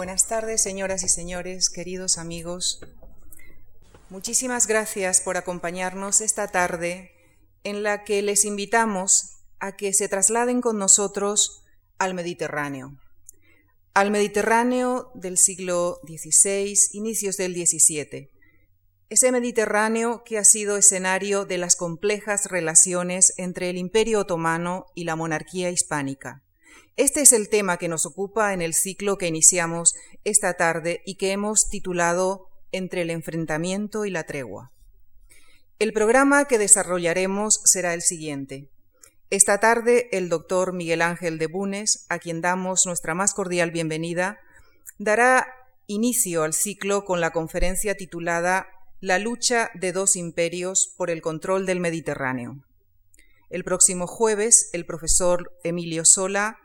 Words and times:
Buenas 0.00 0.28
tardes, 0.28 0.62
señoras 0.62 1.02
y 1.02 1.10
señores, 1.10 1.68
queridos 1.68 2.16
amigos. 2.16 2.80
Muchísimas 4.08 4.66
gracias 4.66 5.20
por 5.20 5.36
acompañarnos 5.36 6.22
esta 6.22 6.48
tarde 6.48 7.10
en 7.64 7.82
la 7.82 8.02
que 8.04 8.22
les 8.22 8.46
invitamos 8.46 9.42
a 9.58 9.76
que 9.76 9.92
se 9.92 10.08
trasladen 10.08 10.62
con 10.62 10.78
nosotros 10.78 11.66
al 11.98 12.14
Mediterráneo, 12.14 12.98
al 13.92 14.10
Mediterráneo 14.10 15.10
del 15.12 15.36
siglo 15.36 16.00
XVI, 16.06 16.78
inicios 16.94 17.36
del 17.36 17.52
XVII, 17.52 18.30
ese 19.10 19.32
Mediterráneo 19.32 20.24
que 20.24 20.38
ha 20.38 20.44
sido 20.44 20.78
escenario 20.78 21.44
de 21.44 21.58
las 21.58 21.76
complejas 21.76 22.46
relaciones 22.46 23.34
entre 23.36 23.68
el 23.68 23.76
Imperio 23.76 24.20
otomano 24.20 24.86
y 24.94 25.04
la 25.04 25.14
monarquía 25.14 25.68
hispánica. 25.68 26.42
Este 26.96 27.22
es 27.22 27.32
el 27.32 27.48
tema 27.48 27.76
que 27.76 27.88
nos 27.88 28.06
ocupa 28.06 28.52
en 28.52 28.62
el 28.62 28.74
ciclo 28.74 29.18
que 29.18 29.26
iniciamos 29.26 29.94
esta 30.24 30.54
tarde 30.54 31.02
y 31.06 31.14
que 31.14 31.32
hemos 31.32 31.68
titulado 31.68 32.48
Entre 32.72 33.02
el 33.02 33.10
enfrentamiento 33.10 34.04
y 34.04 34.10
la 34.10 34.24
tregua. 34.24 34.70
El 35.78 35.92
programa 35.92 36.44
que 36.44 36.58
desarrollaremos 36.58 37.60
será 37.64 37.94
el 37.94 38.02
siguiente. 38.02 38.68
Esta 39.30 39.58
tarde 39.58 40.08
el 40.12 40.28
doctor 40.28 40.72
Miguel 40.72 41.02
Ángel 41.02 41.38
de 41.38 41.46
Bunes, 41.46 42.04
a 42.08 42.18
quien 42.18 42.40
damos 42.40 42.84
nuestra 42.84 43.14
más 43.14 43.32
cordial 43.32 43.70
bienvenida, 43.70 44.40
dará 44.98 45.46
inicio 45.86 46.42
al 46.42 46.52
ciclo 46.52 47.04
con 47.04 47.20
la 47.20 47.30
conferencia 47.30 47.96
titulada 47.96 48.66
La 49.00 49.18
lucha 49.18 49.70
de 49.74 49.92
dos 49.92 50.16
imperios 50.16 50.92
por 50.96 51.10
el 51.10 51.22
control 51.22 51.64
del 51.64 51.80
Mediterráneo. 51.80 52.62
El 53.50 53.64
próximo 53.64 54.06
jueves 54.06 54.68
el 54.72 54.84
profesor 54.84 55.52
Emilio 55.64 56.04
Sola 56.04 56.58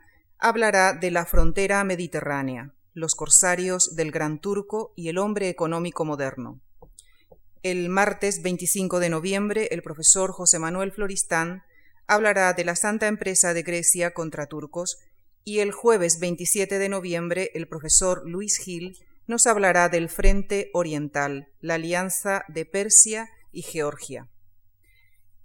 hablará 0.46 0.94
de 0.94 1.10
la 1.10 1.26
frontera 1.26 1.84
mediterránea, 1.84 2.72
los 2.94 3.16
corsarios 3.16 3.96
del 3.96 4.12
Gran 4.12 4.38
Turco 4.38 4.94
y 4.96 5.10
el 5.10 5.18
hombre 5.18 5.50
económico 5.50 6.06
moderno. 6.06 6.62
El 7.64 7.90
martes 7.90 8.44
25 8.44 9.00
de 9.00 9.10
noviembre, 9.10 9.70
el 9.72 9.82
profesor 9.82 10.32
José 10.32 10.60
Manuel 10.60 10.92
Floristán 10.92 11.64
hablará 12.06 12.54
de 12.54 12.64
la 12.64 12.76
santa 12.76 13.08
empresa 13.08 13.56
de 13.56 13.64
Grecia 13.64 14.14
contra 14.14 14.46
turcos 14.46 15.00
y 15.44 15.62
el 15.62 15.72
jueves 15.72 16.20
27 16.20 16.78
de 16.78 16.90
noviembre, 16.90 17.50
el 17.56 17.68
profesor 17.68 18.22
Luis 18.30 18.60
Gil 18.60 19.00
nos 19.26 19.48
hablará 19.48 19.90
del 19.90 20.10
Frente 20.10 20.70
Oriental, 20.76 21.48
la 21.60 21.74
alianza 21.74 22.46
de 22.50 22.68
Persia 22.68 23.32
y 23.52 23.64
Georgia. 23.64 24.30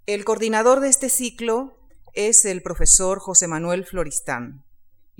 El 0.05 0.25
coordinador 0.25 0.79
de 0.79 0.89
este 0.89 1.09
ciclo 1.09 1.75
es 2.13 2.45
el 2.45 2.61
profesor 2.61 3.17
José 3.17 3.47
Manuel 3.47 3.83
Floristán 3.83 4.63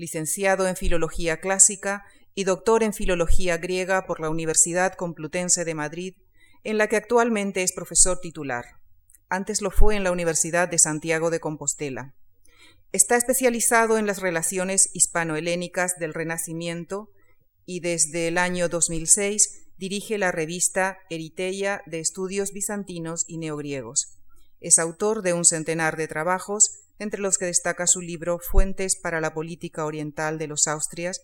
licenciado 0.02 0.66
en 0.66 0.74
Filología 0.74 1.36
Clásica 1.38 2.04
y 2.34 2.42
doctor 2.42 2.82
en 2.82 2.92
Filología 2.92 3.56
Griega 3.58 4.04
por 4.04 4.18
la 4.18 4.30
Universidad 4.30 4.94
Complutense 4.94 5.64
de 5.64 5.76
Madrid, 5.76 6.14
en 6.64 6.76
la 6.76 6.88
que 6.88 6.96
actualmente 6.96 7.62
es 7.62 7.72
profesor 7.72 8.18
titular. 8.20 8.64
Antes 9.28 9.62
lo 9.62 9.70
fue 9.70 9.94
en 9.94 10.02
la 10.02 10.10
Universidad 10.10 10.68
de 10.68 10.78
Santiago 10.78 11.30
de 11.30 11.38
Compostela. 11.38 12.14
Está 12.90 13.16
especializado 13.16 13.96
en 13.96 14.06
las 14.06 14.20
relaciones 14.20 14.90
hispano-helénicas 14.92 16.00
del 16.00 16.14
Renacimiento 16.14 17.12
y 17.64 17.78
desde 17.78 18.26
el 18.26 18.38
año 18.38 18.68
2006 18.68 19.68
dirige 19.78 20.18
la 20.18 20.32
revista 20.32 20.98
Eriteia 21.10 21.80
de 21.86 22.00
Estudios 22.00 22.52
Bizantinos 22.52 23.24
y 23.28 23.38
Neogriegos. 23.38 24.18
Es 24.58 24.80
autor 24.80 25.22
de 25.22 25.32
un 25.32 25.44
centenar 25.44 25.96
de 25.96 26.08
trabajos 26.08 26.81
entre 27.02 27.20
los 27.20 27.36
que 27.36 27.46
destaca 27.46 27.86
su 27.86 28.00
libro 28.00 28.38
Fuentes 28.38 28.96
para 28.96 29.20
la 29.20 29.34
Política 29.34 29.84
Oriental 29.84 30.38
de 30.38 30.46
los 30.46 30.68
Austrias, 30.68 31.20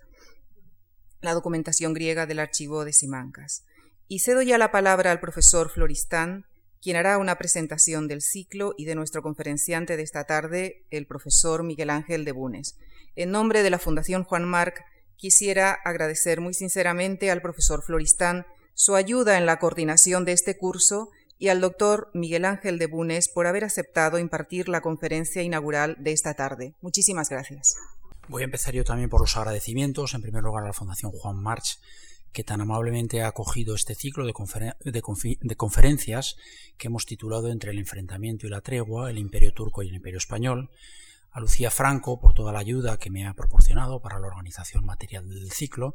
la 1.21 1.34
documentación 1.34 1.95
griega 1.95 2.27
del 2.27 2.41
archivo 2.41 2.84
de 2.84 2.93
Simancas. 2.93 3.65
Y 4.09 4.21
cedo 4.21 4.43
ya 4.43 4.59
la 4.59 4.71
palabra 4.71 5.12
al 5.12 5.21
profesor 5.21 5.71
Floristán, 5.71 6.47
quien 6.81 6.97
hará 6.97 7.19
una 7.19 7.39
presentación 7.39 8.09
del 8.09 8.23
ciclo 8.23 8.75
y 8.77 8.84
de 8.84 8.95
nuestro 8.95 9.23
conferenciante 9.23 9.97
de 9.97 10.03
esta 10.03 10.25
tarde, 10.25 10.84
el 10.91 11.06
profesor 11.06 11.62
Miguel 11.62 11.91
Ángel 11.91 12.25
de 12.25 12.33
Bunes. 12.33 12.77
En 13.17 13.31
nombre 13.31 13.62
de 13.62 13.71
la 13.71 13.78
Fundación 13.78 14.25
Juan 14.25 14.44
Marc, 14.44 14.84
quisiera 15.17 15.72
agradecer 15.84 16.41
muy 16.41 16.55
sinceramente 16.55 17.31
al 17.31 17.43
profesor 17.43 17.83
Floristán 17.83 18.47
su 18.75 18.94
ayuda 18.94 19.38
en 19.38 19.47
la 19.47 19.59
coordinación 19.59 20.25
de 20.25 20.33
este 20.33 20.56
curso 20.56 21.11
y 21.38 21.49
al 21.49 21.60
doctor 21.60 22.10
Miguel 22.15 22.44
Ángel 22.44 22.78
de 22.78 22.87
Bunes 22.87 23.28
por 23.28 23.47
haber 23.47 23.65
aceptado 23.65 24.19
impartir 24.19 24.69
la 24.69 24.81
conferencia 24.81 25.43
inaugural 25.43 25.97
de 26.00 26.12
esta 26.12 26.34
tarde. 26.34 26.75
Muchísimas 26.81 27.28
gracias. 27.28 27.76
Voy 28.28 28.43
a 28.43 28.44
empezar 28.44 28.75
yo 28.75 28.84
también 28.84 29.09
por 29.09 29.21
los 29.21 29.37
agradecimientos, 29.37 30.15
en 30.15 30.22
primer 30.22 30.43
lugar 30.43 30.65
a 30.65 30.66
la 30.66 30.72
Fundación 30.72 31.12
Juan 31.12 31.37
March, 31.37 31.78
que 32.32 32.44
tan 32.44 32.60
amablemente 32.60 33.22
ha 33.22 33.28
acogido 33.28 33.75
este 33.75 33.94
ciclo 33.94 34.26
de, 34.26 34.34
de, 34.84 35.56
conferencias 35.56 36.37
que 36.76 36.88
hemos 36.88 37.06
titulado 37.06 37.49
Entre 37.50 37.70
el 37.70 37.78
enfrentamiento 37.78 38.47
y 38.47 38.50
la 38.50 38.60
tregua, 38.60 39.10
el 39.10 39.19
Imperio 39.19 39.55
Turco 39.55 39.82
y 39.82 39.88
el 39.88 39.94
Imperio 39.94 40.19
Español, 40.19 40.70
a 41.31 41.41
Lucía 41.41 41.70
Franco 41.70 42.20
por 42.20 42.34
toda 42.34 42.53
la 42.53 42.59
ayuda 42.59 42.99
que 42.99 43.10
me 43.10 43.26
ha 43.26 43.32
proporcionado 43.32 44.00
para 44.00 44.19
la 44.19 44.26
organización 44.26 44.84
material 44.84 45.28
del 45.28 45.50
ciclo 45.53 45.94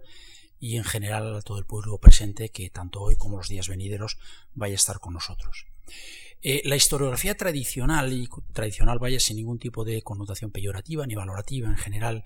y 0.63 0.77
en 0.77 0.85
general 0.85 1.35
a 1.35 1.41
todo 1.41 1.59
el 1.59 1.65
público 1.65 1.99
presente 1.99 2.47
que 2.47 2.69
tanto 2.69 3.01
hoy 3.01 3.17
como 3.17 3.35
los 3.35 3.49
días 3.49 3.67
venideros 3.67 4.17
vaya 4.53 4.75
a 4.75 4.75
estar 4.75 4.99
con 4.99 5.13
nosotros. 5.13 5.65
Eh, 6.41 6.61
la 6.63 6.77
historiografía 6.77 7.35
tradicional, 7.35 8.13
y 8.13 8.29
tradicional 8.53 8.97
vaya 8.97 9.19
sin 9.19 9.35
ningún 9.35 9.59
tipo 9.59 9.83
de 9.83 10.01
connotación 10.03 10.51
peyorativa 10.51 11.05
ni 11.05 11.15
valorativa 11.15 11.67
en 11.67 11.75
general, 11.75 12.23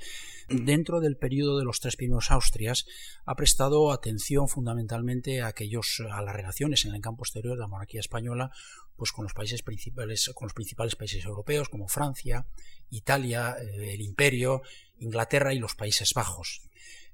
dentro 0.49 0.99
del 0.99 1.17
periodo 1.17 1.57
de 1.57 1.65
los 1.65 1.79
tres 1.79 1.95
primeros 1.95 2.29
Austrias, 2.29 2.85
ha 3.25 3.35
prestado 3.35 3.91
atención 3.91 4.47
fundamentalmente 4.47 5.41
a 5.41 5.47
aquellos, 5.47 6.03
a 6.11 6.21
las 6.21 6.35
relaciones 6.35 6.85
en 6.85 6.93
el 6.93 7.01
campo 7.01 7.23
exterior 7.23 7.55
de 7.55 7.61
la 7.61 7.67
monarquía 7.67 8.01
española, 8.01 8.51
pues 8.97 9.11
con 9.11 9.23
los 9.23 9.33
países 9.33 9.63
principales, 9.63 10.29
con 10.35 10.45
los 10.45 10.53
principales 10.53 10.95
países 10.95 11.25
europeos 11.25 11.69
como 11.69 11.87
Francia, 11.87 12.45
Italia, 12.91 13.55
eh, 13.59 13.95
el 13.95 14.01
Imperio, 14.01 14.61
Inglaterra 14.99 15.55
y 15.55 15.59
los 15.59 15.73
Países 15.73 16.13
Bajos. 16.13 16.61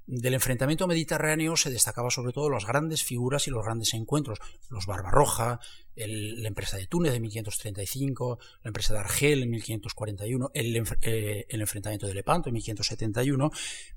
Del 0.05 0.33
enfrentamiento 0.33 0.85
mediterráneo 0.85 1.55
se 1.55 1.69
destacaba 1.69 2.11
sobre 2.11 2.33
todo 2.33 2.49
las 2.49 2.65
grandes 2.65 3.03
figuras 3.03 3.47
y 3.47 3.51
los 3.51 3.63
grandes 3.63 3.93
encuentros, 3.93 4.39
los 4.69 4.85
Barbarroja, 4.85 5.61
la 5.95 6.47
empresa 6.47 6.75
de 6.75 6.87
Túnez 6.87 7.13
de 7.13 7.21
1535, 7.21 8.39
la 8.63 8.69
empresa 8.69 8.93
de 8.93 8.99
Argel 8.99 9.43
en 9.43 9.49
1541, 9.51 10.51
el, 10.53 10.83
eh, 11.01 11.45
el, 11.47 11.61
enfrentamiento 11.61 12.07
de 12.07 12.15
Lepanto 12.15 12.49
en 12.49 12.53
1571, 12.53 13.51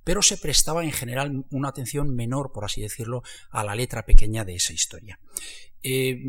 pero 0.04 0.22
se 0.22 0.36
prestaba 0.36 0.84
en 0.84 0.92
general 0.92 1.44
una 1.50 1.70
atención 1.70 2.14
menor, 2.14 2.52
por 2.52 2.64
así 2.64 2.82
decirlo, 2.82 3.22
a 3.50 3.64
la 3.64 3.74
letra 3.74 4.04
pequeña 4.04 4.44
de 4.44 4.54
esa 4.54 4.72
historia. 4.72 5.18
Eh, 5.82 6.22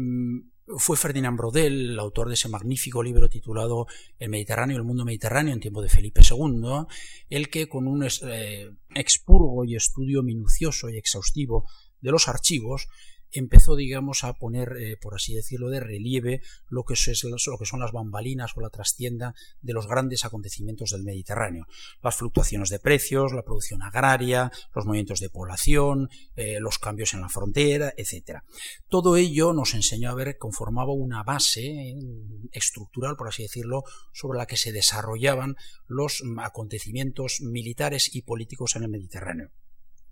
fue 0.77 0.97
Ferdinand 0.97 1.37
Brodel, 1.37 1.91
el 1.91 1.99
autor 1.99 2.27
de 2.27 2.33
ese 2.33 2.49
magnífico 2.49 3.01
libro 3.01 3.29
titulado 3.29 3.87
El 4.19 4.29
Mediterráneo, 4.29 4.77
el 4.77 4.83
mundo 4.83 5.05
mediterráneo 5.05 5.53
en 5.53 5.59
tiempo 5.59 5.81
de 5.81 5.89
Felipe 5.89 6.21
II, 6.29 6.85
el 7.29 7.49
que 7.49 7.69
con 7.69 7.87
un 7.87 8.05
eh, 8.05 8.71
expurgo 8.93 9.63
y 9.63 9.75
estudio 9.75 10.23
minucioso 10.23 10.89
y 10.89 10.97
exhaustivo 10.97 11.69
de 12.01 12.11
los 12.11 12.27
archivos 12.27 12.87
empezó, 13.37 13.75
digamos, 13.75 14.23
a 14.23 14.33
poner, 14.33 14.73
eh, 14.77 14.97
por 15.01 15.15
así 15.15 15.33
decirlo, 15.33 15.69
de 15.69 15.79
relieve 15.79 16.41
lo 16.69 16.83
que, 16.83 16.95
son 16.95 17.79
las 17.79 17.91
bambalinas 17.91 18.51
o 18.55 18.61
la 18.61 18.69
trastienda 18.69 19.33
de 19.61 19.73
los 19.73 19.87
grandes 19.87 20.25
acontecimientos 20.25 20.91
del 20.91 21.03
Mediterráneo. 21.03 21.65
Las 22.01 22.15
fluctuaciones 22.15 22.69
de 22.69 22.79
precios, 22.79 23.33
la 23.33 23.43
producción 23.43 23.81
agraria, 23.81 24.51
los 24.73 24.85
movimientos 24.85 25.19
de 25.19 25.29
población, 25.29 26.09
eh, 26.35 26.59
los 26.59 26.79
cambios 26.79 27.13
en 27.13 27.21
la 27.21 27.29
frontera, 27.29 27.93
etc. 27.97 28.39
Todo 28.89 29.17
ello 29.17 29.53
nos 29.53 29.73
enseñó 29.73 30.11
a 30.11 30.15
ver 30.15 30.37
conformaba 30.37 30.93
una 30.93 31.23
base 31.23 31.65
eh, 31.65 31.95
estructural, 32.51 33.15
por 33.15 33.27
así 33.27 33.43
decirlo, 33.43 33.83
sobre 34.13 34.37
la 34.37 34.45
que 34.45 34.57
se 34.57 34.71
desarrollaban 34.71 35.55
los 35.87 36.23
acontecimientos 36.39 37.41
militares 37.41 38.13
y 38.15 38.21
políticos 38.21 38.75
en 38.75 38.83
el 38.83 38.89
Mediterráneo. 38.89 39.51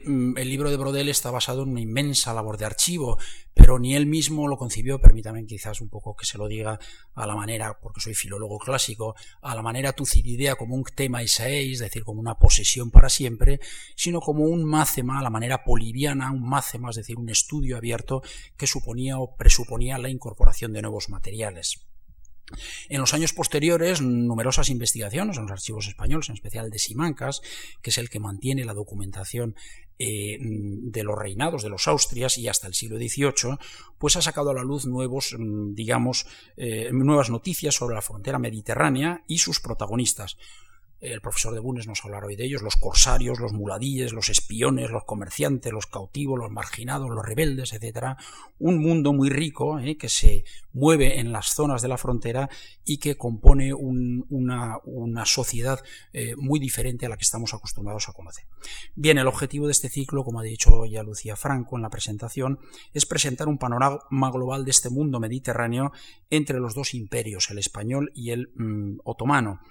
Mm, 0.03 0.37
el 0.37 0.49
libro 0.49 0.69
de 0.69 0.77
Brodel 0.77 1.09
está 1.09 1.31
basado 1.31 1.63
en 1.63 1.69
una 1.69 1.81
inmensa 1.81 2.33
labor 2.33 2.57
de 2.57 2.65
archivo, 2.65 3.17
pero 3.53 3.79
ni 3.79 3.95
él 3.95 4.05
mismo 4.05 4.47
lo 4.47 4.57
concibió, 4.57 4.99
permítame 4.99 5.45
quizás 5.45 5.81
un 5.81 5.89
poco 5.89 6.15
que 6.15 6.25
se 6.25 6.37
lo 6.37 6.47
diga 6.47 6.79
a 7.15 7.25
la 7.25 7.35
manera, 7.35 7.79
porque 7.81 8.01
soy 8.01 8.13
filólogo 8.13 8.59
clásico, 8.59 9.15
a 9.41 9.55
la 9.55 9.61
manera 9.61 9.93
tucididea 9.93 10.55
como 10.55 10.75
un 10.75 10.83
tema 10.83 11.23
isaei, 11.23 11.71
es 11.71 11.79
decir, 11.79 12.03
como 12.03 12.19
una 12.19 12.37
posesión 12.37 12.91
para 12.91 13.09
siempre, 13.09 13.59
sino 13.95 14.19
como 14.19 14.43
un 14.43 14.65
mácema 14.65 15.19
a 15.19 15.23
la 15.23 15.29
manera 15.29 15.63
poliviana, 15.63 16.31
un 16.31 16.47
mácema, 16.47 16.89
es 16.89 16.97
decir, 16.97 17.17
un 17.17 17.29
estudio 17.29 17.77
abierto 17.77 18.21
que 18.57 18.67
suponía 18.67 19.17
o 19.17 19.35
presuponía 19.35 19.97
la 19.97 20.09
incorporación 20.09 20.73
de 20.73 20.81
nuevos 20.81 21.09
materiales. 21.09 21.85
En 22.89 22.99
los 22.99 23.13
años 23.13 23.33
posteriores, 23.33 24.01
numerosas 24.01 24.69
investigaciones 24.69 25.37
en 25.37 25.43
los 25.43 25.51
archivos 25.51 25.87
españoles, 25.87 26.29
en 26.29 26.35
especial 26.35 26.69
de 26.69 26.79
Simancas, 26.79 27.41
que 27.81 27.89
es 27.89 27.97
el 27.97 28.09
que 28.09 28.19
mantiene 28.19 28.65
la 28.65 28.73
documentación 28.73 29.55
eh, 29.97 30.37
de 30.39 31.03
los 31.03 31.17
reinados 31.17 31.63
de 31.63 31.69
los 31.69 31.87
Austrias 31.87 32.37
y 32.37 32.47
hasta 32.47 32.67
el 32.67 32.73
siglo 32.73 32.97
XVIII, 32.97 33.57
pues 33.97 34.15
ha 34.17 34.21
sacado 34.21 34.51
a 34.51 34.53
la 34.53 34.63
luz 34.63 34.85
nuevos, 34.85 35.35
mm, 35.37 35.73
digamos, 35.73 36.27
eh, 36.57 36.89
nuevas 36.91 37.29
noticias 37.29 37.75
sobre 37.75 37.95
la 37.95 38.01
frontera 38.01 38.37
mediterránea 38.37 39.23
y 39.27 39.39
sus 39.39 39.59
protagonistas. 39.59 40.37
El 41.11 41.21
profesor 41.21 41.53
de 41.53 41.59
Bunes 41.59 41.87
nos 41.87 42.03
hablará 42.03 42.27
hoy 42.27 42.35
de 42.35 42.45
ellos, 42.45 42.61
los 42.61 42.75
corsarios, 42.75 43.39
los 43.39 43.53
muladíes, 43.53 44.13
los 44.13 44.29
espiones, 44.29 44.89
los 44.89 45.03
comerciantes, 45.03 45.71
los 45.71 45.87
cautivos, 45.87 46.39
los 46.39 46.51
marginados, 46.51 47.09
los 47.09 47.25
rebeldes, 47.25 47.73
etc. 47.73 48.17
Un 48.59 48.79
mundo 48.79 49.13
muy 49.13 49.29
rico 49.29 49.79
eh, 49.79 49.97
que 49.97 50.09
se 50.09 50.43
mueve 50.73 51.19
en 51.19 51.31
las 51.31 51.53
zonas 51.53 51.81
de 51.81 51.87
la 51.87 51.97
frontera 51.97 52.49
y 52.83 52.97
que 52.97 53.17
compone 53.17 53.73
una, 53.73 54.79
sociedad 55.25 55.79
eh, 56.13 56.35
muy 56.37 56.59
diferente 56.59 57.05
a 57.05 57.09
la 57.09 57.17
que 57.17 57.23
estamos 57.23 57.53
acostumbrados 57.53 58.09
a 58.09 58.13
conocer. 58.13 58.45
Bien, 58.95 59.17
el 59.17 59.27
objetivo 59.27 59.65
de 59.65 59.71
este 59.71 59.89
ciclo, 59.89 60.23
como 60.23 60.39
ha 60.39 60.43
dicho 60.43 60.85
ya 60.85 61.03
Lucía 61.03 61.35
Franco 61.35 61.75
en 61.75 61.81
la 61.81 61.89
presentación, 61.89 62.59
es 62.93 63.05
presentar 63.05 63.47
un 63.47 63.57
panorama 63.57 64.31
global 64.31 64.65
de 64.65 64.71
este 64.71 64.89
mundo 64.89 65.19
mediterráneo 65.19 65.91
entre 66.29 66.59
los 66.59 66.75
dos 66.75 66.93
imperios, 66.93 67.49
el 67.49 67.59
español 67.59 68.11
y 68.13 68.31
el 68.31 68.51
mm, 68.55 68.99
otomano 69.03 69.61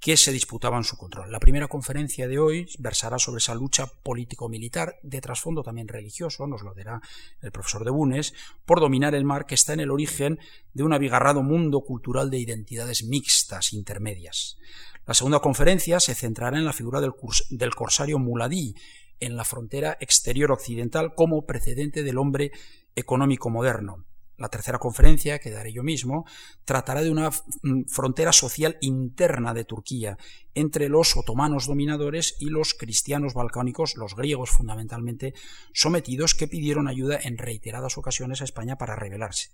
que 0.00 0.16
se 0.16 0.32
disputaban 0.32 0.84
su 0.84 0.96
control. 0.96 1.32
La 1.32 1.40
primera 1.40 1.68
conferencia 1.68 2.28
de 2.28 2.38
hoy 2.38 2.68
versará 2.78 3.18
sobre 3.18 3.38
esa 3.38 3.54
lucha 3.54 3.86
político-militar, 4.02 4.96
de 5.02 5.20
trasfondo 5.20 5.62
también 5.62 5.88
religioso, 5.88 6.46
nos 6.46 6.62
lo 6.62 6.74
dirá 6.74 7.00
el 7.40 7.52
profesor 7.52 7.84
de 7.84 7.90
Bunes, 7.90 8.34
por 8.64 8.80
dominar 8.80 9.14
el 9.14 9.24
mar 9.24 9.46
que 9.46 9.54
está 9.54 9.72
en 9.72 9.80
el 9.80 9.90
origen 9.90 10.38
de 10.74 10.82
un 10.82 10.92
abigarrado 10.92 11.42
mundo 11.42 11.80
cultural 11.80 12.30
de 12.30 12.38
identidades 12.38 13.04
mixtas 13.04 13.72
intermedias. 13.72 14.58
La 15.06 15.14
segunda 15.14 15.38
conferencia 15.38 16.00
se 16.00 16.14
centrará 16.14 16.58
en 16.58 16.64
la 16.64 16.72
figura 16.72 17.00
del, 17.00 17.74
corsario 17.74 18.18
muladí 18.18 18.74
en 19.20 19.36
la 19.36 19.44
frontera 19.44 19.96
exterior 20.00 20.50
occidental 20.50 21.14
como 21.14 21.46
precedente 21.46 22.02
del 22.02 22.18
hombre 22.18 22.50
económico 22.96 23.48
moderno. 23.48 24.04
La 24.38 24.48
tercera 24.48 24.78
conferencia, 24.78 25.38
que 25.38 25.50
daré 25.50 25.72
yo 25.72 25.82
mismo, 25.82 26.26
tratará 26.64 27.02
de 27.02 27.10
una 27.10 27.30
mm, 27.30 27.84
frontera 27.88 28.32
social 28.32 28.76
interna 28.80 29.54
de 29.54 29.64
Turquía 29.64 30.18
entre 30.56 30.88
los 30.88 31.16
otomanos 31.18 31.66
dominadores 31.66 32.34
y 32.40 32.46
los 32.46 32.72
cristianos 32.72 33.34
balcánicos, 33.34 33.94
los 33.96 34.16
griegos 34.16 34.50
fundamentalmente, 34.50 35.34
sometidos 35.74 36.34
que 36.34 36.48
pidieron 36.48 36.88
ayuda 36.88 37.18
en 37.22 37.36
reiteradas 37.36 37.98
ocasiones 37.98 38.40
a 38.40 38.44
España 38.44 38.78
para 38.78 38.96
rebelarse. 38.96 39.50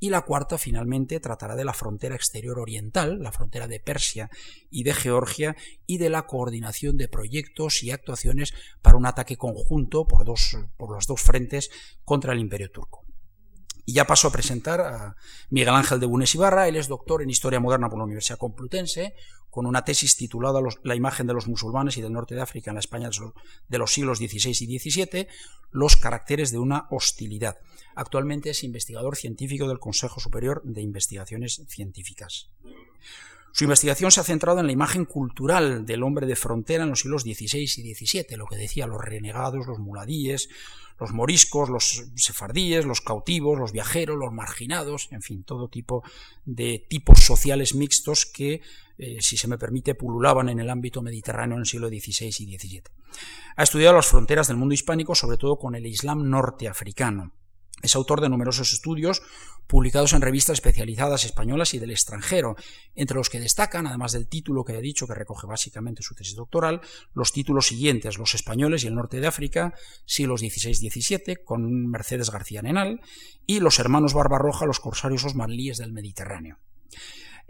Y 0.00 0.08
la 0.08 0.22
cuarta, 0.22 0.56
finalmente, 0.56 1.20
tratará 1.20 1.54
de 1.54 1.66
la 1.66 1.74
frontera 1.74 2.14
exterior 2.14 2.58
oriental, 2.58 3.18
la 3.20 3.30
frontera 3.30 3.68
de 3.68 3.78
Persia 3.78 4.30
y 4.70 4.84
de 4.84 4.94
Georgia, 4.94 5.54
y 5.86 5.98
de 5.98 6.08
la 6.08 6.26
coordinación 6.26 6.96
de 6.96 7.08
proyectos 7.08 7.82
y 7.82 7.90
actuaciones 7.90 8.54
para 8.80 8.96
un 8.96 9.04
ataque 9.04 9.36
conjunto 9.36 10.06
por, 10.06 10.24
por 10.78 10.94
los 10.94 11.06
dos 11.06 11.20
frentes 11.20 11.70
contra 12.04 12.32
el 12.32 12.40
imperio 12.40 12.70
turco. 12.70 13.07
Y 13.88 13.94
ya 13.94 14.06
paso 14.06 14.28
a 14.28 14.30
presentar 14.30 14.82
a 14.82 15.16
Miguel 15.48 15.74
Ángel 15.74 15.98
de 15.98 16.04
Bunes 16.04 16.34
Ibarra. 16.34 16.68
Él 16.68 16.76
es 16.76 16.88
doctor 16.88 17.22
en 17.22 17.30
Historia 17.30 17.58
Moderna 17.58 17.88
por 17.88 17.96
la 17.96 18.04
Universidad 18.04 18.36
Complutense, 18.36 19.14
con 19.48 19.64
una 19.64 19.82
tesis 19.82 20.14
titulada 20.14 20.60
La 20.82 20.94
imagen 20.94 21.26
de 21.26 21.32
los 21.32 21.48
musulmanes 21.48 21.96
y 21.96 22.02
del 22.02 22.12
norte 22.12 22.34
de 22.34 22.42
África 22.42 22.70
en 22.70 22.74
la 22.74 22.80
España 22.80 23.08
de 23.08 23.78
los 23.78 23.90
siglos 23.90 24.18
XVI 24.18 24.50
y 24.50 24.78
XVII, 24.78 25.26
los 25.70 25.96
caracteres 25.96 26.52
de 26.52 26.58
una 26.58 26.86
hostilidad. 26.90 27.56
Actualmente 27.94 28.50
es 28.50 28.62
investigador 28.62 29.16
científico 29.16 29.66
del 29.66 29.78
Consejo 29.78 30.20
Superior 30.20 30.60
de 30.64 30.82
Investigaciones 30.82 31.62
Científicas. 31.66 32.50
Su 33.52 33.64
investigación 33.64 34.10
se 34.10 34.20
ha 34.20 34.24
centrado 34.24 34.60
en 34.60 34.66
la 34.66 34.72
imagen 34.72 35.04
cultural 35.04 35.84
del 35.84 36.02
hombre 36.02 36.26
de 36.26 36.36
frontera 36.36 36.84
en 36.84 36.90
los 36.90 37.00
siglos 37.00 37.22
XVI 37.22 37.62
y 37.62 37.94
XVII, 37.94 38.36
lo 38.36 38.46
que 38.46 38.56
decía 38.56 38.86
los 38.86 39.00
renegados, 39.00 39.66
los 39.66 39.78
muladíes, 39.78 40.48
los 41.00 41.12
moriscos, 41.12 41.68
los 41.68 42.04
sefardíes, 42.16 42.84
los 42.84 43.00
cautivos, 43.00 43.58
los 43.58 43.72
viajeros, 43.72 44.18
los 44.18 44.32
marginados, 44.32 45.08
en 45.12 45.22
fin, 45.22 45.44
todo 45.44 45.68
tipo 45.68 46.02
de 46.44 46.84
tipos 46.88 47.20
sociales 47.20 47.74
mixtos 47.74 48.26
que, 48.26 48.62
eh, 48.98 49.18
si 49.20 49.36
se 49.36 49.48
me 49.48 49.58
permite, 49.58 49.94
pululaban 49.94 50.48
en 50.48 50.58
el 50.58 50.70
ámbito 50.70 51.02
mediterráneo 51.02 51.56
en 51.56 51.60
el 51.60 51.66
siglo 51.66 51.88
XVI 51.88 52.26
y 52.26 52.58
XVII. 52.58 52.82
Ha 53.56 53.62
estudiado 53.62 53.94
las 53.94 54.06
fronteras 54.06 54.48
del 54.48 54.56
mundo 54.56 54.74
hispánico, 54.74 55.14
sobre 55.14 55.38
todo 55.38 55.56
con 55.56 55.74
el 55.74 55.86
Islam 55.86 56.28
norteafricano. 56.28 57.32
Es 57.82 57.94
autor 57.94 58.20
de 58.20 58.28
numerosos 58.28 58.72
estudios 58.72 59.22
publicados 59.66 60.12
en 60.14 60.22
revistas 60.22 60.54
especializadas 60.54 61.24
españolas 61.24 61.74
y 61.74 61.78
del 61.78 61.90
extranjero, 61.90 62.56
entre 62.94 63.16
los 63.16 63.30
que 63.30 63.38
destacan, 63.38 63.86
además 63.86 64.12
del 64.12 64.26
título 64.26 64.64
que 64.64 64.72
he 64.72 64.80
dicho 64.80 65.06
que 65.06 65.14
recoge 65.14 65.46
básicamente 65.46 66.02
su 66.02 66.14
tesis 66.14 66.34
doctoral, 66.34 66.80
los 67.14 67.32
títulos 67.32 67.66
siguientes, 67.66 68.18
Los 68.18 68.34
españoles 68.34 68.82
y 68.82 68.86
el 68.86 68.94
norte 68.94 69.20
de 69.20 69.26
África, 69.26 69.74
siglos 70.06 70.40
XVI-XVII, 70.40 71.44
con 71.44 71.86
Mercedes 71.88 72.30
García 72.30 72.62
Nenal, 72.62 73.00
y 73.46 73.60
Los 73.60 73.78
hermanos 73.78 74.14
Barbarroja, 74.14 74.66
los 74.66 74.80
corsarios 74.80 75.24
osmanlíes 75.24 75.78
del 75.78 75.92
Mediterráneo. 75.92 76.58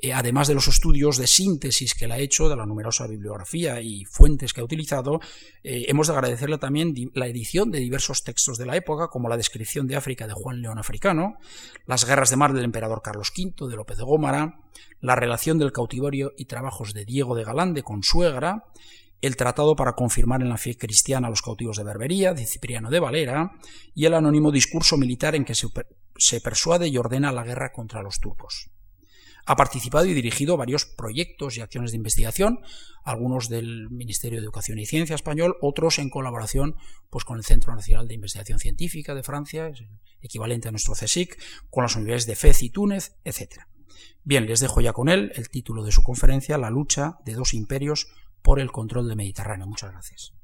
Eh, 0.01 0.13
además 0.13 0.47
de 0.47 0.55
los 0.55 0.69
estudios 0.69 1.17
de 1.17 1.27
síntesis 1.27 1.95
que 1.95 2.05
él 2.05 2.13
ha 2.13 2.19
hecho, 2.19 2.49
de 2.49 2.55
la 2.55 2.67
numerosa 2.67 3.09
bibliografía 3.09 3.81
y 3.81 4.05
fuentes 4.05 4.53
que 4.53 4.61
ha 4.61 4.65
utilizado, 4.65 5.21
eh, 5.65 5.87
hemos 5.89 6.07
de 6.07 6.13
agradecerle 6.13 6.59
también 6.59 6.95
la 7.15 7.27
edición 7.27 7.73
de 7.73 7.81
diversos 7.81 8.23
textos 8.23 8.59
de 8.59 8.67
la 8.67 8.77
época, 8.77 9.09
como 9.09 9.29
la 9.29 9.37
descripción 9.37 9.89
de 9.89 9.97
África 9.97 10.29
de 10.29 10.35
Juan 10.35 10.63
León 10.63 10.79
Africano, 10.79 11.39
las 11.87 12.05
guerras 12.05 12.31
de 12.31 12.37
mar 12.37 12.53
del 12.53 12.65
emperador 12.65 13.03
Carlos 13.03 13.33
V 13.37 13.69
de 13.69 13.77
López 13.77 13.97
de 13.97 14.05
Gómara, 14.05 14.61
la 15.01 15.17
relación 15.17 15.59
del 15.59 15.73
cautiverio 15.73 16.33
y 16.37 16.45
trabajos 16.45 16.95
de 16.95 17.05
Diego 17.05 17.35
de 17.35 17.43
Galán 17.43 17.75
de 17.75 17.83
Consuegra, 17.83 18.67
el 19.21 19.35
tratado 19.35 19.75
para 19.75 19.95
confirmar 19.95 20.43
en 20.43 20.49
la 20.49 20.59
fe 20.59 20.77
cristiana 20.77 21.29
los 21.29 21.43
cautivos 21.43 21.77
de 21.77 21.83
Berbería, 21.83 22.35
de 22.35 22.47
Cipriano 22.47 22.89
de 22.89 23.01
Valera, 23.01 23.51
y 23.97 24.05
el 24.05 24.15
anónimo 24.15 24.53
discurso 24.53 24.97
militar 24.97 25.35
en 25.35 25.45
que 25.45 25.57
se 25.57 26.41
persuade 26.41 26.87
y 26.87 26.97
ordena 26.99 27.33
la 27.33 27.43
guerra 27.43 27.73
contra 27.73 28.01
los 28.01 28.21
turcos. 28.21 28.71
Ha 29.49 29.57
participado 29.57 30.05
y 30.05 30.13
dirigido 30.13 30.59
varios 30.59 30.85
proyectos 30.85 31.57
y 31.57 31.63
acciones 31.63 31.93
de 31.93 31.97
investigación, 31.97 32.61
algunos 33.03 33.49
del 33.49 33.89
Ministerio 33.89 34.41
de 34.41 34.45
Educación 34.45 34.79
y 34.79 34.85
Ciencia 34.85 35.15
español, 35.15 35.57
otros 35.63 35.99
en 35.99 36.11
colaboración 36.11 36.77
pues, 37.09 37.25
con 37.25 37.39
el 37.39 37.45
Centro 37.45 37.75
Nacional 37.75 38.07
de 38.09 38.15
Investigación 38.15 38.59
Científica 38.59 39.15
de 39.15 39.23
Francia, 39.23 39.73
equivalente 40.21 40.69
a 40.69 40.71
nuestro 40.71 40.93
CSIC, 40.93 41.41
con 41.71 41.83
las 41.83 41.97
universidades 41.97 42.27
de 42.27 42.37
Fez 42.37 42.63
y 42.63 42.69
Túnez, 42.69 43.15
etc. 43.25 43.63
Bien, 44.23 44.45
les 44.45 44.61
dejo 44.61 44.83
ya 44.83 44.93
con 44.93 45.09
él 45.09 45.33
el 45.35 45.49
título 45.49 45.83
de 45.83 45.93
su 45.93 46.03
conferencia, 46.03 46.59
La 46.59 46.69
lucha 46.69 47.17
de 47.25 47.33
dos 47.33 47.55
imperios 47.55 48.09
por 48.43 48.61
el 48.61 48.71
control 48.71 49.09
del 49.09 49.17
Mediterráneo. 49.17 49.67
Muchas 49.67 49.93
gracias. 49.93 50.35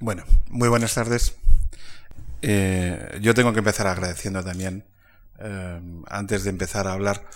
Bueno, 0.00 0.24
muy 0.48 0.70
buenas 0.70 0.94
tardes. 0.94 1.36
Eh, 2.40 3.18
yo 3.20 3.34
tengo 3.34 3.52
que 3.52 3.58
empezar 3.58 3.86
agradeciendo 3.88 4.42
también, 4.42 4.86
eh, 5.38 5.82
antes 6.06 6.44
de 6.44 6.50
empezar 6.50 6.86
a 6.86 6.94
hablar, 6.94 7.28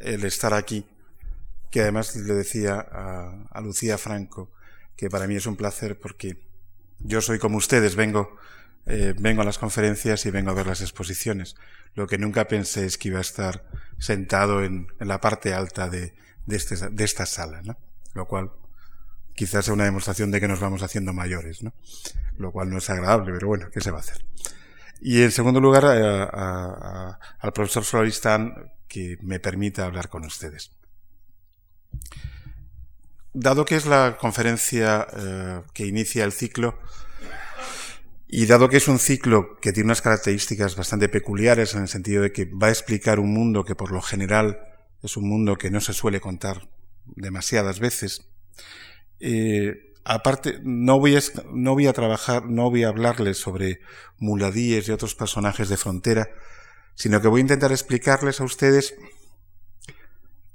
el 0.00 0.24
estar 0.24 0.54
aquí, 0.54 0.86
que 1.70 1.82
además 1.82 2.14
le 2.16 2.34
decía 2.34 2.78
a, 2.78 3.60
Lucía 3.60 3.98
Franco 3.98 4.50
que 4.96 5.10
para 5.10 5.26
mí 5.26 5.36
es 5.36 5.46
un 5.46 5.56
placer 5.56 5.98
porque 5.98 6.38
yo 7.00 7.20
soy 7.20 7.38
como 7.38 7.58
ustedes, 7.58 7.96
vengo, 7.96 8.36
eh, 8.86 9.14
vengo 9.18 9.42
a 9.42 9.44
las 9.44 9.58
conferencias 9.58 10.24
y 10.24 10.30
vengo 10.30 10.50
a 10.50 10.54
ver 10.54 10.66
las 10.66 10.80
exposiciones. 10.80 11.56
Lo 11.94 12.06
que 12.06 12.16
nunca 12.16 12.46
pensé 12.46 12.86
es 12.86 12.96
que 12.96 13.08
iba 13.08 13.18
a 13.18 13.22
estar 13.22 13.68
sentado 13.98 14.64
en, 14.64 14.86
la 14.98 15.20
parte 15.20 15.52
alta 15.52 15.90
de, 15.90 16.14
de, 16.46 16.56
este, 16.56 16.76
de 16.90 17.04
esta 17.04 17.26
sala, 17.26 17.60
¿no? 17.62 17.76
Lo 18.14 18.26
cual 18.26 18.52
quizás 19.34 19.66
sea 19.66 19.74
una 19.74 19.84
demostración 19.84 20.30
de 20.30 20.40
que 20.40 20.48
nos 20.48 20.60
vamos 20.60 20.82
haciendo 20.82 21.12
mayores, 21.12 21.62
¿no? 21.62 21.74
Lo 22.38 22.52
cual 22.52 22.70
no 22.70 22.78
es 22.78 22.88
agradable, 22.88 23.32
pero 23.32 23.48
bueno, 23.48 23.68
¿qué 23.70 23.80
se 23.80 23.90
va 23.90 23.98
a 23.98 24.00
hacer? 24.00 24.24
Y 25.00 25.22
en 25.22 25.30
segundo 25.30 25.60
lugar, 25.60 25.84
al 25.84 27.52
profesor 27.52 27.84
Floristán, 27.84 28.72
que 28.88 29.18
me 29.20 29.40
permita 29.40 29.84
hablar 29.84 30.08
con 30.08 30.24
ustedes. 30.24 30.70
Dado 33.32 33.64
que 33.64 33.76
es 33.76 33.86
la 33.86 34.16
conferencia 34.18 35.06
eh, 35.14 35.62
que 35.74 35.86
inicia 35.86 36.24
el 36.24 36.32
ciclo, 36.32 36.78
y 38.28 38.46
dado 38.46 38.68
que 38.68 38.78
es 38.78 38.88
un 38.88 38.98
ciclo 38.98 39.56
que 39.60 39.72
tiene 39.72 39.88
unas 39.88 40.02
características 40.02 40.74
bastante 40.74 41.08
peculiares 41.08 41.74
en 41.74 41.82
el 41.82 41.88
sentido 41.88 42.22
de 42.22 42.32
que 42.32 42.46
va 42.46 42.68
a 42.68 42.70
explicar 42.70 43.20
un 43.20 43.32
mundo 43.32 43.64
que 43.64 43.76
por 43.76 43.92
lo 43.92 44.02
general 44.02 44.58
es 45.02 45.16
un 45.16 45.28
mundo 45.28 45.56
que 45.56 45.70
no 45.70 45.80
se 45.80 45.92
suele 45.92 46.20
contar 46.20 46.68
demasiadas 47.04 47.78
veces, 47.78 48.28
eh, 49.20 49.94
aparte, 50.08 50.60
no 50.62 51.00
voy, 51.00 51.16
a, 51.16 51.92
trabajar, 51.92 52.46
no 52.46 52.70
voy 52.70 52.84
a 52.84 52.88
hablarles 52.88 53.38
sobre 53.38 53.80
muladíes 54.18 54.86
y 54.86 54.92
otros 54.92 55.16
personajes 55.16 55.68
de 55.68 55.76
frontera, 55.76 56.28
sino 56.94 57.20
que 57.20 57.26
voy 57.26 57.40
a 57.40 57.42
intentar 57.42 57.72
explicarles 57.72 58.40
a 58.40 58.44
ustedes 58.44 58.94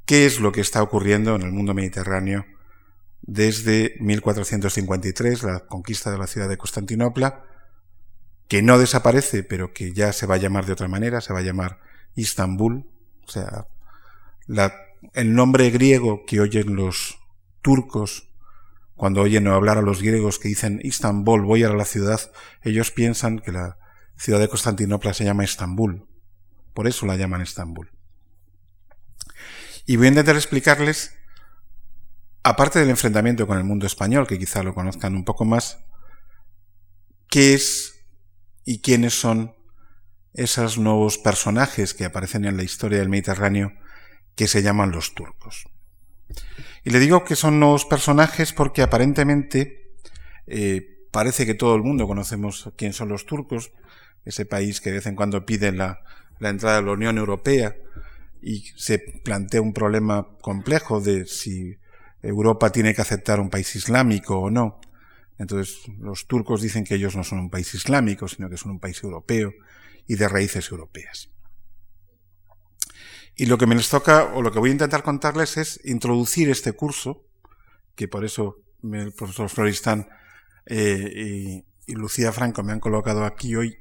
qué 0.05 0.25
es 0.25 0.39
lo 0.39 0.53
que 0.53 0.61
está 0.61 0.81
ocurriendo 0.81 1.35
en 1.35 1.41
el 1.41 1.51
mundo 1.51 1.73
mediterráneo 1.73 2.45
desde 3.23 3.97
1453, 3.99 5.43
la 5.43 5.59
conquista 5.67 6.11
de 6.11 6.17
la 6.17 6.27
ciudad 6.27 6.47
de 6.47 6.57
Constantinopla, 6.57 7.43
que 8.47 8.61
no 8.61 8.77
desaparece, 8.79 9.43
pero 9.43 9.73
que 9.73 9.91
ya 9.91 10.13
se 10.13 10.27
va 10.27 10.35
a 10.35 10.39
llamar 10.39 10.65
de 10.65 10.73
otra 10.73 10.87
manera, 10.87 11.19
se 11.19 11.33
va 11.33 11.39
a 11.39 11.43
llamar 11.43 11.81
Istambul, 12.15 12.89
o 13.27 13.29
sea, 13.29 13.67
el 15.13 15.35
nombre 15.35 15.69
griego 15.71 16.25
que 16.25 16.39
oyen 16.39 16.75
los 16.75 17.19
turcos 17.61 18.30
cuando 19.01 19.21
oyen 19.21 19.47
hablar 19.47 19.79
a 19.79 19.81
los 19.81 20.03
griegos 20.03 20.37
que 20.37 20.47
dicen 20.47 20.79
Istambul, 20.83 21.41
voy 21.41 21.63
a 21.63 21.69
la 21.69 21.85
ciudad, 21.85 22.21
ellos 22.61 22.91
piensan 22.91 23.39
que 23.39 23.51
la 23.51 23.79
ciudad 24.15 24.39
de 24.39 24.47
Constantinopla 24.47 25.15
se 25.15 25.23
llama 25.23 25.43
Estambul. 25.43 26.07
Por 26.75 26.87
eso 26.87 27.07
la 27.07 27.15
llaman 27.15 27.41
Estambul. 27.41 27.89
Y 29.87 29.95
voy 29.95 30.05
a 30.05 30.09
intentar 30.09 30.35
explicarles 30.35 31.15
aparte 32.43 32.77
del 32.77 32.91
enfrentamiento 32.91 33.47
con 33.47 33.57
el 33.57 33.63
mundo 33.63 33.87
español, 33.87 34.27
que 34.27 34.37
quizá 34.37 34.61
lo 34.61 34.75
conozcan 34.75 35.15
un 35.15 35.25
poco 35.25 35.45
más, 35.45 35.79
¿qué 37.27 37.55
es 37.55 38.05
y 38.65 38.81
quiénes 38.81 39.19
son 39.19 39.55
esos 40.35 40.77
nuevos 40.77 41.17
personajes 41.17 41.95
que 41.95 42.05
aparecen 42.05 42.45
en 42.45 42.55
la 42.55 42.61
historia 42.61 42.99
del 42.99 43.09
Mediterráneo 43.09 43.73
que 44.35 44.47
se 44.47 44.61
llaman 44.61 44.91
los 44.91 45.15
turcos? 45.15 45.70
Y 46.83 46.89
le 46.89 46.99
digo 46.99 47.23
que 47.23 47.35
son 47.35 47.59
nuevos 47.59 47.85
personajes 47.85 48.53
porque 48.53 48.81
aparentemente 48.81 49.93
eh, 50.47 51.05
parece 51.11 51.45
que 51.45 51.53
todo 51.53 51.75
el 51.75 51.83
mundo 51.83 52.07
conocemos 52.07 52.71
quién 52.75 52.93
son 52.93 53.09
los 53.09 53.25
turcos, 53.25 53.71
ese 54.25 54.45
país 54.45 54.81
que 54.81 54.89
de 54.89 54.97
vez 54.97 55.05
en 55.07 55.15
cuando 55.15 55.45
pide 55.45 55.71
la, 55.71 55.99
la 56.39 56.49
entrada 56.49 56.79
a 56.79 56.81
la 56.81 56.91
Unión 56.91 57.17
Europea 57.17 57.75
y 58.41 58.63
se 58.75 58.99
plantea 58.99 59.61
un 59.61 59.73
problema 59.73 60.27
complejo 60.41 60.99
de 60.99 61.25
si 61.25 61.77
Europa 62.21 62.71
tiene 62.71 62.93
que 62.93 63.01
aceptar 63.01 63.39
un 63.39 63.49
país 63.49 63.75
islámico 63.75 64.39
o 64.39 64.49
no. 64.49 64.79
Entonces 65.37 65.81
los 65.99 66.27
turcos 66.27 66.61
dicen 66.61 66.83
que 66.83 66.95
ellos 66.95 67.15
no 67.15 67.23
son 67.23 67.39
un 67.39 67.49
país 67.49 67.73
islámico, 67.73 68.27
sino 68.27 68.49
que 68.49 68.57
son 68.57 68.71
un 68.71 68.79
país 68.79 69.01
europeo 69.03 69.53
y 70.07 70.15
de 70.15 70.27
raíces 70.27 70.69
europeas. 70.69 71.30
Y 73.35 73.45
lo 73.45 73.57
que 73.57 73.67
me 73.67 73.75
les 73.75 73.89
toca, 73.89 74.25
o 74.33 74.41
lo 74.41 74.51
que 74.51 74.59
voy 74.59 74.69
a 74.69 74.73
intentar 74.73 75.03
contarles 75.03 75.57
es 75.57 75.79
introducir 75.83 76.49
este 76.49 76.73
curso, 76.73 77.25
que 77.95 78.07
por 78.07 78.25
eso 78.25 78.57
el 78.83 79.13
profesor 79.13 79.49
Floristán 79.49 80.09
eh, 80.65 81.63
y, 81.87 81.93
Lucía 81.93 82.31
Franco 82.31 82.63
me 82.63 82.71
han 82.71 82.79
colocado 82.79 83.25
aquí 83.25 83.55
hoy, 83.55 83.77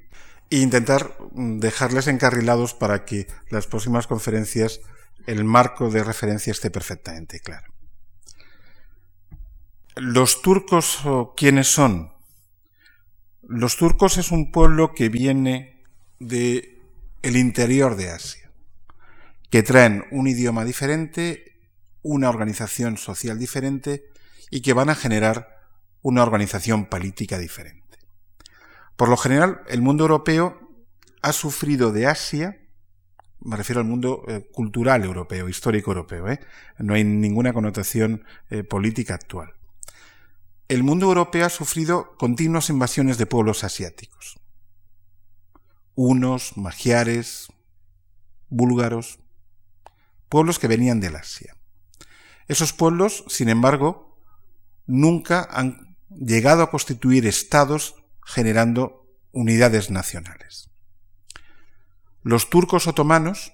e 0.51 0.59
intentar 0.59 1.17
dejarles 1.33 2.09
encarrilados 2.09 2.75
para 2.75 3.05
que 3.05 3.29
las 3.51 3.69
próximas 3.69 4.09
conferencias 4.09 4.81
el 5.27 5.45
marco 5.45 5.91
de 5.91 6.03
referencia 6.03 6.51
esté 6.51 6.71
perfectamente 6.71 7.39
claro. 7.39 7.73
¿Los 9.95 10.43
turcos 10.43 11.03
quiénes 11.37 11.69
son? 11.69 12.13
Los 13.43 13.77
turcos 13.77 14.17
es 14.17 14.31
un 14.31 14.51
pueblo 14.53 14.95
que 14.95 15.09
viene 15.09 15.83
de 16.21 16.79
el 17.23 17.37
interior 17.37 17.97
de 17.97 18.11
Asia, 18.11 18.40
que 19.51 19.63
traen 19.63 20.05
un 20.11 20.29
idioma 20.29 20.65
diferente, 20.65 21.61
una 22.03 22.29
organización 22.29 22.97
social 22.97 23.39
diferente 23.39 24.05
y 24.51 24.63
que 24.63 24.73
van 24.73 24.89
a 24.89 24.95
generar 24.95 25.61
una 26.03 26.23
organización 26.23 26.87
política 26.87 27.39
diferente. 27.39 27.99
Por 28.97 29.09
lo 29.09 29.17
general, 29.17 29.63
el 29.69 29.83
mundo 29.83 30.05
europeo 30.05 30.59
ha 31.23 31.33
sufrido 31.33 31.93
de 31.93 32.07
Asia, 32.07 32.61
me 33.41 33.57
refiero 33.57 33.81
al 33.81 33.87
mundo 33.87 34.25
eh, 34.29 34.47
cultural 34.53 35.05
europeo, 35.05 35.49
histórico 35.49 35.91
europeo, 35.91 36.29
¿eh? 36.29 36.41
no 36.79 36.95
hay 36.95 37.05
ninguna 37.05 37.53
connotación 37.53 38.25
eh, 38.51 38.63
política 38.63 39.15
actual. 39.15 39.55
El 40.69 40.83
mundo 40.83 41.07
europeo 41.07 41.47
ha 41.47 41.51
sufrido 41.51 42.15
continuas 42.17 42.71
invasiones 42.71 43.19
de 43.19 43.27
pueblos 43.27 43.65
asiáticos. 43.65 44.39
Unos, 45.95 46.57
magiares, 46.57 47.49
búlgaros, 48.49 49.20
pueblos 50.31 50.59
que 50.59 50.69
venían 50.69 51.01
del 51.01 51.17
Asia. 51.17 51.55
Esos 52.49 52.73
pueblos, 52.73 53.25
sin 53.29 53.51
embargo, 53.51 54.19
nunca 54.87 55.47
han 55.51 55.97
llegado 56.09 56.63
a 56.63 56.71
constituir 56.71 57.27
estados 57.27 57.97
generando 58.25 59.07
unidades 59.33 59.91
nacionales. 59.91 60.71
Los 62.23 62.51
turcos 62.51 62.87
otomanos, 62.87 63.53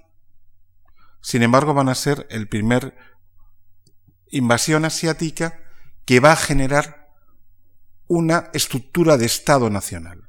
sin 1.21 1.43
embargo, 1.43 1.75
van 1.75 1.89
a 1.89 1.95
ser 1.95 2.27
el 2.31 2.49
primer 2.49 2.97
invasión 4.31 4.85
asiática 4.85 5.61
que 6.05 6.21
va 6.21 6.33
a 6.33 6.37
generar 6.37 7.11
una 8.07 8.51
estructura 8.55 9.17
de 9.17 9.27
Estado 9.27 9.71
nacional. 9.71 10.29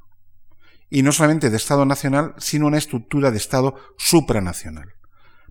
Y 0.90 1.02
no 1.02 1.12
solamente 1.12 1.50
de 1.50 1.56
Estado 1.56 1.84
nacional, 1.84 2.34
sino 2.38 2.66
una 2.66 2.78
estructura 2.78 3.30
de 3.30 3.36
Estado 3.36 3.76
supranacional. 3.98 4.94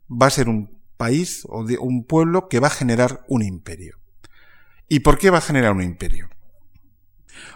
Va 0.10 0.28
a 0.28 0.32
ser 0.32 0.50
un 0.50 0.77
país 0.98 1.44
o 1.50 1.64
de 1.64 1.78
un 1.78 2.06
pueblo 2.06 2.50
que 2.50 2.60
va 2.60 2.68
a 2.68 2.72
generar 2.72 3.24
un 3.28 3.44
imperio. 3.44 3.98
¿Y 4.90 5.00
por 5.00 5.18
qué 5.18 5.30
va 5.30 5.38
a 5.38 5.42
generar 5.42 5.74
un 5.74 5.84
imperio? 5.84 6.30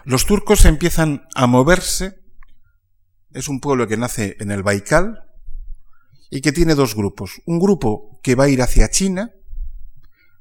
Los 0.04 0.26
turcos 0.26 0.64
empiezan 0.64 1.26
a 1.34 1.46
moverse. 1.46 2.20
Es 3.32 3.48
un 3.48 3.60
pueblo 3.60 3.88
que 3.88 3.96
nace 3.96 4.36
en 4.40 4.50
el 4.50 4.62
Baikal 4.62 5.24
y 6.30 6.40
que 6.40 6.52
tiene 6.52 6.74
dos 6.74 6.94
grupos. 6.94 7.42
Un 7.46 7.58
grupo 7.58 8.20
que 8.22 8.34
va 8.34 8.44
a 8.44 8.48
ir 8.48 8.62
hacia 8.62 8.90
China 8.90 9.32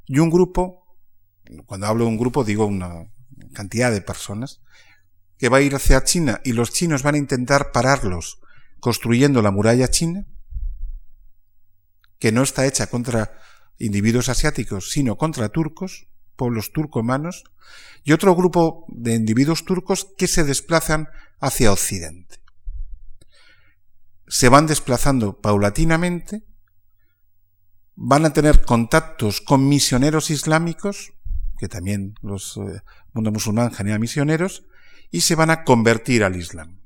y 0.05 0.19
un 0.19 0.29
grupo, 0.29 0.97
cuando 1.65 1.87
hablo 1.87 2.05
de 2.05 2.09
un 2.09 2.17
grupo 2.17 2.43
digo 2.43 2.65
una 2.65 3.11
cantidad 3.53 3.91
de 3.91 4.01
personas, 4.01 4.61
que 5.37 5.49
va 5.49 5.57
a 5.57 5.61
ir 5.61 5.73
hacia 5.73 6.03
China 6.03 6.41
y 6.43 6.53
los 6.53 6.71
chinos 6.71 7.03
van 7.03 7.15
a 7.15 7.17
intentar 7.17 7.71
pararlos 7.71 8.39
construyendo 8.79 9.41
la 9.41 9.51
muralla 9.51 9.87
china, 9.87 10.25
que 12.21 12.31
no 12.31 12.43
está 12.43 12.67
hecha 12.67 12.85
contra 12.85 13.33
individuos 13.79 14.29
asiáticos, 14.29 14.91
sino 14.91 15.17
contra 15.17 15.49
turcos, 15.49 16.07
pueblos 16.35 16.71
turcomanos, 16.71 17.43
y 18.03 18.11
otro 18.11 18.35
grupo 18.35 18.85
de 18.89 19.15
individuos 19.15 19.65
turcos 19.65 20.07
que 20.17 20.27
se 20.27 20.43
desplazan 20.43 21.09
hacia 21.39 21.71
Occidente. 21.73 22.37
Se 24.27 24.49
van 24.49 24.67
desplazando 24.67 25.41
paulatinamente, 25.41 26.43
van 27.95 28.25
a 28.25 28.33
tener 28.33 28.61
contactos 28.61 29.41
con 29.41 29.67
misioneros 29.67 30.29
islámicos, 30.29 31.13
que 31.57 31.67
también 31.67 32.13
los 32.21 32.57
eh, 32.57 32.81
mundo 33.13 33.31
musulmán 33.31 33.71
genera 33.71 33.97
misioneros, 33.97 34.63
y 35.09 35.21
se 35.21 35.33
van 35.33 35.49
a 35.49 35.63
convertir 35.63 36.23
al 36.23 36.35
Islam. 36.35 36.79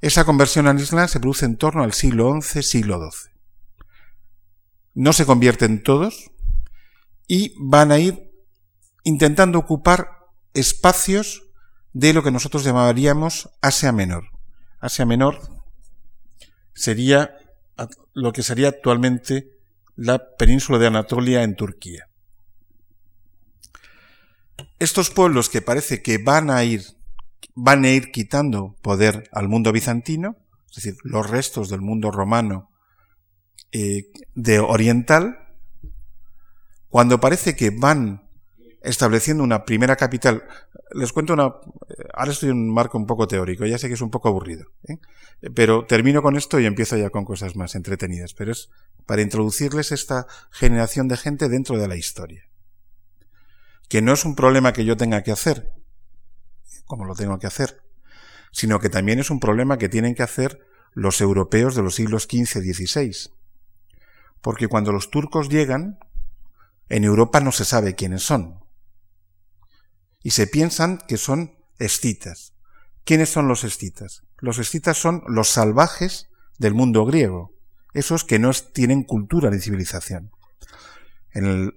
Esa 0.00 0.24
conversión 0.24 0.66
al 0.66 0.80
Islam 0.80 1.08
se 1.08 1.20
produce 1.20 1.44
en 1.44 1.58
torno 1.58 1.82
al 1.82 1.92
siglo 1.92 2.40
XI, 2.40 2.62
siglo 2.62 2.98
XII. 3.10 3.31
No 4.94 5.12
se 5.12 5.26
convierten 5.26 5.82
todos 5.82 6.30
y 7.26 7.54
van 7.58 7.92
a 7.92 7.98
ir 7.98 8.32
intentando 9.04 9.58
ocupar 9.58 10.08
espacios 10.54 11.44
de 11.92 12.12
lo 12.12 12.22
que 12.22 12.30
nosotros 12.30 12.64
llamaríamos 12.64 13.50
Asia 13.60 13.92
Menor. 13.92 14.30
Asia 14.80 15.06
Menor 15.06 15.40
sería 16.74 17.36
lo 18.14 18.32
que 18.32 18.42
sería 18.42 18.68
actualmente 18.68 19.58
la 19.96 20.36
península 20.36 20.78
de 20.78 20.86
Anatolia 20.86 21.42
en 21.42 21.56
Turquía. 21.56 22.08
Estos 24.78 25.10
pueblos 25.10 25.48
que 25.48 25.62
parece 25.62 26.02
que 26.02 26.18
van 26.18 26.50
a 26.50 26.64
ir 26.64 26.82
van 27.54 27.84
a 27.84 27.90
ir 27.90 28.10
quitando 28.12 28.76
poder 28.82 29.28
al 29.32 29.48
mundo 29.48 29.72
bizantino, 29.72 30.36
es 30.70 30.76
decir, 30.76 30.96
los 31.02 31.28
restos 31.28 31.68
del 31.68 31.82
mundo 31.82 32.10
romano 32.10 32.70
eh, 33.72 34.10
de 34.34 34.58
oriental, 34.58 35.38
cuando 36.88 37.20
parece 37.20 37.56
que 37.56 37.70
van 37.70 38.22
estableciendo 38.82 39.42
una 39.42 39.64
primera 39.64 39.96
capital. 39.96 40.44
Les 40.92 41.12
cuento 41.12 41.32
una. 41.32 41.54
Ahora 42.14 42.32
estoy 42.32 42.50
en 42.50 42.56
un 42.56 42.74
marco 42.74 42.98
un 42.98 43.06
poco 43.06 43.26
teórico, 43.26 43.64
ya 43.64 43.78
sé 43.78 43.88
que 43.88 43.94
es 43.94 44.00
un 44.00 44.10
poco 44.10 44.28
aburrido. 44.28 44.66
¿eh? 44.88 44.98
Pero 45.54 45.86
termino 45.86 46.22
con 46.22 46.36
esto 46.36 46.60
y 46.60 46.66
empiezo 46.66 46.96
ya 46.96 47.10
con 47.10 47.24
cosas 47.24 47.56
más 47.56 47.74
entretenidas. 47.74 48.34
Pero 48.34 48.52
es 48.52 48.70
para 49.06 49.22
introducirles 49.22 49.92
esta 49.92 50.26
generación 50.50 51.08
de 51.08 51.16
gente 51.16 51.48
dentro 51.48 51.78
de 51.78 51.88
la 51.88 51.96
historia. 51.96 52.48
Que 53.88 54.02
no 54.02 54.12
es 54.12 54.24
un 54.24 54.34
problema 54.34 54.72
que 54.72 54.84
yo 54.84 54.96
tenga 54.96 55.22
que 55.22 55.32
hacer, 55.32 55.70
como 56.86 57.04
lo 57.04 57.14
tengo 57.14 57.38
que 57.38 57.46
hacer, 57.46 57.82
sino 58.50 58.80
que 58.80 58.88
también 58.88 59.18
es 59.18 59.30
un 59.30 59.40
problema 59.40 59.78
que 59.78 59.88
tienen 59.88 60.14
que 60.14 60.22
hacer 60.22 60.60
los 60.94 61.20
europeos 61.20 61.74
de 61.74 61.82
los 61.82 61.94
siglos 61.94 62.24
XV 62.24 62.62
y 62.64 62.74
XVI. 62.74 63.32
Porque 64.42 64.68
cuando 64.68 64.92
los 64.92 65.10
turcos 65.10 65.48
llegan, 65.48 65.98
en 66.88 67.04
Europa 67.04 67.40
no 67.40 67.52
se 67.52 67.64
sabe 67.64 67.94
quiénes 67.94 68.22
son 68.22 68.62
y 70.22 70.30
se 70.30 70.46
piensan 70.46 70.98
que 71.08 71.16
son 71.16 71.56
escitas. 71.78 72.54
¿Quiénes 73.04 73.30
son 73.30 73.48
los 73.48 73.64
escitas? 73.64 74.22
Los 74.38 74.58
escitas 74.58 74.96
son 74.96 75.22
los 75.26 75.48
salvajes 75.48 76.28
del 76.58 76.74
mundo 76.74 77.04
griego, 77.04 77.52
esos 77.94 78.24
que 78.24 78.38
no 78.38 78.52
tienen 78.52 79.02
cultura 79.02 79.50
ni 79.50 79.58
civilización. 79.58 80.30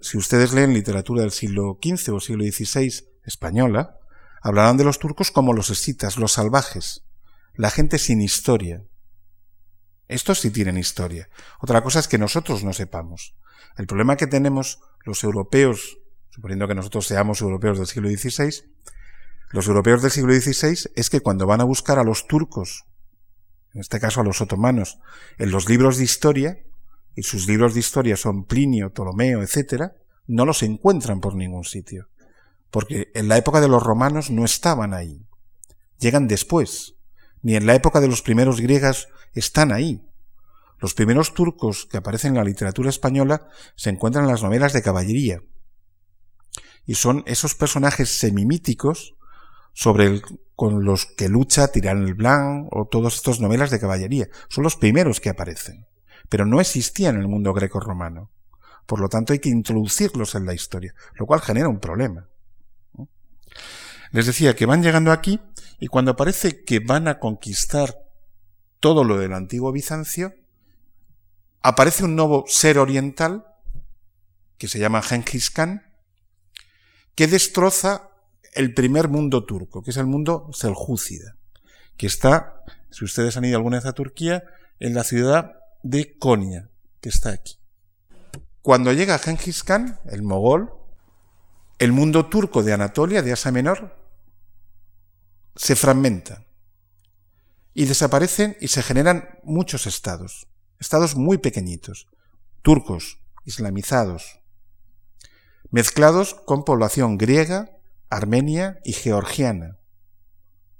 si 0.01 0.17
ustedes 0.17 0.53
leen 0.53 0.73
literatura 0.73 1.21
del 1.21 1.31
siglo 1.31 1.79
XV 1.81 2.13
o 2.13 2.19
siglo 2.19 2.43
XVI 2.43 2.91
española, 3.23 3.97
hablarán 4.41 4.77
de 4.77 4.83
los 4.83 4.99
turcos 4.99 5.31
como 5.31 5.53
los 5.53 5.69
escitas, 5.69 6.17
los 6.17 6.33
salvajes, 6.33 7.03
la 7.55 7.71
gente 7.71 7.97
sin 7.97 8.21
historia. 8.21 8.83
Estos 10.07 10.39
sí 10.39 10.51
tienen 10.51 10.77
historia. 10.77 11.29
Otra 11.59 11.81
cosa 11.81 11.99
es 11.99 12.07
que 12.07 12.17
nosotros 12.17 12.63
no 12.63 12.73
sepamos. 12.73 13.35
El 13.77 13.87
problema 13.87 14.17
que 14.17 14.27
tenemos 14.27 14.79
los 15.03 15.23
europeos 15.23 15.97
suponiendo 16.35 16.67
que 16.67 16.75
nosotros 16.75 17.07
seamos 17.07 17.39
europeos 17.39 17.77
del 17.77 17.87
siglo 17.87 18.09
XVI, 18.09 18.65
los 19.51 19.67
europeos 19.67 20.01
del 20.01 20.11
siglo 20.11 20.33
XVI 20.33 20.91
es 20.93 21.09
que 21.09 21.21
cuando 21.21 21.47
van 21.47 21.61
a 21.61 21.63
buscar 21.63 21.97
a 21.97 22.03
los 22.03 22.27
turcos, 22.27 22.83
en 23.73 23.79
este 23.79 24.01
caso 24.01 24.19
a 24.19 24.23
los 24.25 24.41
otomanos, 24.41 24.99
en 25.37 25.49
los 25.51 25.69
libros 25.69 25.97
de 25.97 26.03
historia, 26.03 26.59
y 27.15 27.23
sus 27.23 27.47
libros 27.47 27.73
de 27.73 27.79
historia 27.79 28.17
son 28.17 28.43
Plinio, 28.43 28.91
Ptolomeo, 28.91 29.41
etc., 29.41 29.93
no 30.27 30.43
los 30.43 30.61
encuentran 30.61 31.21
por 31.21 31.35
ningún 31.35 31.63
sitio, 31.63 32.09
porque 32.69 33.11
en 33.13 33.29
la 33.29 33.37
época 33.37 33.61
de 33.61 33.69
los 33.69 33.81
romanos 33.81 34.29
no 34.29 34.43
estaban 34.43 34.93
ahí, 34.93 35.25
llegan 35.99 36.27
después, 36.27 36.95
ni 37.41 37.55
en 37.55 37.65
la 37.65 37.75
época 37.75 38.01
de 38.01 38.09
los 38.09 38.21
primeros 38.21 38.59
griegas 38.59 39.07
están 39.39 39.71
ahí. 39.71 40.01
Los 40.79 40.93
primeros 40.93 41.33
turcos 41.33 41.85
que 41.85 41.97
aparecen 41.97 42.31
en 42.31 42.37
la 42.37 42.43
literatura 42.43 42.89
española 42.89 43.47
se 43.75 43.89
encuentran 43.89 44.25
en 44.25 44.31
las 44.31 44.43
novelas 44.43 44.73
de 44.73 44.81
caballería, 44.81 45.41
y 46.85 46.95
son 46.95 47.23
esos 47.25 47.55
personajes 47.55 48.17
semimíticos 48.17 49.15
sobre 49.73 50.05
el, 50.05 50.21
con 50.55 50.85
los 50.85 51.05
que 51.05 51.29
lucha 51.29 51.67
Tirán 51.67 52.03
el 52.03 52.13
Blanc 52.13 52.67
o 52.71 52.87
todas 52.87 53.15
estas 53.15 53.39
novelas 53.39 53.71
de 53.71 53.79
caballería. 53.79 54.27
Son 54.49 54.63
los 54.63 54.75
primeros 54.75 55.19
que 55.19 55.29
aparecen, 55.29 55.87
pero 56.29 56.45
no 56.45 56.61
existían 56.61 57.15
en 57.15 57.21
el 57.21 57.27
mundo 57.27 57.53
greco-romano. 57.53 58.29
Por 58.85 58.99
lo 58.99 59.09
tanto, 59.09 59.33
hay 59.33 59.39
que 59.39 59.49
introducirlos 59.49 60.35
en 60.35 60.45
la 60.45 60.53
historia, 60.53 60.93
lo 61.15 61.25
cual 61.25 61.41
genera 61.41 61.69
un 61.69 61.79
problema. 61.79 62.27
Les 64.11 64.27
decía 64.27 64.55
que 64.55 64.67
van 64.67 64.83
llegando 64.83 65.11
aquí 65.11 65.41
y 65.79 65.87
cuando 65.87 66.15
parece 66.15 66.63
que 66.63 66.79
van 66.79 67.07
a 67.07 67.19
conquistar 67.19 68.04
todo 68.79 69.03
lo 69.03 69.17
del 69.17 69.33
antiguo 69.33 69.71
Bizancio, 69.71 70.33
aparece 71.61 72.03
un 72.03 72.15
nuevo 72.15 72.45
ser 72.47 72.77
oriental 72.77 73.45
que 74.57 74.67
se 74.67 74.79
llama 74.79 75.01
Genghis 75.01 75.49
Khan, 75.49 75.83
que 77.15 77.27
destroza 77.27 78.09
el 78.53 78.73
primer 78.73 79.09
mundo 79.09 79.45
turco, 79.45 79.81
que 79.81 79.91
es 79.91 79.97
el 79.97 80.05
mundo 80.05 80.49
seljúcida, 80.53 81.35
que 81.97 82.07
está, 82.07 82.63
si 82.89 83.03
ustedes 83.03 83.35
han 83.35 83.45
ido 83.45 83.57
alguna 83.57 83.77
vez 83.77 83.85
a 83.85 83.93
Turquía, 83.93 84.43
en 84.79 84.93
la 84.93 85.03
ciudad 85.03 85.59
de 85.83 86.17
Konya, 86.17 86.69
que 87.01 87.09
está 87.09 87.31
aquí. 87.31 87.57
Cuando 88.61 88.93
llega 88.93 89.19
Genghis 89.19 89.63
Khan, 89.63 89.99
el 90.05 90.21
mogol, 90.21 90.71
el 91.79 91.91
mundo 91.91 92.27
turco 92.27 92.63
de 92.63 92.73
Anatolia, 92.73 93.21
de 93.21 93.33
Asia 93.33 93.51
Menor, 93.51 93.95
se 95.55 95.75
fragmenta 95.75 96.44
y 97.75 97.85
desaparecen 97.85 98.57
y 98.59 98.69
se 98.69 98.81
generan 98.81 99.37
muchos 99.43 99.85
estados, 99.85 100.47
estados 100.79 101.15
muy 101.15 101.37
pequeñitos, 101.37 102.07
turcos, 102.61 103.19
islamizados, 103.43 104.39
mezclados 105.69 106.33
con 106.33 106.63
población 106.63 107.17
griega, 107.17 107.69
armenia 108.09 108.79
y 108.85 108.93
georgiana. 108.93 109.77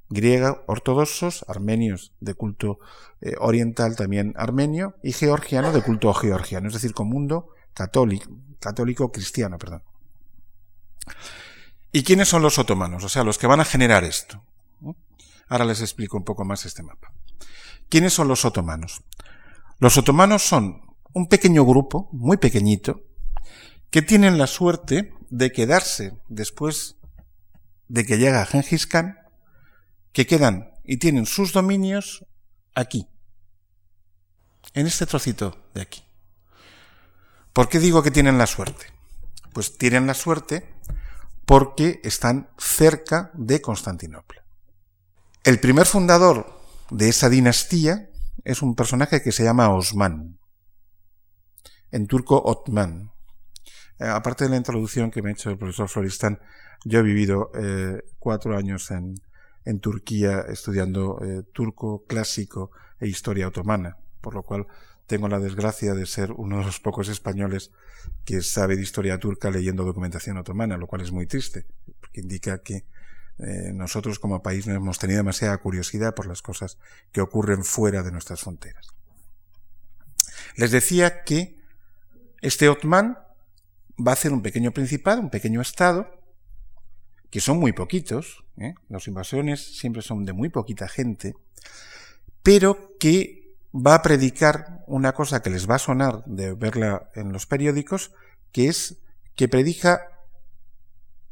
Griega 0.08 0.64
ortodoxos, 0.68 1.44
armenios 1.50 2.14
de 2.22 2.34
culto 2.34 2.80
eh, 3.20 3.34
oriental 3.40 3.96
también 3.98 4.34
armenio 4.38 4.96
y 5.04 5.12
georgiano 5.12 5.74
de 5.74 5.82
culto 5.82 6.14
georgiano, 6.14 6.70
es 6.70 6.76
decir, 6.76 6.94
con 6.94 7.10
mundo 7.10 7.50
católico, 7.74 8.30
católico 8.60 9.12
cristiano, 9.12 9.58
perdón. 9.58 9.84
¿Y 11.92 12.04
quiénes 12.04 12.30
son 12.30 12.42
los 12.42 12.58
otomanos? 12.58 13.04
O 13.04 13.10
sea, 13.10 13.24
los 13.24 13.38
que 13.38 13.48
van 13.48 13.60
a 13.60 13.66
generar 13.66 14.06
esto. 14.06 14.44
Ahora 15.48 15.66
les 15.66 15.82
explico 15.82 16.18
un 16.18 16.24
poco 16.24 16.46
más 16.46 16.66
este 16.66 16.84
mapa. 16.84 17.14
¿Quiénes 17.90 18.14
son 18.14 18.28
los 18.28 18.46
otomanos? 18.46 19.04
Los 19.80 19.98
otomanos 19.98 20.44
son 20.44 20.82
un 21.14 21.28
pequeño 21.28 21.66
grupo, 21.66 22.10
muy 22.12 22.38
pequeñito, 22.38 23.02
que 23.90 24.02
tienen 24.02 24.38
la 24.38 24.48
suerte 24.48 25.14
de 25.30 25.52
quedarse 25.52 26.18
después 26.28 26.98
de 27.88 28.06
que 28.06 28.18
llega 28.18 28.46
Gengis 28.46 28.88
Khan, 28.88 29.18
que 30.12 30.26
quedan 30.26 30.72
y 30.84 30.98
tienen 30.98 31.26
sus 31.26 31.54
dominios 31.54 32.26
aquí, 32.74 33.08
en 34.74 34.88
este 34.88 35.06
trocito 35.06 35.70
de 35.74 35.82
aquí. 35.82 36.04
¿Por 37.54 37.70
qué 37.70 37.80
digo 37.80 38.04
que 38.04 38.12
tienen 38.12 38.38
la 38.38 38.48
suerte? 38.48 38.88
Pues 39.54 39.78
tienen 39.78 40.08
la 40.08 40.14
suerte 40.14 40.74
porque 41.46 42.02
están 42.04 42.50
cerca 42.58 43.32
de 43.34 43.62
Constantinopla. 43.62 44.45
El 45.46 45.60
primer 45.60 45.86
fundador 45.86 46.60
de 46.90 47.08
esa 47.08 47.30
dinastía 47.30 48.10
es 48.44 48.64
un 48.64 48.74
personaje 48.74 49.22
que 49.22 49.32
se 49.32 49.44
llama 49.44 49.70
Osman, 49.70 50.40
en 51.92 52.08
turco 52.08 52.42
Otman. 52.44 53.12
Eh, 54.00 54.06
aparte 54.06 54.46
de 54.46 54.50
la 54.50 54.56
introducción 54.56 55.12
que 55.12 55.22
me 55.22 55.30
ha 55.30 55.34
hecho 55.34 55.52
el 55.52 55.60
profesor 55.60 55.88
Floristán, 55.88 56.40
yo 56.84 56.98
he 56.98 57.04
vivido 57.04 57.52
eh, 57.54 58.02
cuatro 58.18 58.58
años 58.58 58.90
en, 58.90 59.22
Turquía 59.82 60.46
estudiando 60.50 61.20
eh, 61.24 61.44
turco 61.54 62.06
clásico 62.08 62.72
e 63.00 63.08
historia 63.08 63.48
otomana, 63.48 63.98
por 64.22 64.34
lo 64.34 64.42
cual 64.42 64.66
tengo 65.06 65.28
la 65.28 65.40
desgracia 65.40 65.94
de 65.94 66.08
ser 66.08 66.32
uno 66.32 66.58
de 66.58 66.66
los 66.66 66.80
pocos 66.80 67.08
españoles 67.08 67.72
que 68.26 68.42
sabe 68.42 68.78
de 68.78 68.82
historia 68.82 69.20
turca 69.20 69.52
leyendo 69.52 69.84
documentación 69.84 70.38
otomana, 70.38 70.78
lo 70.78 70.88
cual 70.88 71.02
es 71.02 71.12
muy 71.12 71.28
triste, 71.28 71.68
porque 72.00 72.22
indica 72.22 72.64
que 72.64 72.86
eh, 73.40 73.72
nosotros 73.74 74.20
como 74.20 74.42
país 74.42 74.66
no 74.66 74.74
hemos 74.74 74.98
tenido 74.98 75.18
demasiada 75.18 75.58
curiosidad 75.58 76.16
por 76.16 76.26
las 76.26 76.42
cosas 76.42 76.78
que 77.12 77.22
ocurren 77.22 77.64
fuera 77.64 78.02
de 78.04 78.12
nuestras 78.12 78.42
fronteras. 78.42 78.88
Les 80.56 80.72
decía 80.72 81.24
que 81.24 81.60
este 82.42 82.70
Otman 82.70 83.18
va 84.00 84.12
a 84.12 84.14
hacer 84.14 84.32
un 84.32 84.42
pequeño 84.42 84.72
principado, 84.72 85.22
un 85.22 85.30
pequeño 85.30 85.62
estado, 85.62 86.10
que 87.30 87.42
son 87.42 87.58
muy 87.58 87.74
poquitos, 87.74 88.46
¿eh? 88.58 88.76
las 88.88 89.08
invasiones 89.08 89.78
siempre 89.78 90.02
son 90.02 90.26
de 90.26 90.34
muy 90.34 90.50
poquita 90.50 90.88
gente, 90.88 91.36
pero 92.44 92.96
que 93.00 93.56
va 93.74 93.96
a 93.96 94.02
predicar 94.02 94.84
una 94.88 95.14
cosa 95.14 95.42
que 95.42 95.50
les 95.50 95.70
va 95.70 95.76
a 95.76 95.80
sonar 95.80 96.24
de 96.26 96.54
verla 96.54 97.10
en 97.16 97.34
los 97.34 97.46
periódicos, 97.46 98.12
que 98.52 98.70
es 98.70 99.00
que 99.36 99.50
predica 99.50 100.16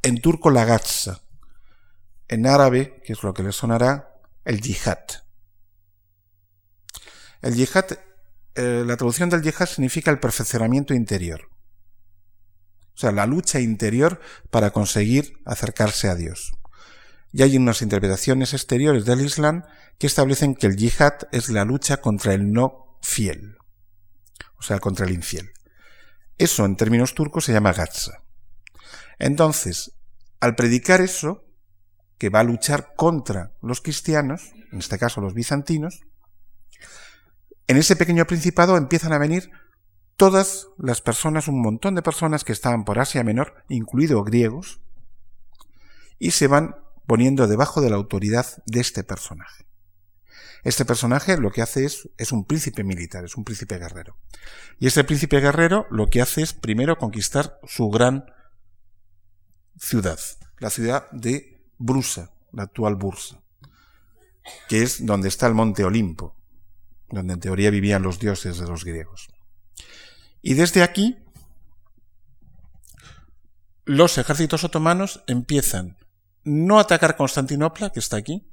en 0.01 0.19
turco 0.19 0.49
la 0.49 0.65
gatsa, 0.65 1.22
en 2.27 2.47
árabe, 2.47 3.01
que 3.05 3.13
es 3.13 3.23
lo 3.23 3.33
que 3.33 3.43
les 3.43 3.55
sonará, 3.55 4.21
el 4.45 4.61
yihad. 4.61 4.99
El 7.41 7.55
yihad, 7.55 7.85
eh, 8.55 8.83
la 8.85 8.97
traducción 8.97 9.29
del 9.29 9.41
yihad 9.41 9.67
significa 9.67 10.11
el 10.11 10.19
perfeccionamiento 10.19 10.93
interior. 10.93 11.49
O 12.95 12.97
sea, 12.97 13.11
la 13.11 13.25
lucha 13.25 13.59
interior 13.59 14.21
para 14.51 14.71
conseguir 14.71 15.39
acercarse 15.45 16.09
a 16.09 16.15
Dios. 16.15 16.53
Y 17.31 17.41
hay 17.41 17.57
unas 17.57 17.81
interpretaciones 17.81 18.53
exteriores 18.53 19.05
del 19.05 19.21
Islam 19.21 19.63
que 19.97 20.07
establecen 20.07 20.55
que 20.55 20.67
el 20.67 20.77
yihad 20.77 21.13
es 21.31 21.49
la 21.49 21.65
lucha 21.65 21.97
contra 21.97 22.33
el 22.33 22.51
no 22.51 22.99
fiel, 23.01 23.57
o 24.57 24.61
sea, 24.61 24.79
contra 24.79 25.05
el 25.05 25.13
infiel. 25.13 25.51
Eso 26.37 26.65
en 26.65 26.75
términos 26.75 27.15
turcos 27.15 27.45
se 27.45 27.53
llama 27.53 27.73
gatsa. 27.73 28.23
Entonces, 29.19 29.93
al 30.39 30.55
predicar 30.55 31.01
eso, 31.01 31.45
que 32.23 32.29
va 32.29 32.39
a 32.39 32.45
luchar 32.45 32.93
contra 32.95 33.51
los 33.61 33.81
cristianos, 33.81 34.53
en 34.71 34.79
este 34.79 34.97
caso 34.97 35.19
los 35.19 35.33
bizantinos, 35.33 36.05
en 37.67 37.75
ese 37.75 37.97
pequeño 37.97 38.23
principado 38.23 38.77
empiezan 38.77 39.11
a 39.11 39.17
venir 39.17 39.51
todas 40.15 40.69
las 40.77 41.01
personas, 41.01 41.49
un 41.49 41.61
montón 41.61 41.95
de 41.95 42.01
personas 42.01 42.45
que 42.45 42.53
estaban 42.53 42.85
por 42.85 42.97
Asia 42.97 43.25
Menor, 43.25 43.65
incluidos 43.67 44.23
griegos, 44.23 44.79
y 46.17 46.31
se 46.31 46.47
van 46.47 46.77
poniendo 47.07 47.45
debajo 47.45 47.81
de 47.81 47.89
la 47.89 47.97
autoridad 47.97 48.45
de 48.67 48.79
este 48.79 49.03
personaje. 49.03 49.65
Este 50.63 50.85
personaje 50.85 51.35
lo 51.35 51.51
que 51.51 51.61
hace 51.61 51.83
es, 51.83 52.07
es 52.17 52.31
un 52.31 52.45
príncipe 52.45 52.85
militar, 52.85 53.25
es 53.25 53.35
un 53.35 53.43
príncipe 53.43 53.79
guerrero. 53.79 54.15
Y 54.79 54.87
este 54.87 55.03
príncipe 55.03 55.41
guerrero 55.41 55.87
lo 55.91 56.09
que 56.09 56.21
hace 56.21 56.41
es 56.41 56.53
primero 56.53 56.97
conquistar 56.97 57.59
su 57.67 57.89
gran 57.89 58.31
ciudad, 59.77 60.21
la 60.59 60.69
ciudad 60.69 61.11
de 61.11 61.52
Brusa, 61.83 62.31
la 62.53 62.63
actual 62.63 62.95
Bursa, 62.95 63.41
que 64.69 64.83
es 64.83 65.05
donde 65.05 65.27
está 65.27 65.47
el 65.47 65.53
monte 65.53 65.83
Olimpo, 65.83 66.33
donde 67.09 67.33
en 67.33 67.39
teoría 67.41 67.71
vivían 67.71 68.03
los 68.03 68.19
dioses 68.19 68.57
de 68.57 68.67
los 68.67 68.85
griegos. 68.85 69.27
Y 70.41 70.53
desde 70.53 70.81
aquí, 70.81 71.17
los 73.83 74.17
ejércitos 74.17 74.63
otomanos 74.63 75.23
empiezan 75.27 75.97
no 76.45 76.79
atacar 76.79 77.17
Constantinopla, 77.17 77.91
que 77.91 77.99
está 77.99 78.15
aquí, 78.15 78.47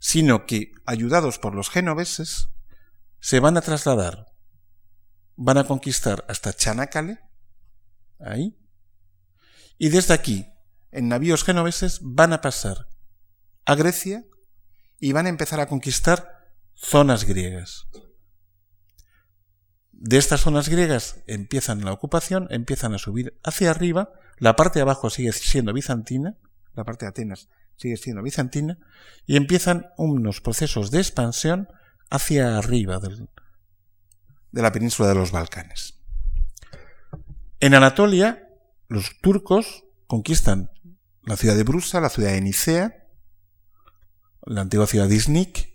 sino 0.00 0.44
que, 0.44 0.72
ayudados 0.84 1.38
por 1.38 1.54
los 1.54 1.70
genoveses, 1.70 2.48
se 3.20 3.38
van 3.38 3.56
a 3.56 3.60
trasladar, 3.60 4.32
van 5.36 5.58
a 5.58 5.64
conquistar 5.64 6.24
hasta 6.28 6.52
Chanacale, 6.52 7.20
ahí, 8.18 8.58
y 9.78 9.90
desde 9.90 10.14
aquí, 10.14 10.52
en 10.92 11.08
navíos 11.08 11.44
genoveses, 11.44 11.98
van 12.02 12.32
a 12.32 12.40
pasar 12.40 12.86
a 13.64 13.74
Grecia 13.74 14.24
y 15.00 15.12
van 15.12 15.26
a 15.26 15.30
empezar 15.30 15.60
a 15.60 15.66
conquistar 15.66 16.52
zonas 16.74 17.24
griegas. 17.24 17.88
De 19.90 20.18
estas 20.18 20.40
zonas 20.40 20.68
griegas 20.68 21.22
empiezan 21.26 21.84
la 21.84 21.92
ocupación, 21.92 22.46
empiezan 22.50 22.94
a 22.94 22.98
subir 22.98 23.38
hacia 23.44 23.70
arriba, 23.70 24.12
la 24.38 24.56
parte 24.56 24.78
de 24.78 24.82
abajo 24.82 25.10
sigue 25.10 25.32
siendo 25.32 25.72
bizantina, 25.72 26.36
la 26.74 26.84
parte 26.84 27.04
de 27.04 27.10
Atenas 27.10 27.48
sigue 27.76 27.96
siendo 27.96 28.22
bizantina, 28.22 28.78
y 29.26 29.36
empiezan 29.36 29.92
unos 29.96 30.40
procesos 30.40 30.90
de 30.90 30.98
expansión 30.98 31.68
hacia 32.10 32.58
arriba 32.58 33.00
de 33.00 34.62
la 34.62 34.72
península 34.72 35.08
de 35.08 35.14
los 35.14 35.32
Balcanes. 35.32 35.98
En 37.60 37.74
Anatolia 37.74 38.48
los 38.88 39.20
turcos 39.20 39.84
conquistan 40.06 40.70
la 41.24 41.36
ciudad 41.36 41.56
de 41.56 41.62
Brusa, 41.62 42.00
la 42.00 42.08
ciudad 42.08 42.30
de 42.32 42.40
Nicea, 42.40 43.06
la 44.44 44.62
antigua 44.62 44.86
ciudad 44.86 45.08
de 45.08 45.14
Iznik, 45.14 45.72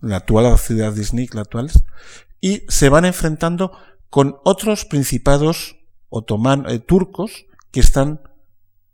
la 0.00 0.16
actual 0.16 0.58
ciudad 0.58 0.92
de 0.92 1.02
Iznik, 1.02 1.34
la 1.34 1.42
actual, 1.42 1.70
y 2.40 2.62
se 2.68 2.88
van 2.88 3.04
enfrentando 3.04 3.72
con 4.10 4.36
otros 4.44 4.84
principados 4.84 5.76
otomanos, 6.08 6.72
eh, 6.72 6.78
turcos 6.78 7.46
que 7.70 7.80
están 7.80 8.22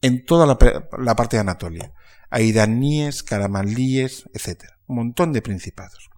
en 0.02 0.24
toda 0.24 0.46
la, 0.46 0.58
la 0.98 1.16
parte 1.16 1.36
de 1.36 1.42
Anatolia. 1.42 1.92
Hay 2.30 2.48
iraníes, 2.48 3.22
caramalíes, 3.22 4.28
etc. 4.34 4.64
Un 4.86 4.96
montón 4.96 5.32
de 5.32 5.42
principados. 5.42 6.10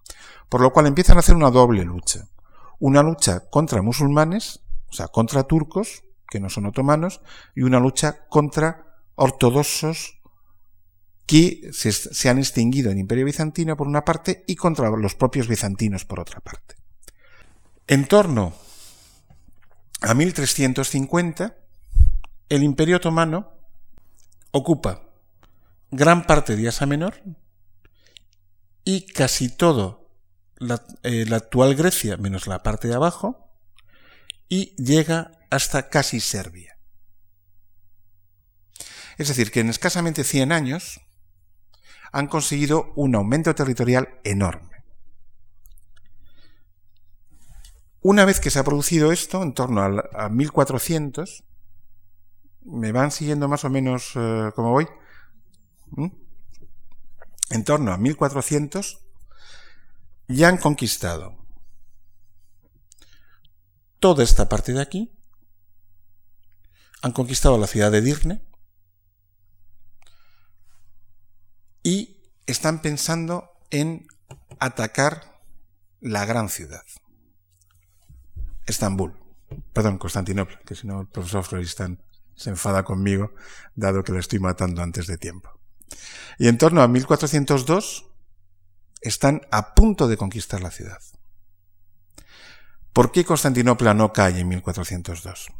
Por 0.49 0.61
lo 0.61 0.73
cual 0.73 0.87
empiezan 0.87 1.17
a 1.17 1.19
hacer 1.19 1.35
una 1.35 1.51
doble 1.51 1.83
lucha. 1.85 2.27
Una 2.79 3.03
lucha 3.03 3.41
contra 3.49 3.81
musulmanes, 3.81 4.61
o 4.89 4.93
sea, 4.93 5.07
contra 5.07 5.43
turcos, 5.43 6.03
que 6.29 6.39
no 6.39 6.49
son 6.49 6.65
otomanos, 6.65 7.21
y 7.55 7.61
una 7.61 7.79
lucha 7.79 8.27
contra 8.29 8.86
ortodoxos 9.17 10.21
que 11.25 11.71
se, 11.73 12.29
han 12.29 12.37
extinguido 12.37 12.89
en 12.89 12.99
Imperio 12.99 13.25
Bizantino 13.25 13.75
por 13.75 13.87
una 13.87 14.05
parte 14.05 14.45
y 14.47 14.55
contra 14.55 14.89
los 14.89 15.15
propios 15.15 15.47
bizantinos 15.49 16.05
por 16.05 16.21
otra 16.21 16.39
parte. 16.39 16.75
En 17.87 18.07
torno 18.07 18.53
a 20.01 20.13
1350, 20.13 21.57
el 22.47 22.63
Imperio 22.63 22.97
Otomano 22.97 23.51
ocupa 24.51 25.03
gran 25.91 26.25
parte 26.25 26.55
de 26.55 26.69
Asia 26.69 26.87
Menor 26.87 27.21
y 28.85 29.05
casi 29.07 29.49
todo 29.49 30.09
la, 30.59 30.85
eh, 31.03 31.25
la, 31.27 31.37
actual 31.37 31.75
Grecia, 31.75 32.15
menos 32.15 32.47
la 32.47 32.63
parte 32.63 32.87
de 32.87 32.95
abajo, 32.95 33.51
y 34.47 34.75
llega 34.81 35.31
hasta 35.49 35.89
casi 35.89 36.21
Serbia. 36.21 36.76
Es 39.17 39.29
decir, 39.29 39.51
que 39.51 39.61
en 39.61 39.69
escasamente 39.69 40.23
100 40.23 40.51
años 40.51 41.01
han 42.11 42.27
conseguido 42.27 42.93
un 42.95 43.15
aumento 43.15 43.53
territorial 43.55 44.19
enorme. 44.23 44.83
Una 48.01 48.25
vez 48.25 48.39
que 48.39 48.51
se 48.51 48.59
ha 48.59 48.63
producido 48.63 49.11
esto, 49.11 49.41
en 49.43 49.53
torno 49.53 49.81
a, 49.81 50.29
1400, 50.29 51.43
¿me 52.61 52.91
van 52.91 53.11
siguiendo 53.11 53.47
más 53.47 53.65
o 53.65 53.69
menos 53.69 54.15
uh, 54.15 54.51
como 54.55 54.71
voy? 54.71 54.87
En 57.49 57.63
torno 57.63 57.91
a 57.91 57.97
1400, 57.97 59.03
ya 60.27 60.47
han 60.49 60.57
conquistado 60.57 61.37
toda 63.99 64.23
esta 64.23 64.47
parte 64.47 64.73
de 64.73 64.81
aquí, 64.81 65.11
han 67.01 67.13
conquistado 67.13 67.57
la 67.57 67.67
ciudad 67.67 67.91
de 67.91 68.01
Dirne 68.01 68.46
y 71.87 72.17
están 72.47 72.81
pensando 72.81 73.49
en 73.71 74.07
atacar 74.59 75.39
la 76.01 76.25
gran 76.25 76.49
ciudad. 76.49 76.83
Estambul. 78.65 79.13
Perdón, 79.71 79.97
Constantinopla, 79.97 80.59
que 80.65 80.75
si 80.75 80.85
no 80.85 80.99
el 80.99 81.07
profesor 81.07 81.45
Floristán 81.45 82.03
se 82.35 82.49
enfada 82.49 82.83
conmigo, 82.83 83.31
dado 83.73 84.03
que 84.03 84.11
le 84.11 84.19
estoy 84.19 84.39
matando 84.39 84.83
antes 84.83 85.07
de 85.07 85.17
tiempo. 85.17 85.49
Y 86.37 86.49
en 86.49 86.57
torno 86.57 86.81
a 86.81 86.89
1402 86.89 88.05
están 88.99 89.43
a 89.49 89.73
punto 89.73 90.09
de 90.09 90.17
conquistar 90.17 90.59
la 90.59 90.71
ciudad. 90.71 90.99
¿Por 92.91 93.13
qué 93.13 93.23
Constantinopla 93.23 93.93
no 93.93 94.11
cae 94.11 94.41
en 94.41 94.49
1402? 94.49 95.53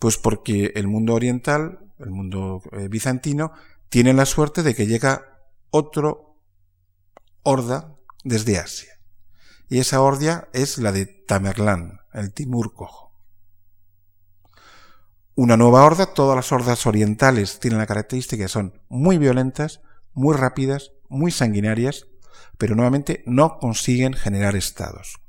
Pues 0.00 0.18
porque 0.18 0.72
el 0.74 0.88
mundo 0.88 1.14
oriental, 1.14 1.78
el 2.00 2.10
mundo 2.10 2.62
eh, 2.72 2.88
bizantino, 2.88 3.52
tiene 3.90 4.12
la 4.12 4.26
suerte 4.26 4.64
de 4.64 4.74
que 4.74 4.88
llega 4.88 5.35
otro 5.70 6.36
horda 7.42 7.94
desde 8.24 8.58
Asia. 8.58 8.92
Y 9.68 9.78
esa 9.78 10.00
horda 10.00 10.48
es 10.52 10.78
la 10.78 10.92
de 10.92 11.06
Tamerlán, 11.06 12.00
el 12.12 12.32
Timur 12.32 12.72
Cojo. 12.74 13.12
Una 15.34 15.56
nueva 15.56 15.84
horda, 15.84 16.06
todas 16.06 16.34
las 16.34 16.50
hordas 16.50 16.86
orientales 16.86 17.60
tienen 17.60 17.78
la 17.78 17.86
característica 17.86 18.44
que 18.44 18.48
son 18.48 18.80
muy 18.88 19.18
violentas, 19.18 19.80
muy 20.14 20.34
rápidas, 20.34 20.92
muy 21.08 21.30
sanguinarias, 21.30 22.06
pero 22.58 22.74
nuevamente 22.74 23.22
no 23.26 23.58
consiguen 23.58 24.14
generar 24.14 24.56
estados. 24.56 25.20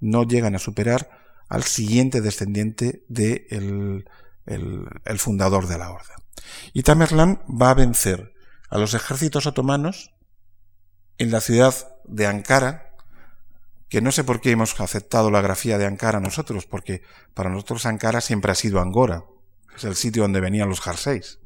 No 0.00 0.24
llegan 0.24 0.54
a 0.54 0.58
superar 0.58 1.08
al 1.48 1.62
siguiente 1.62 2.20
descendiente 2.20 3.04
del 3.08 4.04
de 4.44 4.84
el, 5.04 5.18
fundador 5.18 5.66
de 5.66 5.78
la 5.78 5.90
horda. 5.90 6.16
Y 6.72 6.82
Tamerlán 6.82 7.40
va 7.48 7.70
a 7.70 7.74
vencer 7.74 8.34
a 8.68 8.78
los 8.78 8.94
ejércitos 8.94 9.46
otomanos 9.46 10.14
en 11.18 11.30
la 11.30 11.40
ciudad 11.40 11.74
de 12.04 12.26
Ankara, 12.26 12.94
que 13.88 14.00
no 14.00 14.12
sé 14.12 14.24
por 14.24 14.40
qué 14.40 14.50
hemos 14.50 14.78
aceptado 14.80 15.30
la 15.30 15.40
grafía 15.40 15.78
de 15.78 15.86
Ankara 15.86 16.20
nosotros, 16.20 16.66
porque 16.66 17.02
para 17.34 17.50
nosotros 17.50 17.86
Ankara 17.86 18.20
siempre 18.20 18.52
ha 18.52 18.54
sido 18.54 18.80
Angora, 18.80 19.24
es 19.76 19.84
el 19.84 19.96
sitio 19.96 20.22
donde 20.22 20.40
venían 20.40 20.68
los 20.68 20.80
jerseys, 20.80 21.38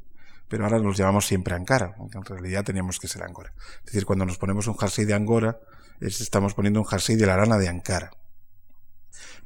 pero 0.49 0.65
ahora 0.65 0.79
los 0.79 0.97
llamamos 0.97 1.27
siempre 1.27 1.55
Ankara, 1.55 1.95
aunque 1.99 2.19
en 2.19 2.25
realidad 2.25 2.65
teníamos 2.65 2.99
que 2.99 3.09
ser 3.09 3.23
Angora. 3.23 3.55
Es 3.81 3.87
decir, 3.87 4.05
cuando 4.05 4.27
nos 4.27 4.39
ponemos 4.39 4.67
un 4.67 4.77
jersey 4.77 5.05
de 5.05 5.15
Angora, 5.15 5.59
estamos 6.01 6.55
poniendo 6.55 6.81
un 6.81 6.87
jersey 6.87 7.17
de 7.17 7.27
la 7.27 7.37
rana 7.37 7.59
de 7.59 7.69
Ankara, 7.69 8.11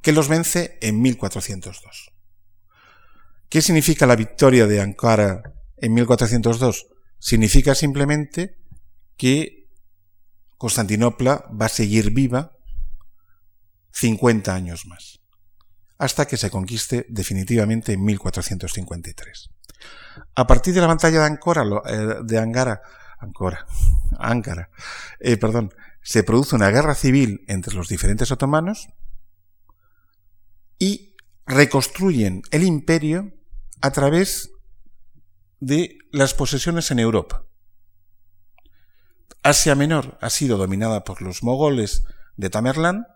que 0.01 0.13
los 0.13 0.29
vence 0.29 0.79
en 0.81 1.01
1402. 1.03 2.13
¿Qué 3.49 3.63
significa 3.63 4.07
la 4.07 4.17
victoria 4.17 4.67
de 4.67 4.81
Ankara 4.81 5.53
en 5.77 5.95
1402? 5.95 6.89
Significa 7.27 7.75
simplemente 7.75 8.57
que 9.17 9.69
Constantinopla 10.59 11.51
va 11.51 11.67
a 11.67 11.69
seguir 11.69 12.13
viva 12.13 12.53
50 13.91 14.55
años 14.55 14.87
más, 14.87 15.19
hasta 15.99 16.27
que 16.29 16.37
se 16.37 16.51
conquiste 16.51 17.05
definitivamente 17.09 17.95
en 17.95 18.05
1453. 18.05 19.51
A 20.37 20.47
partir 20.47 20.73
de 20.73 20.81
la 20.81 20.87
batalla 20.87 21.19
de 21.19 21.27
Ancora, 21.27 21.65
eh, 21.87 22.15
de 22.23 22.39
Angara, 22.39 22.81
Ancora, 23.19 23.67
Ankara, 24.21 24.71
eh, 25.19 25.37
perdón, 25.37 25.75
se 26.03 26.23
produce 26.23 26.55
una 26.55 26.71
guerra 26.71 26.95
civil 26.95 27.45
entre 27.49 27.75
los 27.75 27.89
diferentes 27.89 28.31
otomanos 28.31 28.87
y 30.79 31.17
reconstruyen 31.45 32.43
el 32.53 32.63
imperio 32.63 33.33
a 33.81 33.91
través 33.91 34.53
de 35.61 35.99
las 36.13 36.35
posesiones 36.35 36.91
en 36.91 36.99
Europa. 36.99 37.45
Asia 39.43 39.75
Menor 39.75 40.19
ha 40.21 40.31
sido 40.31 40.57
dominada 40.57 41.05
por 41.05 41.23
los 41.23 41.43
mogoles 41.43 42.05
de 42.37 42.51
Tamerlán, 42.51 43.07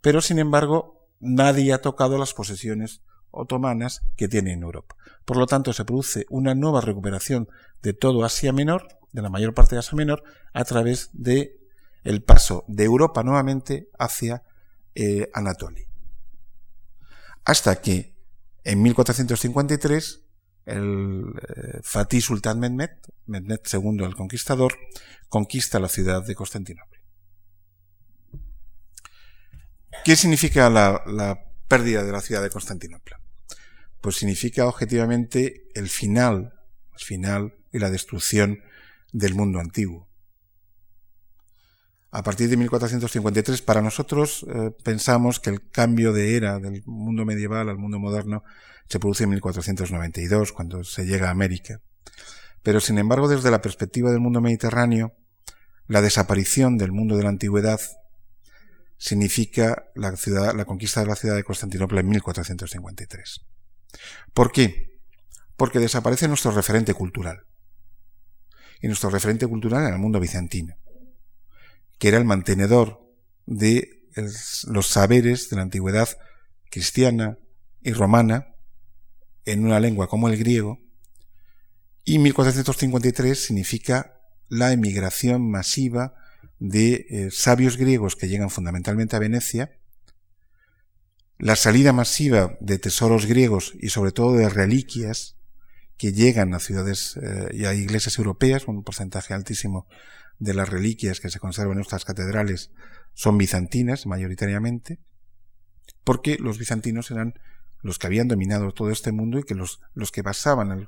pero 0.00 0.20
sin 0.20 0.38
embargo 0.38 1.08
nadie 1.18 1.72
ha 1.72 1.82
tocado 1.82 2.16
las 2.16 2.32
posesiones 2.32 3.02
otomanas 3.30 4.02
que 4.16 4.28
tiene 4.28 4.52
en 4.52 4.62
Europa. 4.62 4.96
Por 5.24 5.36
lo 5.36 5.46
tanto, 5.46 5.72
se 5.72 5.84
produce 5.84 6.26
una 6.30 6.54
nueva 6.54 6.80
recuperación 6.80 7.48
de 7.82 7.92
todo 7.92 8.24
Asia 8.24 8.52
Menor, 8.52 8.88
de 9.12 9.22
la 9.22 9.30
mayor 9.30 9.54
parte 9.54 9.74
de 9.74 9.80
Asia 9.80 9.96
Menor, 9.96 10.22
a 10.52 10.64
través 10.64 11.10
de 11.12 11.60
el 12.02 12.22
paso 12.22 12.64
de 12.66 12.84
Europa 12.84 13.22
nuevamente 13.22 13.90
hacia 13.98 14.42
eh, 14.94 15.30
Anatolia. 15.34 15.86
Hasta 17.44 17.80
que 17.80 18.16
en 18.64 18.82
1453 18.82 20.22
el 20.66 21.24
eh, 21.56 21.80
Fatih 21.82 22.20
Sultán 22.20 22.60
Mehmed, 22.60 22.90
Mehmed 23.26 23.60
II 23.72 24.04
el 24.04 24.14
Conquistador, 24.14 24.78
conquista 25.28 25.78
la 25.78 25.88
ciudad 25.88 26.24
de 26.24 26.34
Constantinopla. 26.34 27.00
¿Qué 30.04 30.16
significa 30.16 30.70
la, 30.70 31.02
la 31.06 31.44
pérdida 31.68 32.04
de 32.04 32.12
la 32.12 32.20
ciudad 32.20 32.42
de 32.42 32.50
Constantinopla? 32.50 33.20
Pues 34.00 34.16
significa 34.16 34.66
objetivamente 34.66 35.68
el 35.74 35.88
final, 35.88 36.54
el 36.92 37.04
final 37.04 37.54
y 37.72 37.78
la 37.78 37.90
destrucción 37.90 38.62
del 39.12 39.34
mundo 39.34 39.60
antiguo. 39.60 40.09
A 42.12 42.24
partir 42.24 42.48
de 42.48 42.56
1453, 42.56 43.62
para 43.62 43.82
nosotros 43.82 44.44
eh, 44.52 44.72
pensamos 44.82 45.38
que 45.38 45.50
el 45.50 45.70
cambio 45.70 46.12
de 46.12 46.36
era 46.36 46.58
del 46.58 46.82
mundo 46.84 47.24
medieval 47.24 47.68
al 47.68 47.78
mundo 47.78 48.00
moderno 48.00 48.42
se 48.88 48.98
produce 48.98 49.24
en 49.24 49.30
1492, 49.30 50.52
cuando 50.52 50.82
se 50.82 51.06
llega 51.06 51.28
a 51.28 51.30
América. 51.30 51.80
Pero, 52.64 52.80
sin 52.80 52.98
embargo, 52.98 53.28
desde 53.28 53.52
la 53.52 53.62
perspectiva 53.62 54.10
del 54.10 54.18
mundo 54.18 54.40
mediterráneo, 54.40 55.12
la 55.86 56.02
desaparición 56.02 56.78
del 56.78 56.90
mundo 56.90 57.16
de 57.16 57.22
la 57.22 57.28
antigüedad 57.28 57.80
significa 58.98 59.84
la, 59.94 60.12
la 60.52 60.64
conquista 60.64 61.00
de 61.00 61.06
la 61.06 61.16
ciudad 61.16 61.36
de 61.36 61.44
Constantinopla 61.44 62.00
en 62.00 62.08
1453. 62.08 63.40
¿Por 64.34 64.50
qué? 64.50 64.98
Porque 65.56 65.78
desaparece 65.78 66.26
nuestro 66.26 66.50
referente 66.50 66.92
cultural. 66.92 67.46
Y 68.82 68.88
nuestro 68.88 69.10
referente 69.10 69.46
cultural 69.46 69.86
en 69.86 69.94
el 69.94 70.00
mundo 70.00 70.18
bizantino 70.18 70.74
que 72.00 72.08
era 72.08 72.16
el 72.16 72.24
mantenedor 72.24 73.06
de 73.46 74.08
los 74.66 74.86
saberes 74.88 75.50
de 75.50 75.56
la 75.56 75.62
antigüedad 75.62 76.08
cristiana 76.70 77.38
y 77.82 77.92
romana 77.92 78.56
en 79.44 79.64
una 79.64 79.78
lengua 79.80 80.08
como 80.08 80.28
el 80.28 80.38
griego, 80.38 80.80
y 82.04 82.18
1453 82.18 83.38
significa 83.38 84.18
la 84.48 84.72
emigración 84.72 85.48
masiva 85.48 86.14
de 86.58 87.06
eh, 87.10 87.28
sabios 87.30 87.76
griegos 87.76 88.16
que 88.16 88.28
llegan 88.28 88.50
fundamentalmente 88.50 89.16
a 89.16 89.20
Venecia, 89.20 89.78
la 91.38 91.54
salida 91.54 91.92
masiva 91.92 92.56
de 92.60 92.78
tesoros 92.78 93.26
griegos 93.26 93.74
y 93.78 93.90
sobre 93.90 94.12
todo 94.12 94.36
de 94.36 94.48
reliquias 94.48 95.36
que 95.98 96.12
llegan 96.12 96.54
a 96.54 96.60
ciudades 96.60 97.18
eh, 97.22 97.50
y 97.52 97.66
a 97.66 97.74
iglesias 97.74 98.18
europeas, 98.18 98.66
un 98.66 98.82
porcentaje 98.82 99.34
altísimo 99.34 99.86
de 100.40 100.54
las 100.54 100.68
reliquias 100.68 101.20
que 101.20 101.30
se 101.30 101.38
conservan 101.38 101.72
en 101.72 101.78
nuestras 101.78 102.04
catedrales 102.04 102.70
son 103.14 103.38
bizantinas 103.38 104.06
mayoritariamente, 104.06 104.98
porque 106.02 106.36
los 106.40 106.58
bizantinos 106.58 107.10
eran 107.10 107.34
los 107.82 107.98
que 107.98 108.06
habían 108.06 108.28
dominado 108.28 108.72
todo 108.72 108.90
este 108.90 109.12
mundo 109.12 109.38
y 109.38 109.44
que 109.44 109.54
los, 109.54 109.80
los 109.94 110.10
que 110.10 110.22
basaban 110.22 110.86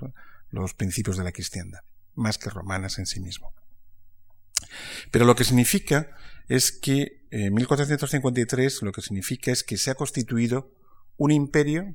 los 0.50 0.74
principios 0.74 1.16
de 1.16 1.24
la 1.24 1.32
cristiandad, 1.32 1.80
más 2.14 2.38
que 2.38 2.50
romanas 2.50 2.98
en 2.98 3.06
sí 3.06 3.20
mismo. 3.20 3.52
Pero 5.10 5.24
lo 5.24 5.36
que 5.36 5.44
significa 5.44 6.16
es 6.48 6.72
que 6.72 7.22
en 7.30 7.54
1453 7.54 8.82
lo 8.82 8.92
que 8.92 9.02
significa 9.02 9.52
es 9.52 9.62
que 9.62 9.76
se 9.76 9.90
ha 9.90 9.94
constituido 9.94 10.70
un 11.16 11.30
imperio 11.30 11.94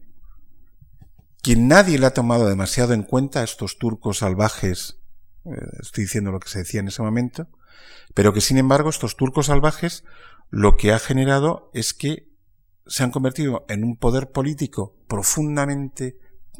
que 1.42 1.56
nadie 1.56 2.00
le 2.00 2.06
ha 2.06 2.14
tomado 2.14 2.48
demasiado 2.48 2.94
en 2.94 3.04
cuenta 3.04 3.42
a 3.42 3.44
estos 3.44 3.78
turcos 3.78 4.20
salvajes, 4.20 4.98
eh, 4.98 5.07
estoy 5.82 6.06
diciendo 6.06 6.32
lo 6.32 6.40
que 6.40 6.50
se 6.50 6.60
decía 6.60 6.80
en 6.80 6.88
ese 6.88 7.02
momento, 7.02 7.48
pero 8.14 8.34
que 8.34 8.42
sin 8.42 8.58
embargo 8.58 8.90
estos 8.90 9.16
turcos 9.16 9.48
salvajes 9.48 10.04
lo 10.50 10.78
que 10.78 10.92
ha 10.92 11.00
generado 11.00 11.70
es 11.74 11.94
que 11.94 12.30
se 12.86 13.04
han 13.04 13.12
convertido 13.12 13.66
en 13.70 13.84
un 13.84 13.98
poder 13.98 14.32
político 14.32 14.96
profundamente 15.08 16.18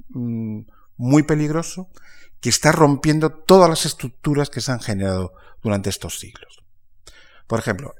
mm, 0.10 0.62
muy 0.98 1.24
peligroso 1.24 1.90
que 2.42 2.50
está 2.50 2.72
rompiendo 2.72 3.32
todas 3.32 3.70
las 3.70 3.86
estructuras 3.86 4.50
que 4.50 4.62
se 4.62 4.72
han 4.72 4.80
generado 4.80 5.34
durante 5.64 5.90
estos 5.90 6.20
siglos. 6.20 6.64
Por 7.48 7.60
ejemplo, 7.60 7.96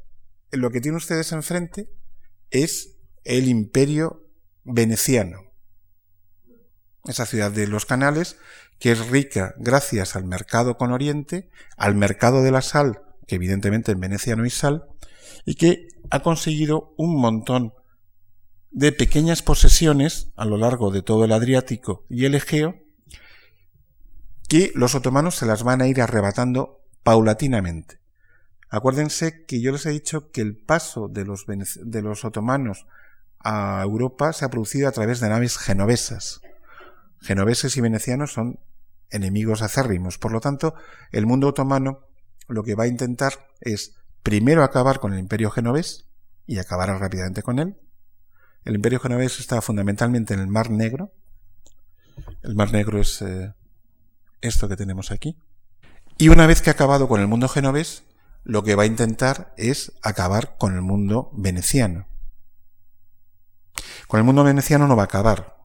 lo 0.52 0.70
que 0.72 0.82
tienen 0.82 0.98
ustedes 0.98 1.32
enfrente 1.32 1.90
es 2.52 2.96
el 3.24 3.48
imperio 3.48 4.26
veneciano, 4.64 5.42
esa 7.06 7.26
ciudad 7.26 7.52
de 7.52 7.68
los 7.68 7.86
canales, 7.86 8.38
que 8.80 8.92
es 8.92 9.08
rica 9.08 9.54
gracias 9.58 10.16
al 10.16 10.26
mercado 10.26 10.78
con 10.78 10.92
Oriente, 10.92 11.50
al 11.78 11.96
mercado 11.96 12.44
de 12.44 12.52
la 12.52 12.62
sal, 12.62 13.02
que 13.28 13.36
evidentemente 13.36 13.92
en 13.92 14.00
Venecia 14.00 14.36
no 14.36 14.44
hay 14.44 14.50
sal, 14.50 14.86
y 15.46 15.56
que 15.56 15.88
ha 16.10 16.22
conseguido 16.22 16.94
un 16.98 17.20
montón 17.20 17.74
de 18.72 18.92
pequeñas 18.92 19.42
posesiones 19.42 20.32
a 20.36 20.46
lo 20.46 20.58
largo 20.58 20.92
de 20.92 21.02
todo 21.02 21.26
el 21.26 21.32
Adriático 21.32 22.06
y 22.10 22.26
el 22.26 22.36
Egeo, 22.36 22.76
que 24.48 24.72
los 24.76 24.96
otomanos 24.96 25.36
se 25.36 25.46
las 25.46 25.64
van 25.64 25.82
a 25.82 25.88
ir 25.88 26.02
arrebatando 26.02 26.82
paulatinamente. 27.04 28.00
Acuérdense 28.70 29.46
que 29.46 29.62
yo 29.62 29.72
les 29.72 29.86
he 29.86 29.92
dicho 29.92 30.32
que 30.32 30.42
el 30.42 30.58
paso 30.58 31.08
de 31.08 31.26
los, 31.26 31.46
de 31.48 32.02
los 32.02 32.26
otomanos 32.26 32.86
a 33.40 33.82
Europa 33.84 34.34
se 34.34 34.46
ha 34.46 34.50
producido 34.50 34.88
a 34.88 34.92
través 34.92 35.20
de 35.20 35.30
naves 35.30 35.58
genovesas. 35.58 36.42
Genoveses 37.20 37.76
y 37.78 37.82
venecianos 37.82 38.34
son 38.34 38.60
enemigos 39.10 39.62
acérrimos. 39.62 40.18
Por 40.18 40.32
lo 40.32 40.40
tanto, 40.40 40.76
el 41.12 41.26
mundo 41.26 41.48
otomano 41.48 42.02
lo 42.48 42.64
que 42.64 42.76
va 42.76 42.86
a 42.86 42.88
intentar 42.88 43.48
es 43.62 43.96
primero 44.24 44.64
acabar 44.64 45.00
con 45.00 45.14
el 45.14 45.20
imperio 45.20 45.52
genovés 45.52 46.08
y 46.46 46.60
acabar 46.60 46.90
rápidamente 47.00 47.42
con 47.42 47.60
él. 47.60 47.78
El 48.66 48.76
imperio 48.76 49.00
genovés 49.00 49.40
está 49.40 49.62
fundamentalmente 49.62 50.34
en 50.34 50.40
el 50.40 50.48
Mar 50.48 50.70
Negro. 50.70 51.12
El 52.42 52.56
Mar 52.56 52.72
Negro 52.72 53.00
es 53.00 53.22
eh, 53.22 53.54
esto 54.42 54.68
que 54.68 54.76
tenemos 54.76 55.12
aquí. 55.12 55.38
Y 56.18 56.30
una 56.30 56.48
vez 56.48 56.62
que 56.62 56.70
ha 56.70 56.74
acabado 56.74 57.08
con 57.08 57.22
el 57.22 57.28
mundo 57.28 57.48
genovés, 57.48 58.04
lo 58.44 58.64
que 58.64 58.76
va 58.76 58.84
a 58.84 58.88
intentar 58.88 59.54
es 59.58 59.92
acabar 60.02 60.58
con 60.58 60.74
el 60.74 60.82
mundo 60.82 61.30
veneciano. 61.34 62.08
Con 64.08 64.20
el 64.20 64.24
mundo 64.24 64.44
veneciano 64.44 64.88
no 64.88 64.96
va 64.96 65.04
a 65.04 65.06
acabar, 65.06 65.58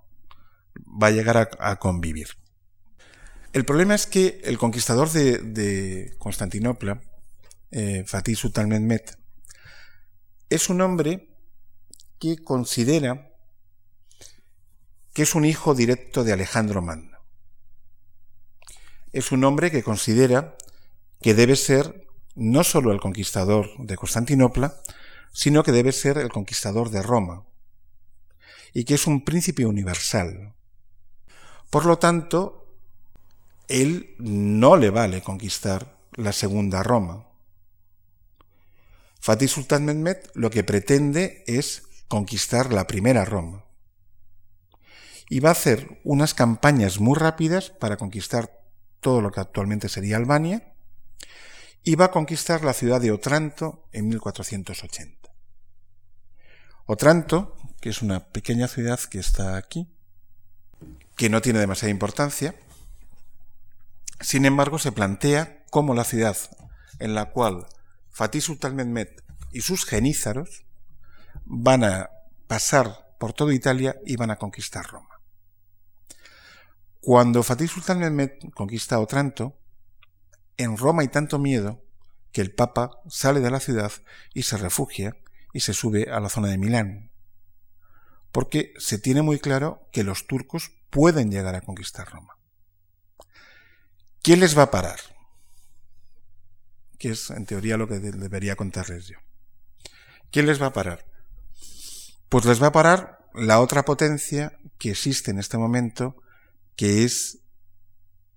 va 0.76 1.06
a 1.06 1.10
llegar 1.10 1.50
a, 1.58 1.76
convivir. 1.76 2.28
El 3.52 3.64
problema 3.64 3.94
es 3.94 4.06
que 4.06 4.40
el 4.44 4.58
conquistador 4.58 5.10
de, 5.10 6.14
Constantinopla, 6.18 7.02
eh, 7.70 8.04
Fatih 8.06 8.34
Sultan 8.34 8.68
Mehmet, 8.68 9.18
es 10.48 10.68
un 10.68 10.80
hombre 10.80 11.28
que 12.18 12.38
considera 12.38 13.30
que 15.12 15.22
es 15.22 15.34
un 15.34 15.44
hijo 15.44 15.74
directo 15.74 16.24
de 16.24 16.32
Alejandro 16.32 16.80
Magno 16.80 17.12
es 19.12 19.30
un 19.30 19.44
hombre 19.44 19.70
que 19.70 19.82
considera 19.82 20.56
que 21.20 21.34
debe 21.34 21.56
ser 21.56 22.08
no 22.34 22.64
solo 22.64 22.92
el 22.92 23.00
conquistador 23.00 23.68
de 23.78 23.96
Constantinopla, 23.96 24.80
sino 25.32 25.62
que 25.62 25.72
debe 25.72 25.92
ser 25.92 26.18
el 26.18 26.30
conquistador 26.30 26.90
de 26.90 27.02
Roma, 27.02 27.44
y 28.72 28.84
que 28.84 28.94
es 28.94 29.06
un 29.06 29.24
príncipe 29.24 29.66
universal. 29.66 30.54
Por 31.70 31.84
lo 31.84 31.98
tanto, 31.98 32.61
él 33.72 34.14
no 34.18 34.76
le 34.76 34.90
vale 34.90 35.22
conquistar 35.22 35.96
la 36.12 36.32
segunda 36.32 36.82
Roma. 36.82 37.26
Fatih 39.18 39.48
Sultan 39.48 39.86
Mehmet 39.86 40.30
lo 40.34 40.50
que 40.50 40.62
pretende 40.62 41.42
es 41.46 41.84
conquistar 42.08 42.72
la 42.72 42.86
primera 42.86 43.24
Roma. 43.24 43.64
Y 45.30 45.40
va 45.40 45.48
a 45.48 45.52
hacer 45.52 46.00
unas 46.04 46.34
campañas 46.34 47.00
muy 47.00 47.18
rápidas 47.18 47.70
para 47.70 47.96
conquistar 47.96 48.60
todo 49.00 49.22
lo 49.22 49.30
que 49.30 49.40
actualmente 49.40 49.88
sería 49.88 50.18
Albania, 50.18 50.74
y 51.82 51.94
va 51.94 52.06
a 52.06 52.10
conquistar 52.10 52.62
la 52.64 52.74
ciudad 52.74 53.00
de 53.00 53.10
Otranto 53.10 53.88
en 53.92 54.08
1480. 54.08 55.30
Otranto, 56.84 57.56
que 57.80 57.88
es 57.88 58.02
una 58.02 58.28
pequeña 58.28 58.68
ciudad 58.68 59.00
que 59.00 59.18
está 59.18 59.56
aquí, 59.56 59.88
que 61.16 61.30
no 61.30 61.40
tiene 61.40 61.58
demasiada 61.58 61.90
importancia, 61.90 62.54
sin 64.20 64.44
embargo 64.44 64.78
se 64.78 64.92
plantea 64.92 65.64
como 65.70 65.94
la 65.94 66.04
ciudad 66.04 66.36
en 66.98 67.14
la 67.14 67.30
cual 67.30 67.66
Fatih 68.10 68.40
Sultan 68.40 68.76
Mehmet 68.76 69.22
y 69.50 69.62
sus 69.62 69.84
genízaros 69.84 70.64
van 71.44 71.84
a 71.84 72.10
pasar 72.46 73.16
por 73.18 73.32
toda 73.32 73.54
Italia 73.54 73.96
y 74.04 74.16
van 74.16 74.30
a 74.30 74.36
conquistar 74.36 74.86
Roma. 74.86 75.20
Cuando 77.00 77.42
Fatih 77.42 77.68
Sultan 77.68 77.98
Mehmed 77.98 78.30
conquista 78.54 79.00
Otranto, 79.00 79.58
en 80.56 80.76
Roma 80.76 81.02
hay 81.02 81.08
tanto 81.08 81.38
miedo 81.38 81.82
que 82.30 82.40
el 82.40 82.54
Papa 82.54 82.90
sale 83.08 83.40
de 83.40 83.50
la 83.50 83.60
ciudad 83.60 83.92
y 84.34 84.44
se 84.44 84.56
refugia 84.56 85.16
y 85.52 85.60
se 85.60 85.74
sube 85.74 86.10
a 86.10 86.20
la 86.20 86.28
zona 86.28 86.48
de 86.48 86.58
Milán, 86.58 87.10
porque 88.30 88.72
se 88.78 88.98
tiene 88.98 89.22
muy 89.22 89.38
claro 89.38 89.88
que 89.92 90.04
los 90.04 90.26
turcos 90.26 90.72
pueden 90.90 91.30
llegar 91.30 91.54
a 91.54 91.60
conquistar 91.60 92.08
Roma. 92.08 92.36
¿Quién 94.22 94.38
les 94.38 94.56
va 94.56 94.62
a 94.62 94.70
parar? 94.70 95.00
Que 96.98 97.10
es 97.10 97.30
en 97.30 97.44
teoría 97.44 97.76
lo 97.76 97.88
que 97.88 97.98
debería 97.98 98.54
contarles 98.54 99.08
yo. 99.08 99.18
¿Quién 100.30 100.46
les 100.46 100.62
va 100.62 100.66
a 100.66 100.72
parar? 100.72 101.04
Pues 102.28 102.44
les 102.44 102.62
va 102.62 102.68
a 102.68 102.72
parar 102.72 103.26
la 103.34 103.60
otra 103.60 103.84
potencia 103.84 104.58
que 104.78 104.92
existe 104.92 105.32
en 105.32 105.40
este 105.40 105.58
momento 105.58 106.22
que 106.76 107.04
es 107.04 107.38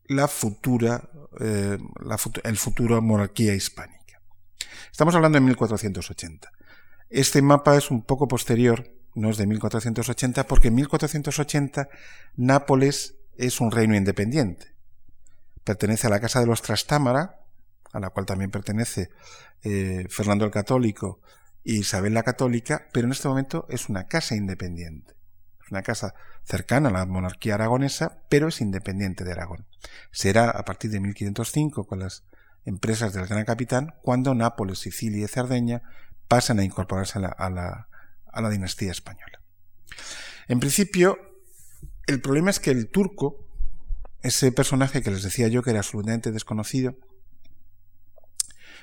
la 0.07 0.27
futura, 0.27 1.09
eh, 1.39 1.77
el 2.43 2.57
futuro 2.57 3.01
monarquía 3.01 3.53
hispánica. 3.53 4.21
Estamos 4.91 5.13
hablando 5.13 5.37
de 5.37 5.45
1480. 5.45 6.51
Este 7.09 7.41
mapa 7.43 7.77
es 7.77 7.91
un 7.91 8.03
poco 8.03 8.27
posterior, 8.27 8.91
no 9.13 9.29
es 9.29 9.37
de 9.37 9.45
1480, 9.45 10.47
porque 10.47 10.69
en 10.69 10.75
1480 10.75 11.89
Nápoles 12.35 13.15
es 13.37 13.61
un 13.61 13.71
reino 13.71 13.95
independiente. 13.95 14.74
Pertenece 15.65 16.07
a 16.07 16.09
la 16.09 16.21
Casa 16.21 16.39
de 16.39 16.45
los 16.45 16.61
Trastámara, 16.61 17.41
a 17.91 17.99
la 17.99 18.11
cual 18.11 18.25
también 18.25 18.51
pertenece 18.51 19.09
eh, 19.63 20.05
Fernando 20.09 20.45
el 20.45 20.51
Católico 20.51 21.19
y 21.63 21.79
Isabel 21.79 22.13
la 22.13 22.23
Católica, 22.23 22.87
pero 22.93 23.07
en 23.07 23.11
este 23.11 23.27
momento 23.27 23.65
es 23.67 23.89
una 23.89 24.05
casa 24.07 24.35
independiente. 24.35 25.15
Es 25.63 25.71
una 25.71 25.81
casa 25.81 26.13
cercana 26.43 26.89
a 26.89 26.91
la 26.91 27.05
monarquía 27.05 27.55
aragonesa, 27.55 28.19
pero 28.29 28.47
es 28.47 28.61
independiente 28.61 29.23
de 29.23 29.31
Aragón. 29.31 29.65
Será 30.11 30.51
a 30.51 30.63
partir 30.63 30.91
de 30.91 30.99
1505 30.99 31.87
con 31.87 31.99
las 31.99 32.23
empresas 32.63 33.13
del 33.13 33.25
Gran 33.25 33.45
Capitán 33.45 33.95
cuando 34.03 34.35
Nápoles, 34.35 34.79
Sicilia 34.79 35.25
y 35.25 35.27
Cerdeña 35.27 35.81
pasan 36.27 36.59
a 36.59 36.63
incorporarse 36.63 37.17
a 37.17 37.21
la, 37.21 37.87
a 38.31 38.41
la 38.41 38.49
dinastía 38.49 38.91
española. 38.91 39.41
En 40.47 40.59
principio, 40.59 41.17
el 42.05 42.21
problema 42.21 42.51
es 42.51 42.59
que 42.59 42.71
el 42.71 42.89
turco, 42.89 43.44
ese 44.25 44.51
personaje 44.51 45.01
que 45.01 45.11
les 45.11 45.23
decía 45.23 45.47
yo 45.47 45.61
que 45.61 45.69
era 45.69 45.79
absolutamente 45.79 46.31
desconocido, 46.31 46.95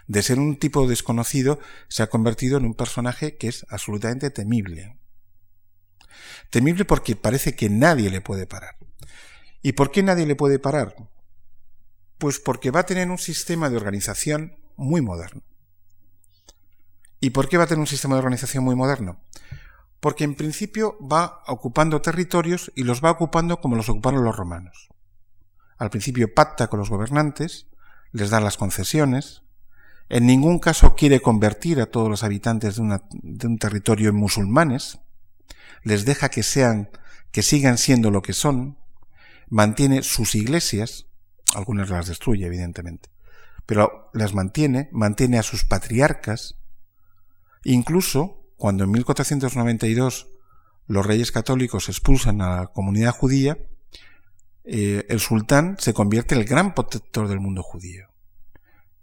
de 0.07 0.23
ser 0.23 0.39
un 0.39 0.57
tipo 0.59 0.87
desconocido, 0.87 1.59
se 1.89 2.03
ha 2.03 2.09
convertido 2.09 2.59
en 2.59 2.65
un 2.65 2.75
personaje 2.75 3.37
que 3.37 3.49
es 3.49 3.67
absolutamente 3.69 4.31
temible. 4.31 4.99
Temible 6.51 6.85
porque 6.85 7.17
parece 7.17 7.57
que 7.57 7.71
nadie 7.71 8.11
le 8.11 8.21
puede 8.21 8.47
parar. 8.47 8.77
¿Y 9.63 9.73
por 9.73 9.91
qué 9.91 10.03
nadie 10.03 10.27
le 10.27 10.37
puede 10.37 10.59
parar? 10.59 10.95
Pues 12.19 12.39
porque 12.39 12.71
va 12.71 12.81
a 12.81 12.87
tener 12.87 13.11
un 13.11 13.19
sistema 13.19 13.71
de 13.71 13.77
organización 13.77 14.57
muy 14.77 15.01
moderno. 15.01 15.43
¿Y 17.21 17.31
por 17.31 17.49
qué 17.49 17.57
va 17.57 17.65
a 17.65 17.67
tener 17.67 17.81
un 17.81 17.87
sistema 17.87 18.17
de 18.17 18.21
organización 18.21 18.65
muy 18.65 18.75
moderno? 18.75 19.21
Porque 20.01 20.25
en 20.25 20.35
principio 20.35 20.99
va 21.01 21.43
ocupando 21.47 22.03
territorios 22.03 22.73
y 22.75 22.83
los 22.83 23.03
va 23.03 23.13
ocupando 23.13 23.61
como 23.61 23.77
los 23.77 23.89
ocuparon 23.89 24.25
los 24.25 24.37
romanos. 24.37 24.92
Al 25.83 25.91
principio 25.91 26.33
pacta 26.33 26.69
con 26.69 26.79
los 26.79 26.91
gobernantes, 26.91 27.67
les 28.13 28.31
da 28.31 28.39
las 28.39 28.57
concesiones, 28.57 29.43
en 30.09 30.27
ningún 30.27 30.61
caso 30.61 30.95
quiere 30.95 31.19
convertir 31.19 31.81
a 31.81 31.87
todos 31.87 32.09
los 32.09 32.23
habitantes 32.23 32.77
de, 32.77 32.83
un 33.49 33.59
territorio 33.59 34.11
en 34.11 34.15
musulmanes, 34.15 35.01
les 35.83 36.05
deja 36.05 36.29
que 36.29 36.45
sean, 36.45 36.91
que 37.33 37.43
sigan 37.43 37.79
siendo 37.79 38.13
lo 38.13 38.23
que 38.23 38.33
son, 38.33 38.79
mantiene 39.49 40.05
sus 40.05 40.37
iglesias, 40.37 41.07
algunas 41.53 41.91
las 41.91 42.07
destruye, 42.07 42.47
evidentemente, 42.47 43.11
pero 43.67 44.09
las 44.13 44.35
mantiene, 44.35 44.89
mantiene 44.93 45.41
a 45.41 45.43
sus 45.43 45.65
patriarcas, 45.65 46.61
incluso 47.65 48.47
cuando 48.57 48.85
en 48.85 48.93
1492 48.93 50.29
los 50.87 51.05
reyes 51.05 51.33
católicos 51.33 51.89
expulsan 51.89 52.41
a 52.41 52.57
la 52.61 52.67
comunidad 52.69 53.11
judía, 53.11 53.59
eh, 54.65 55.07
el 55.09 55.21
sultán 55.21 55.77
se 55.79 55.93
convierte 55.93 56.35
en 56.35 56.43
el 56.43 56.47
gran 56.47 56.75
protector 56.75 57.29
del 57.29 57.41
mundo 57.41 57.63
judío. 57.63 58.09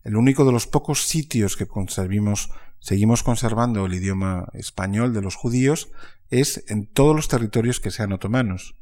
El 0.04 0.16
único 0.16 0.46
de 0.46 0.52
los 0.52 0.68
pocos 0.68 1.06
sitios 1.08 1.58
que 1.58 1.68
conservimos, 1.68 2.52
seguimos 2.80 3.24
conservando 3.24 3.86
el 3.86 3.94
idioma 3.94 4.48
español 4.54 5.14
de 5.14 5.22
los 5.22 5.36
judíos 5.36 5.90
es 6.30 6.64
en 6.68 6.86
todos 6.88 7.16
los 7.16 7.28
territorios 7.28 7.80
que 7.80 7.92
sean 7.92 8.14
otomanos, 8.14 8.76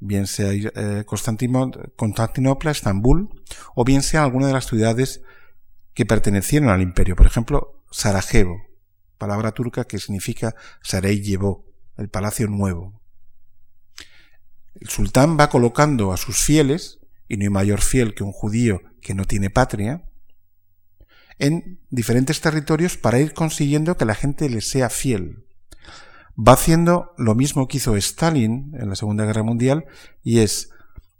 bien 0.00 0.26
sea 0.26 0.52
eh, 0.52 1.04
Constantinopla, 1.04 2.70
Estambul, 2.70 3.42
o 3.74 3.84
bien 3.84 4.02
sea 4.02 4.22
alguna 4.22 4.46
de 4.46 4.52
las 4.52 4.66
ciudades 4.66 5.22
que 5.94 6.06
pertenecieron 6.06 6.68
al 6.68 6.82
imperio. 6.82 7.16
Por 7.16 7.26
ejemplo, 7.26 7.82
Sarajevo, 7.90 8.62
palabra 9.16 9.52
turca 9.52 9.84
que 9.84 9.98
significa 9.98 10.54
Sarajevo, 10.82 11.64
el 11.96 12.08
palacio 12.08 12.46
nuevo. 12.46 12.97
El 14.80 14.88
sultán 14.88 15.38
va 15.38 15.50
colocando 15.50 16.12
a 16.12 16.16
sus 16.16 16.38
fieles, 16.38 16.98
y 17.28 17.36
no 17.36 17.44
hay 17.44 17.50
mayor 17.50 17.80
fiel 17.80 18.14
que 18.14 18.24
un 18.24 18.32
judío 18.32 18.80
que 19.00 19.14
no 19.14 19.24
tiene 19.24 19.50
patria, 19.50 20.04
en 21.38 21.80
diferentes 21.90 22.40
territorios 22.40 22.96
para 22.96 23.20
ir 23.20 23.32
consiguiendo 23.32 23.96
que 23.96 24.04
la 24.04 24.14
gente 24.14 24.48
le 24.48 24.60
sea 24.60 24.90
fiel 24.90 25.44
va 26.38 26.52
haciendo 26.52 27.14
lo 27.16 27.34
mismo 27.34 27.66
que 27.66 27.78
hizo 27.78 27.96
Stalin 27.96 28.72
en 28.78 28.88
la 28.88 28.94
Segunda 28.94 29.24
Guerra 29.24 29.42
Mundial 29.42 29.86
y 30.22 30.38
es 30.38 30.70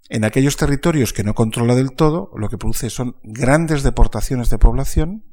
en 0.09 0.25
aquellos 0.25 0.57
territorios 0.57 1.13
que 1.13 1.25
no 1.25 1.35
controla 1.35 1.75
del 1.75 1.93
todo, 1.93 2.31
lo 2.37 2.49
que 2.49 2.57
produce 2.57 2.89
son 2.89 3.17
grandes 3.23 3.83
deportaciones 3.83 4.49
de 4.49 4.59
población, 4.59 5.25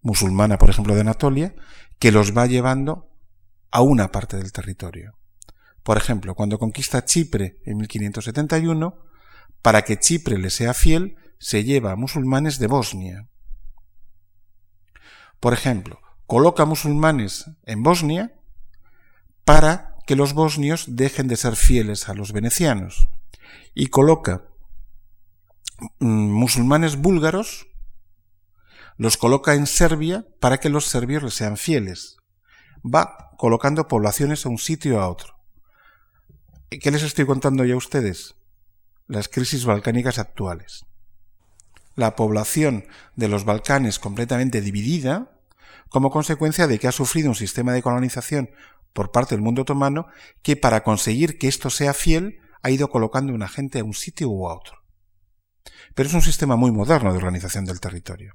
musulmana, 0.00 0.58
por 0.58 0.70
ejemplo, 0.70 0.94
de 0.94 1.02
Anatolia, 1.02 1.54
que 2.00 2.10
los 2.10 2.36
va 2.36 2.46
llevando 2.46 3.10
a 3.70 3.82
una 3.82 4.10
parte 4.10 4.38
del 4.38 4.50
territorio. 4.50 5.17
Por 5.88 5.96
ejemplo, 5.96 6.34
cuando 6.34 6.58
conquista 6.58 7.06
Chipre 7.06 7.62
en 7.64 7.78
1571, 7.78 8.94
para 9.62 9.80
que 9.86 9.98
Chipre 9.98 10.36
le 10.36 10.50
sea 10.50 10.74
fiel, 10.74 11.16
se 11.38 11.64
lleva 11.64 11.92
a 11.92 11.96
musulmanes 11.96 12.58
de 12.58 12.66
Bosnia. 12.66 13.26
Por 15.40 15.54
ejemplo, 15.54 15.98
coloca 16.26 16.66
musulmanes 16.66 17.46
en 17.64 17.82
Bosnia 17.82 18.34
para 19.46 19.96
que 20.06 20.14
los 20.14 20.34
bosnios 20.34 20.84
dejen 20.88 21.26
de 21.26 21.38
ser 21.38 21.56
fieles 21.56 22.10
a 22.10 22.12
los 22.12 22.32
venecianos 22.32 23.08
y 23.72 23.86
coloca 23.86 24.44
mm, 26.00 26.06
musulmanes 26.06 26.96
búlgaros, 26.96 27.66
los 28.98 29.16
coloca 29.16 29.54
en 29.54 29.66
Serbia 29.66 30.26
para 30.38 30.58
que 30.58 30.68
los 30.68 30.84
serbios 30.84 31.22
les 31.22 31.32
sean 31.32 31.56
fieles. 31.56 32.18
Va 32.84 33.30
colocando 33.38 33.88
poblaciones 33.88 34.44
a 34.44 34.50
un 34.50 34.58
sitio 34.58 35.00
a 35.00 35.08
otro. 35.08 35.37
¿Qué 36.70 36.90
les 36.90 37.02
estoy 37.02 37.24
contando 37.24 37.64
ya 37.64 37.72
a 37.72 37.78
ustedes? 37.78 38.34
Las 39.06 39.30
crisis 39.30 39.64
balcánicas 39.64 40.18
actuales. 40.18 40.84
La 41.94 42.14
población 42.14 42.84
de 43.16 43.28
los 43.28 43.46
Balcanes 43.46 43.98
completamente 43.98 44.60
dividida, 44.60 45.32
como 45.88 46.10
consecuencia 46.10 46.66
de 46.66 46.78
que 46.78 46.86
ha 46.86 46.92
sufrido 46.92 47.30
un 47.30 47.34
sistema 47.34 47.72
de 47.72 47.80
colonización 47.80 48.50
por 48.92 49.12
parte 49.12 49.34
del 49.34 49.42
mundo 49.42 49.62
otomano 49.62 50.08
que 50.42 50.56
para 50.56 50.84
conseguir 50.84 51.38
que 51.38 51.48
esto 51.48 51.70
sea 51.70 51.94
fiel 51.94 52.38
ha 52.60 52.68
ido 52.68 52.90
colocando 52.90 53.32
una 53.32 53.48
gente 53.48 53.78
a 53.78 53.84
un 53.84 53.94
sitio 53.94 54.28
u 54.28 54.46
a 54.46 54.54
otro. 54.54 54.82
Pero 55.94 56.10
es 56.10 56.14
un 56.14 56.22
sistema 56.22 56.56
muy 56.56 56.70
moderno 56.70 57.12
de 57.12 57.16
organización 57.18 57.64
del 57.64 57.80
territorio. 57.80 58.34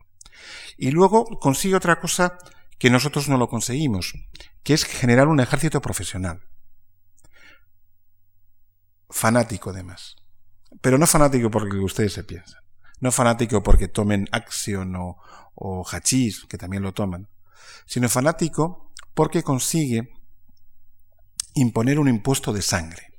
Y 0.76 0.90
luego 0.90 1.26
consigue 1.40 1.76
otra 1.76 2.00
cosa 2.00 2.40
que 2.80 2.90
nosotros 2.90 3.30
no 3.30 3.38
lo 3.38 3.48
conseguimos, 3.48 4.16
que 4.64 4.74
es 4.74 4.86
generar 4.86 5.28
un 5.28 5.40
ejército 5.40 5.82
profesional. 5.82 6.42
Fanático 9.14 9.70
además. 9.70 10.16
Pero 10.82 10.98
no 10.98 11.06
fanático 11.06 11.52
porque 11.52 11.78
ustedes 11.78 12.14
se 12.14 12.24
piensan. 12.24 12.62
No 13.00 13.12
fanático 13.12 13.62
porque 13.62 13.88
tomen 13.88 14.28
acción 14.32 14.96
o, 14.96 15.18
o 15.54 15.86
hachís, 15.88 16.46
que 16.50 16.58
también 16.58 16.82
lo 16.82 16.94
toman. 16.94 17.30
Sino 17.86 18.10
fanático 18.10 18.92
porque 19.14 19.44
consigue 19.44 20.10
imponer 21.54 22.00
un 22.00 22.10
impuesto 22.10 22.52
de 22.54 22.64
sangre. 22.64 23.14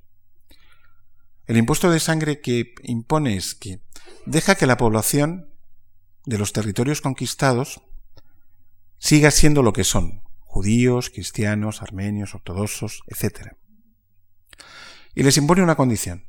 El 1.47 1.59
impuesto 1.59 1.89
de 1.91 2.01
sangre 2.01 2.41
que 2.41 2.75
impone 2.83 3.37
es 3.37 3.55
que 3.55 3.81
deja 4.27 4.57
que 4.57 4.67
la 4.67 4.77
población 4.77 5.49
de 6.27 6.39
los 6.39 6.53
territorios 6.53 7.03
conquistados 7.03 7.83
siga 8.99 9.31
siendo 9.31 9.63
lo 9.63 9.73
que 9.73 9.85
son, 9.85 10.25
judíos, 10.41 11.11
cristianos, 11.11 11.83
armenios, 11.83 12.35
ortodoxos, 12.35 13.05
etc. 13.07 13.53
Y 15.15 15.23
les 15.23 15.37
impone 15.37 15.63
una 15.63 15.77
condición, 15.77 16.25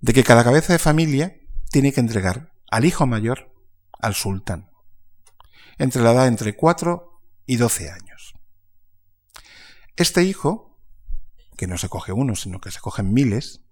de 0.00 0.12
que 0.12 0.24
cada 0.24 0.44
cabeza 0.44 0.72
de 0.72 0.78
familia 0.78 1.36
tiene 1.70 1.92
que 1.92 2.00
entregar 2.00 2.52
al 2.70 2.84
hijo 2.84 3.06
mayor 3.06 3.52
al 4.00 4.14
sultán, 4.14 4.70
entre 5.78 6.02
la 6.02 6.12
edad 6.12 6.28
entre 6.28 6.56
4 6.56 7.22
y 7.46 7.56
12 7.56 7.90
años. 7.90 8.34
Este 9.96 10.24
hijo, 10.24 10.78
que 11.56 11.66
no 11.66 11.78
se 11.78 11.88
coge 11.88 12.12
uno, 12.12 12.34
sino 12.36 12.60
que 12.60 12.70
se 12.70 12.80
cogen 12.80 13.12
miles, 13.12 13.62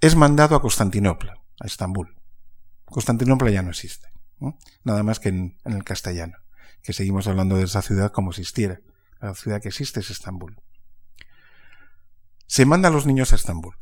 es 0.00 0.16
mandado 0.16 0.56
a 0.56 0.62
Constantinopla, 0.62 1.40
a 1.60 1.66
Estambul. 1.66 2.16
Constantinopla 2.86 3.50
ya 3.50 3.62
no 3.62 3.70
existe, 3.70 4.08
nada 4.84 5.02
más 5.02 5.20
que 5.20 5.28
en, 5.28 5.58
el 5.64 5.84
castellano, 5.84 6.38
que 6.82 6.92
seguimos 6.92 7.26
hablando 7.26 7.56
de 7.56 7.64
esa 7.64 7.82
ciudad 7.82 8.10
como 8.10 8.30
existiera. 8.30 8.80
La 9.20 9.34
ciudad 9.34 9.60
que 9.60 9.68
existe 9.68 10.00
es 10.00 10.10
Estambul. 10.10 10.60
Se 12.48 12.66
manda 12.66 12.88
a 12.88 12.90
los 12.90 13.06
niños 13.06 13.32
a 13.32 13.36
Estambul. 13.36 13.76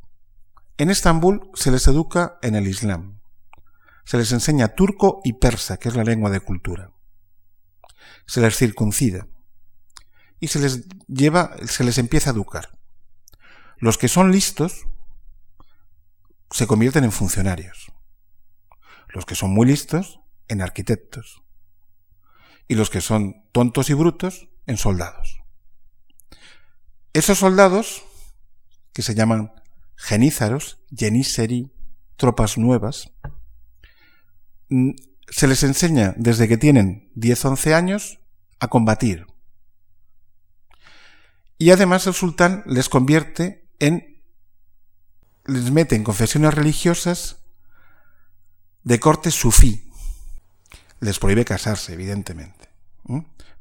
En 0.76 0.90
Estambul 0.90 1.50
se 1.54 1.70
les 1.70 1.86
educa 1.86 2.38
en 2.42 2.56
el 2.56 2.66
Islam. 2.66 3.20
Se 4.04 4.18
les 4.18 4.32
enseña 4.32 4.74
turco 4.74 5.20
y 5.24 5.34
persa, 5.34 5.78
que 5.78 5.88
es 5.88 5.96
la 5.96 6.04
lengua 6.04 6.30
de 6.30 6.40
cultura. 6.40 6.90
Se 8.26 8.40
les 8.40 8.56
circuncida 8.56 9.28
y 10.40 10.48
se 10.48 10.58
les 10.58 10.88
lleva, 11.06 11.56
se 11.66 11.84
les 11.84 11.98
empieza 11.98 12.30
a 12.30 12.32
educar. 12.34 12.78
Los 13.78 13.98
que 13.98 14.08
son 14.08 14.32
listos 14.32 14.86
se 16.50 16.66
convierten 16.66 17.04
en 17.04 17.12
funcionarios. 17.12 17.92
Los 19.08 19.26
que 19.26 19.34
son 19.34 19.50
muy 19.50 19.66
listos 19.66 20.20
en 20.48 20.60
arquitectos. 20.60 21.42
Y 22.68 22.74
los 22.74 22.90
que 22.90 23.00
son 23.00 23.48
tontos 23.52 23.90
y 23.90 23.94
brutos 23.94 24.48
en 24.66 24.76
soldados. 24.76 25.38
Esos 27.12 27.38
soldados, 27.38 28.04
que 28.96 29.02
se 29.02 29.14
llaman 29.14 29.52
genízaros, 29.94 30.78
geníseri, 30.96 31.70
tropas 32.16 32.56
nuevas, 32.56 33.12
mm, 34.70 34.92
se 35.28 35.46
les 35.46 35.62
enseña 35.64 36.14
desde 36.16 36.48
que 36.48 36.56
tienen 36.56 37.10
10-11 37.14 37.74
años 37.74 38.20
a 38.58 38.68
combatir, 38.68 39.26
y 41.58 41.72
además 41.72 42.06
el 42.06 42.14
sultán 42.14 42.62
les 42.64 42.88
convierte 42.88 43.68
en, 43.80 44.22
les 45.44 45.70
mete 45.70 45.94
en 45.94 46.02
confesiones 46.02 46.54
religiosas 46.54 47.42
de 48.82 48.98
corte 48.98 49.30
sufí. 49.30 49.90
Les 51.00 51.18
prohíbe 51.18 51.44
casarse, 51.44 51.92
evidentemente. 51.92 52.70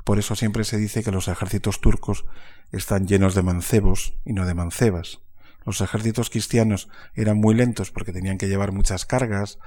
Por 0.05 0.18
eso 0.18 0.34
siempre 0.38 0.64
se 0.64 0.78
dice 0.78 1.03
que 1.03 1.12
los 1.12 1.28
ejércitos 1.28 1.82
turcos 1.82 2.24
están 2.72 3.05
llenos 3.05 3.36
de 3.36 3.43
mancebos 3.43 4.14
y 4.24 4.32
no 4.32 4.45
de 4.45 4.53
mancebas. 4.53 5.20
Los 5.66 5.82
ejércitos 5.82 6.30
cristianos 6.30 6.88
eran 7.16 7.38
muy 7.38 7.55
lentos 7.55 7.91
porque 7.91 8.13
tenían 8.13 8.38
que 8.38 8.47
llevar 8.47 8.72
muchas 8.72 9.05
cargas, 9.05 9.57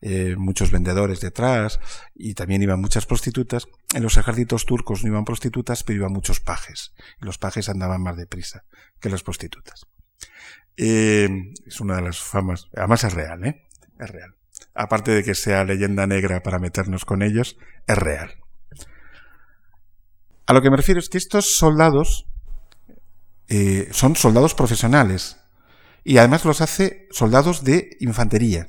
eh, 0.00 0.36
muchos 0.36 0.70
vendedores 0.70 1.20
detrás 1.20 1.80
y 2.14 2.34
también 2.34 2.62
iban 2.62 2.80
muchas 2.80 3.06
prostitutas. 3.06 3.66
En 3.94 4.02
los 4.02 4.16
ejércitos 4.16 4.66
turcos 4.66 5.02
no 5.02 5.10
iban 5.10 5.24
prostitutas, 5.24 5.82
pero 5.82 5.98
iban 5.98 6.12
muchos 6.12 6.40
pajes. 6.40 6.94
Los 7.18 7.38
pajes 7.38 7.68
andaban 7.68 8.02
más 8.02 8.16
deprisa 8.16 8.64
que 9.00 9.10
las 9.10 9.22
prostitutas. 9.22 9.86
Eh, 10.76 11.28
es 11.66 11.80
una 11.80 11.96
de 11.96 12.02
las 12.02 12.20
famas, 12.20 12.68
además 12.76 13.02
es 13.02 13.12
real, 13.12 13.44
¿eh? 13.44 13.66
Es 13.98 14.10
real. 14.10 14.36
Aparte 14.74 15.10
de 15.10 15.24
que 15.24 15.34
sea 15.34 15.64
leyenda 15.64 16.06
negra 16.06 16.42
para 16.42 16.60
meternos 16.60 17.04
con 17.04 17.22
ellos, 17.22 17.56
es 17.86 17.98
real. 17.98 18.36
A 20.46 20.52
lo 20.52 20.62
que 20.62 20.70
me 20.70 20.76
refiero 20.76 21.00
es 21.00 21.08
que 21.08 21.18
estos 21.18 21.56
soldados 21.56 22.26
eh, 23.48 23.88
son 23.92 24.14
soldados 24.14 24.54
profesionales 24.54 25.37
y 26.04 26.18
además 26.18 26.44
los 26.44 26.60
hace 26.60 27.06
soldados 27.10 27.64
de 27.64 27.96
infantería. 28.00 28.66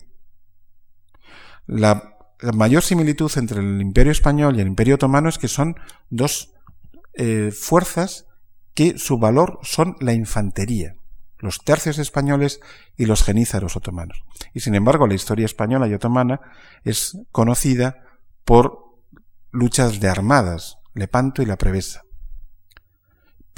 La, 1.66 2.16
mayor 2.54 2.84
similitud 2.84 3.32
entre 3.36 3.60
el 3.60 3.82
Imperio 3.82 4.12
Español 4.12 4.56
y 4.56 4.62
el 4.62 4.68
Imperio 4.68 4.96
Otomano 4.96 5.28
es 5.28 5.38
que 5.38 5.50
son 5.50 5.76
dos 6.10 6.54
eh, 7.14 7.52
fuerzas 7.52 8.28
que 8.74 8.98
su 8.98 9.20
valor 9.20 9.60
son 9.62 9.98
la 10.00 10.14
infantería, 10.14 10.96
los 11.38 11.60
tercios 11.60 11.98
españoles 12.00 12.62
y 12.96 13.06
los 13.06 13.24
genízaros 13.24 13.76
otomanos. 13.76 14.24
Y 14.54 14.62
sin 14.62 14.74
embargo, 14.74 15.06
la 15.06 15.16
historia 15.16 15.46
española 15.46 15.88
y 15.88 15.94
otomana 15.94 16.40
es 16.86 17.18
conocida 17.32 17.98
por 18.46 18.80
luchas 19.52 20.00
de 20.00 20.08
armadas, 20.08 20.78
Lepanto 20.94 21.42
y 21.42 21.46
la 21.46 21.58
Prevesa. 21.58 22.04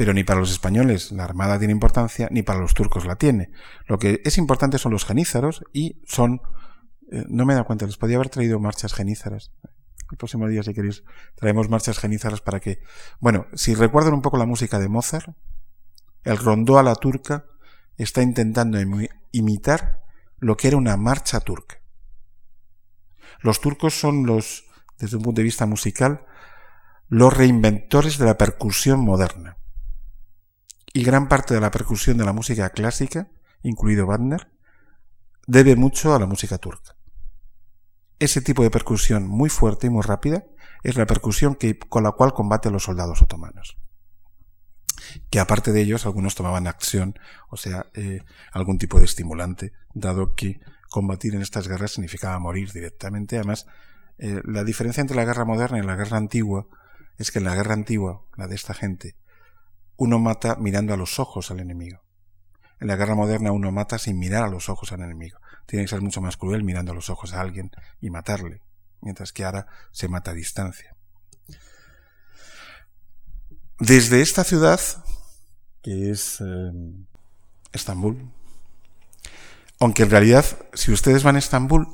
Pero 0.02 0.16
ni 0.16 0.24
para 0.24 0.40
los 0.40 0.50
españoles 0.50 1.12
la 1.12 1.26
armada 1.26 1.60
tiene 1.60 1.74
importancia, 1.74 2.28
ni 2.32 2.42
para 2.42 2.60
los 2.60 2.74
turcos 2.74 3.06
la 3.06 3.18
tiene. 3.18 3.52
Lo 3.86 4.00
que 4.00 4.20
es 4.26 4.40
importante 4.40 4.80
son 4.80 4.94
los 4.94 5.06
genízaros 5.06 5.64
y 5.74 6.02
son... 6.08 6.42
Eh, 7.12 7.24
no 7.30 7.46
me 7.46 7.54
he 7.54 7.56
dado 7.56 7.68
cuenta, 7.68 7.86
les 7.86 7.98
podía 7.98 8.16
haber 8.16 8.30
traído 8.30 8.60
marchas 8.60 8.96
genízaras. 8.96 9.52
El 10.10 10.18
próximo 10.18 10.48
día, 10.48 10.64
si 10.64 10.74
queréis, 10.74 11.04
traemos 11.36 11.70
marchas 11.70 12.00
genízaras 12.00 12.42
para 12.42 12.60
que... 12.60 12.80
Bueno, 13.20 13.46
si 13.54 13.76
recuerdan 13.76 14.16
un 14.16 14.24
poco 14.24 14.38
la 14.38 14.48
música 14.48 14.80
de 14.80 14.90
Mozart, 14.90 15.36
el 16.24 16.38
rondó 16.38 16.80
a 16.80 16.84
la 16.84 16.96
turca 16.96 17.46
está 17.96 18.24
intentando 18.24 18.80
imitar 19.32 20.02
lo 20.40 20.58
que 20.58 20.70
era 20.70 20.78
una 20.78 20.98
marcha 20.98 21.42
turca. 21.42 21.80
Los 23.42 23.62
turcos 23.62 23.94
son 23.94 24.26
los, 24.26 24.66
desde 24.98 25.18
un 25.18 25.22
punto 25.22 25.42
de 25.42 25.46
vista 25.46 25.68
musical, 25.68 26.26
los 27.08 27.32
reinventores 27.32 28.18
de 28.18 28.26
la 28.26 28.40
percusión 28.40 29.02
moderna. 29.02 29.58
Y 30.94 31.04
gran 31.04 31.28
parte 31.28 31.54
de 31.54 31.62
la 31.62 31.72
percusión 31.72 32.18
de 32.18 32.26
la 32.26 32.34
música 32.34 32.70
clásica, 32.70 33.30
incluido 33.64 34.06
Wagner, 34.08 34.52
debe 35.48 35.76
mucho 35.76 36.14
a 36.14 36.20
la 36.20 36.26
música 36.26 36.58
turca. 36.58 36.96
Ese 38.20 38.42
tipo 38.42 38.64
de 38.64 38.70
percusión 38.70 39.28
muy 39.28 39.50
fuerte 39.50 39.88
y 39.88 39.90
muy 39.90 40.04
rápida 40.04 40.46
es 40.84 40.96
la 40.96 41.06
percusión 41.06 41.56
que, 41.56 41.78
con 41.78 42.04
la 42.04 42.12
cual 42.12 42.34
combate 42.34 42.70
los 42.70 42.84
soldados 42.84 43.22
otomanos. 43.22 43.78
Que 45.30 45.40
aparte 45.40 45.72
de 45.72 45.82
ellos, 45.82 46.06
algunos 46.06 46.36
tomaban 46.36 46.68
acción, 46.68 47.18
o 47.50 47.58
sea, 47.58 47.88
eh, 47.94 48.22
algún 48.52 48.78
tipo 48.78 49.00
de 49.00 49.06
estimulante, 49.06 49.74
dado 49.94 50.36
que 50.36 50.60
combatir 50.90 51.36
en 51.36 51.42
estas 51.42 51.68
guerras 51.68 51.92
significaba 51.92 52.38
morir 52.38 52.72
directamente. 52.72 53.38
Además, 53.38 53.66
eh, 54.18 54.42
la 54.46 54.64
diferencia 54.64 55.02
entre 55.02 55.16
la 55.16 55.26
guerra 55.26 55.46
moderna 55.46 55.80
y 55.80 55.82
la 55.84 55.96
guerra 55.96 56.18
antigua 56.18 56.68
es 57.18 57.32
que 57.32 57.40
en 57.40 57.46
la 57.46 57.56
guerra 57.56 57.74
antigua, 57.74 58.24
la 58.38 58.48
de 58.48 58.56
esta 58.56 58.74
gente, 58.74 59.16
uno 60.02 60.18
mata 60.18 60.56
mirando 60.56 60.96
a 60.96 60.98
los 60.98 61.20
ojos 61.20 61.52
al 61.52 61.60
enemigo. 61.60 62.02
En 62.80 62.88
la 62.88 62.96
guerra 62.96 63.14
moderna 63.14 63.52
uno 63.52 63.72
mata 63.72 64.00
sin 64.00 64.18
mirar 64.18 64.46
a 64.46 64.48
los 64.48 64.68
ojos 64.68 64.92
al 64.92 65.02
enemigo. 65.02 65.38
Tiene 65.68 65.86
que 65.86 65.90
ser 65.90 66.02
mucho 66.02 66.22
más 66.22 66.38
cruel 66.38 66.64
mirando 66.64 66.92
a 66.92 66.96
los 66.96 67.12
ojos 67.12 67.34
a 67.34 67.40
alguien 67.40 67.70
y 68.02 68.10
matarle, 68.10 68.64
mientras 69.02 69.32
que 69.32 69.46
ahora 69.46 69.68
se 69.92 70.08
mata 70.08 70.32
a 70.32 70.34
distancia. 70.34 70.96
Desde 73.78 74.24
esta 74.24 74.44
ciudad, 74.44 74.80
que 75.84 76.10
es 76.10 76.42
eh, 76.42 76.72
Estambul, 77.72 78.28
aunque 79.80 80.02
en 80.02 80.10
realidad, 80.10 80.46
si 80.74 80.92
ustedes 80.92 81.22
van 81.22 81.36
a 81.36 81.40
Estambul, 81.40 81.88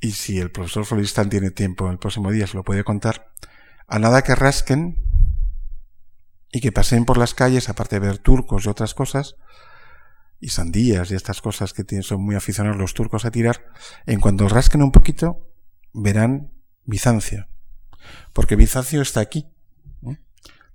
y 0.00 0.10
si 0.10 0.40
el 0.40 0.50
profesor 0.50 0.84
Floristán 0.84 1.30
tiene 1.30 1.52
tiempo 1.52 1.88
el 1.88 2.00
próximo 2.00 2.32
día, 2.32 2.48
se 2.48 2.56
lo 2.56 2.64
puede 2.64 2.82
contar, 2.82 3.30
a 3.86 4.00
nada 4.00 4.22
que 4.22 4.34
rasquen 4.34 5.13
y 6.54 6.60
que 6.60 6.70
pasen 6.70 7.04
por 7.04 7.18
las 7.18 7.34
calles, 7.34 7.68
aparte 7.68 7.98
de 7.98 8.06
ver 8.06 8.18
turcos 8.18 8.64
y 8.64 8.68
otras 8.68 8.94
cosas, 8.94 9.34
y 10.38 10.50
sandías 10.50 11.10
y 11.10 11.16
estas 11.16 11.42
cosas 11.42 11.72
que 11.72 12.02
son 12.02 12.22
muy 12.22 12.36
aficionados 12.36 12.78
los 12.78 12.94
turcos 12.94 13.24
a 13.24 13.32
tirar, 13.32 13.72
en 14.06 14.20
cuanto 14.20 14.48
rasquen 14.48 14.80
un 14.80 14.92
poquito, 14.92 15.50
verán 15.92 16.52
Bizancio. 16.84 17.48
Porque 18.32 18.54
Bizancio 18.54 19.02
está 19.02 19.18
aquí. 19.18 19.50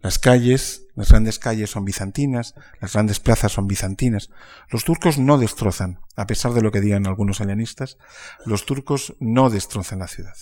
Las 0.01 0.19
calles, 0.19 0.88
las 0.95 1.09
grandes 1.09 1.39
calles 1.39 1.69
son 1.69 1.86
bizantinas, 1.86 2.55
las 2.82 2.93
grandes 2.93 3.21
plazas 3.21 3.53
son 3.53 3.67
bizantinas. 3.67 4.30
Los 4.69 4.84
turcos 4.84 5.17
no 5.17 5.38
destrozan, 5.38 6.01
a 6.17 6.27
pesar 6.27 6.51
de 6.51 6.61
lo 6.61 6.71
que 6.73 6.82
digan 6.82 7.07
algunos 7.07 7.39
helenistas, 7.39 7.97
los 8.45 8.65
turcos 8.65 9.15
no 9.21 9.49
destrozan 9.49 9.99
la 9.99 10.07
ciudad. 10.07 10.36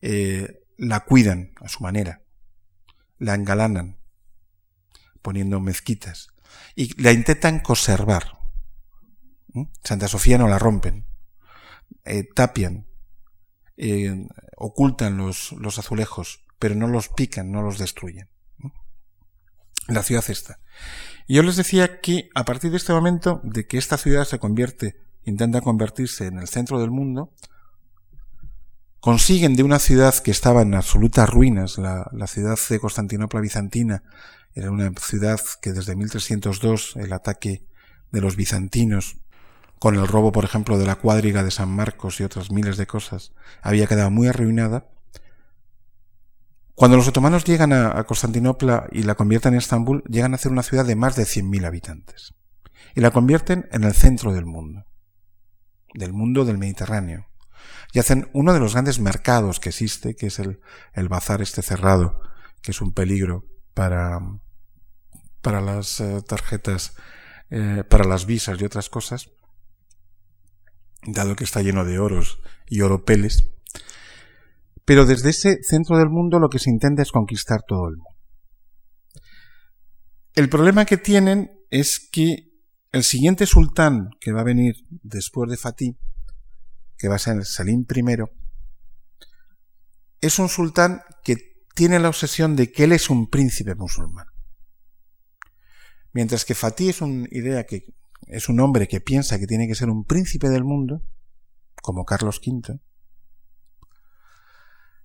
Eh, 0.00 0.60
la 0.78 1.00
cuidan 1.00 1.52
a 1.60 1.68
su 1.68 1.82
manera, 1.82 2.22
la 3.22 3.34
engalanan, 3.34 3.98
poniendo 5.22 5.60
mezquitas, 5.60 6.28
y 6.74 7.00
la 7.00 7.12
intentan 7.12 7.60
conservar. 7.60 8.38
Santa 9.84 10.08
Sofía 10.08 10.38
no 10.38 10.48
la 10.48 10.58
rompen, 10.58 11.06
eh, 12.04 12.24
tapian, 12.34 12.86
eh, 13.76 14.26
ocultan 14.56 15.16
los, 15.16 15.52
los, 15.52 15.78
azulejos, 15.78 16.44
pero 16.58 16.74
no 16.74 16.88
los 16.88 17.08
pican, 17.08 17.52
no 17.52 17.62
los 17.62 17.78
destruyen. 17.78 18.28
La 19.88 20.02
ciudad 20.02 20.24
está. 20.28 20.58
Yo 21.28 21.42
les 21.42 21.56
decía 21.56 22.00
que 22.00 22.28
a 22.34 22.44
partir 22.44 22.70
de 22.70 22.76
este 22.76 22.92
momento, 22.92 23.40
de 23.44 23.66
que 23.66 23.78
esta 23.78 23.98
ciudad 23.98 24.24
se 24.24 24.38
convierte, 24.38 24.96
intenta 25.24 25.60
convertirse 25.60 26.26
en 26.26 26.38
el 26.38 26.48
centro 26.48 26.80
del 26.80 26.90
mundo, 26.90 27.32
consiguen 29.02 29.56
de 29.56 29.64
una 29.64 29.80
ciudad 29.80 30.14
que 30.14 30.30
estaba 30.30 30.62
en 30.62 30.74
absolutas 30.74 31.28
ruinas, 31.28 31.76
la, 31.76 32.08
ciudad 32.28 32.56
de 32.68 32.78
Constantinopla 32.78 33.40
bizantina, 33.40 34.04
era 34.54 34.70
una 34.70 34.92
ciudad 34.92 35.40
que 35.60 35.72
desde 35.72 35.96
1302 35.96 36.94
el 36.94 37.12
ataque 37.12 37.66
de 38.12 38.20
los 38.20 38.36
bizantinos, 38.36 39.16
con 39.80 39.96
el 39.96 40.06
robo, 40.06 40.30
por 40.30 40.44
ejemplo, 40.44 40.78
de 40.78 40.86
la 40.86 40.94
cuadriga 40.94 41.42
de 41.42 41.50
San 41.50 41.68
Marcos 41.68 42.20
y 42.20 42.22
otras 42.22 42.52
miles 42.52 42.76
de 42.76 42.86
cosas, 42.86 43.32
había 43.60 43.88
quedado 43.88 44.12
muy 44.12 44.28
arruinada. 44.28 44.86
Cuando 46.76 46.96
los 46.96 47.08
otomanos 47.08 47.42
llegan 47.42 47.72
a, 47.72 48.04
Constantinopla 48.04 48.86
y 48.92 49.02
la 49.02 49.16
convierten 49.16 49.54
en 49.54 49.58
Estambul, 49.58 50.04
llegan 50.04 50.32
a 50.32 50.38
ser 50.38 50.52
una 50.52 50.62
ciudad 50.62 50.84
de 50.84 50.94
más 50.94 51.16
de 51.16 51.24
100.000 51.24 51.66
habitantes. 51.66 52.34
Y 52.94 53.00
la 53.00 53.10
convierten 53.10 53.68
en 53.72 53.82
el 53.82 53.94
centro 53.94 54.32
del 54.32 54.46
mundo, 54.46 54.86
del 55.92 56.12
mundo 56.12 56.44
del 56.44 56.58
Mediterráneo 56.58 57.31
y 57.92 57.98
hacen 57.98 58.30
uno 58.32 58.54
de 58.54 58.60
los 58.60 58.72
grandes 58.72 58.98
mercados 58.98 59.60
que 59.60 59.68
existe, 59.68 60.16
que 60.16 60.26
es 60.26 60.38
el, 60.38 60.60
el 60.94 61.08
bazar 61.08 61.42
este 61.42 61.62
cerrado, 61.62 62.20
que 62.62 62.70
es 62.70 62.80
un 62.80 62.92
peligro 62.92 63.44
para, 63.74 64.18
para 65.42 65.60
las 65.60 66.00
eh, 66.00 66.22
tarjetas, 66.26 66.94
eh, 67.50 67.84
para 67.88 68.04
las 68.04 68.24
visas 68.24 68.58
y 68.60 68.64
otras 68.64 68.88
cosas, 68.88 69.30
dado 71.06 71.36
que 71.36 71.44
está 71.44 71.60
lleno 71.60 71.84
de 71.84 71.98
oros 71.98 72.40
y 72.66 72.80
oropeles. 72.80 73.50
Pero 74.86 75.04
desde 75.04 75.30
ese 75.30 75.62
centro 75.62 75.98
del 75.98 76.08
mundo 76.08 76.38
lo 76.38 76.48
que 76.48 76.58
se 76.58 76.70
intenta 76.70 77.02
es 77.02 77.12
conquistar 77.12 77.62
todo 77.66 77.88
el 77.88 77.96
mundo. 77.96 78.10
El 80.34 80.48
problema 80.48 80.86
que 80.86 80.96
tienen 80.96 81.50
es 81.70 82.00
que 82.10 82.48
el 82.90 83.04
siguiente 83.04 83.46
sultán 83.46 84.10
que 84.18 84.32
va 84.32 84.40
a 84.40 84.44
venir 84.44 84.76
después 84.88 85.50
de 85.50 85.58
Fatih 85.58 85.96
que 87.02 87.08
va 87.08 87.16
a 87.16 87.18
ser 87.18 87.44
Salim 87.44 87.84
I, 87.92 88.16
es 90.20 90.38
un 90.38 90.48
sultán 90.48 91.02
que 91.24 91.36
tiene 91.74 91.98
la 91.98 92.08
obsesión 92.08 92.54
de 92.54 92.70
que 92.70 92.84
él 92.84 92.92
es 92.92 93.10
un 93.10 93.28
príncipe 93.28 93.74
musulmán. 93.74 94.26
Mientras 96.12 96.44
que 96.44 96.54
Fatih 96.54 96.90
es 96.90 97.00
una 97.00 97.26
idea 97.32 97.66
que 97.66 97.92
es 98.28 98.48
un 98.48 98.60
hombre 98.60 98.86
que 98.86 99.00
piensa 99.00 99.40
que 99.40 99.48
tiene 99.48 99.66
que 99.66 99.74
ser 99.74 99.90
un 99.90 100.04
príncipe 100.04 100.48
del 100.48 100.62
mundo, 100.62 101.02
como 101.82 102.04
Carlos 102.04 102.40
V, 102.46 102.78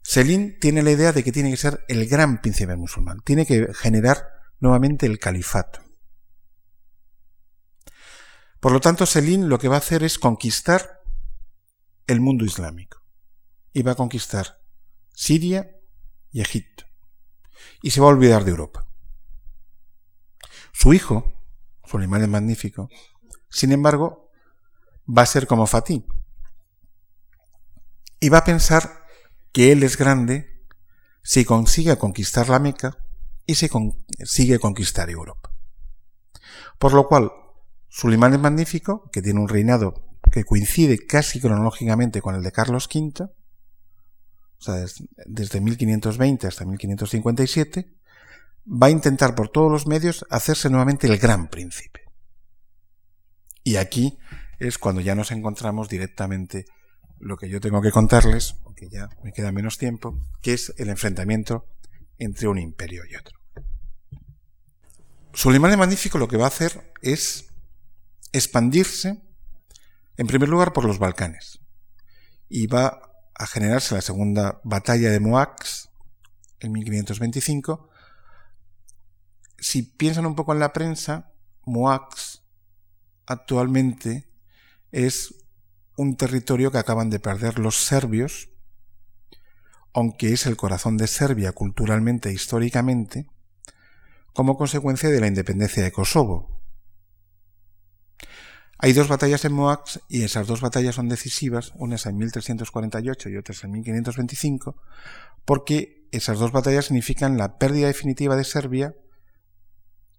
Selim 0.04 0.60
tiene 0.60 0.84
la 0.84 0.92
idea 0.92 1.14
de 1.14 1.24
que 1.24 1.32
tiene 1.32 1.50
que 1.50 1.58
ser 1.58 1.84
el 1.88 2.08
gran 2.08 2.42
príncipe 2.42 2.76
musulmán, 2.76 3.22
tiene 3.26 3.48
que 3.48 3.74
generar 3.74 4.24
nuevamente 4.60 5.08
el 5.08 5.18
califato. 5.18 5.82
Por 8.60 8.72
lo 8.72 8.82
tanto, 8.82 9.08
Selim 9.08 9.46
lo 9.46 9.58
que 9.58 9.68
va 9.68 9.76
a 9.76 9.80
hacer 9.80 10.04
es 10.04 10.20
conquistar 10.20 10.97
el 12.08 12.22
mundo 12.22 12.46
islámico. 12.46 13.02
Y 13.74 13.84
va 13.84 13.92
a 13.92 13.96
conquistar 13.96 14.60
Siria 15.14 15.70
y 16.32 16.42
Egipto. 16.42 16.86
Y 17.82 17.92
se 17.92 18.02
va 18.02 18.08
a 18.08 18.12
olvidar 18.12 18.44
de 18.44 18.52
Europa. 18.52 18.88
Su 20.72 20.94
hijo, 20.94 21.34
Suleimán 21.86 22.24
el 22.24 22.30
Magnífico, 22.30 22.90
sin 23.50 23.72
embargo, 23.72 24.30
va 25.08 25.24
a 25.24 25.28
ser 25.28 25.48
como 25.48 25.68
Fatih. 25.68 26.06
Y 28.20 28.30
va 28.30 28.40
a 28.40 28.46
pensar 28.46 29.06
que 29.52 29.72
él 29.72 29.84
es 29.84 29.98
grande 29.98 30.66
si 31.24 31.46
consigue 31.46 31.98
conquistar 31.98 32.50
la 32.50 32.60
Meca 32.60 32.98
y 33.46 33.56
si 33.56 33.70
consigue 33.70 34.60
conquistar 34.60 35.10
Europa. 35.10 35.52
Por 36.78 36.94
lo 36.94 37.08
cual, 37.08 37.32
Sulimán 37.90 38.34
el 38.34 38.40
Magnífico, 38.40 39.10
que 39.12 39.22
tiene 39.22 39.40
un 39.40 39.50
reinado 39.50 40.07
que 40.32 40.44
coincide 40.44 41.06
casi 41.06 41.40
cronológicamente 41.40 42.22
con 42.22 42.36
el 42.36 42.44
de 42.44 42.52
Carlos 42.52 42.88
V, 42.94 43.24
o 43.24 44.62
sea, 44.62 44.86
desde 45.26 45.62
1520 45.62 46.48
hasta 46.48 46.66
1557, 46.66 47.94
va 48.68 48.88
a 48.88 48.92
intentar 48.92 49.36
por 49.36 49.50
todos 49.50 49.72
los 49.72 49.88
medios 49.88 50.26
hacerse 50.30 50.70
nuevamente 50.70 51.08
el 51.08 51.18
gran 51.18 51.48
príncipe. 51.48 52.02
Y 53.64 53.76
aquí 53.76 54.18
es 54.60 54.78
cuando 54.78 55.02
ya 55.02 55.16
nos 55.16 55.32
encontramos 55.32 55.90
directamente 55.90 56.66
lo 57.20 57.38
que 57.38 57.50
yo 57.50 57.60
tengo 57.60 57.82
que 57.82 57.92
contarles, 57.92 58.56
aunque 58.66 58.90
ya 58.90 59.10
me 59.24 59.32
queda 59.32 59.52
menos 59.52 59.78
tiempo, 59.78 60.20
que 60.42 60.54
es 60.54 60.74
el 60.78 60.90
enfrentamiento 60.90 61.66
entre 62.18 62.48
un 62.48 62.58
imperio 62.58 63.04
y 63.10 63.16
otro. 63.16 63.38
Suleiman 65.34 65.72
el 65.72 65.78
Magnífico 65.78 66.18
lo 66.18 66.28
que 66.28 66.38
va 66.38 66.46
a 66.46 66.48
hacer 66.48 66.94
es 67.02 67.50
expandirse, 68.32 69.22
en 70.18 70.28
primer 70.28 70.50
lugar, 70.50 70.74
por 70.74 70.86
los 70.86 71.00
Balcanes. 71.00 71.60
Y 72.50 72.68
va 72.68 73.02
a 73.36 73.48
generarse 73.48 73.96
la 73.96 74.02
segunda 74.02 74.60
batalla 74.64 75.12
de 75.12 75.20
Moax 75.20 75.90
en 76.60 76.72
1525. 76.72 77.90
Si 79.60 79.84
piensan 79.84 80.26
un 80.26 80.36
poco 80.36 80.54
en 80.54 80.60
la 80.60 80.74
prensa, 80.74 81.32
Moax 81.66 82.42
actualmente 83.28 84.28
es 84.92 85.36
un 85.98 86.16
territorio 86.16 86.72
que 86.72 86.78
acaban 86.78 87.10
de 87.10 87.20
perder 87.20 87.60
los 87.60 87.76
serbios, 87.76 88.50
aunque 89.94 90.34
es 90.34 90.46
el 90.46 90.58
corazón 90.58 90.98
de 90.98 91.08
Serbia 91.08 91.52
culturalmente 91.52 92.30
e 92.30 92.34
históricamente, 92.34 93.28
como 94.34 94.58
consecuencia 94.58 95.10
de 95.10 95.20
la 95.20 95.28
independencia 95.28 95.84
de 95.84 95.92
Kosovo, 95.92 96.57
hay 98.80 98.94
dos 98.94 99.08
batallas 99.08 99.44
en 99.44 99.54
Moax 99.54 100.02
y 100.08 100.24
esas 100.24 100.46
dos 100.46 100.62
batallas 100.62 100.96
son 100.96 101.10
decisivas, 101.10 101.72
unas 101.76 102.06
en 102.06 102.18
1348 102.18 103.30
y 103.30 103.38
otras 103.38 103.64
en 103.64 103.72
1525, 103.72 104.76
porque 105.46 106.08
esas 106.12 106.38
dos 106.38 106.52
batallas 106.52 106.86
significan 106.86 107.38
la 107.38 107.58
pérdida 107.58 107.88
definitiva 107.88 108.36
de 108.36 108.44
Serbia 108.44 108.96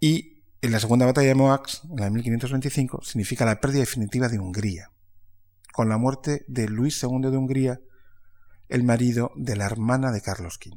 y 0.01 0.43
en 0.61 0.73
la 0.73 0.81
segunda 0.81 1.07
batalla 1.07 1.29
de 1.29 1.35
Moax, 1.37 1.83
en 1.85 1.97
la 1.97 2.07
de 2.07 2.11
1525, 2.11 3.03
significa 3.03 3.45
la 3.45 3.61
pérdida 3.61 3.81
definitiva 3.81 4.29
de 4.29 4.41
Hungría, 4.41 4.91
con 5.73 5.89
la 5.89 5.97
muerte 5.97 6.45
de 6.49 6.67
Luis 6.67 7.01
II 7.01 7.31
de 7.31 7.37
Hungría, 7.37 7.81
el 8.69 8.83
marido 8.83 9.31
de 9.37 9.55
la 9.55 9.67
hermana 9.67 10.11
de 10.11 10.21
Carlos 10.21 10.59
V, 10.65 10.77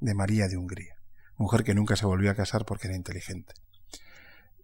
de 0.00 0.14
María 0.14 0.48
de 0.48 0.58
Hungría, 0.58 0.96
mujer 1.38 1.64
que 1.64 1.74
nunca 1.74 1.96
se 1.96 2.04
volvió 2.04 2.30
a 2.30 2.34
casar 2.34 2.66
porque 2.66 2.88
era 2.88 2.96
inteligente, 2.96 3.54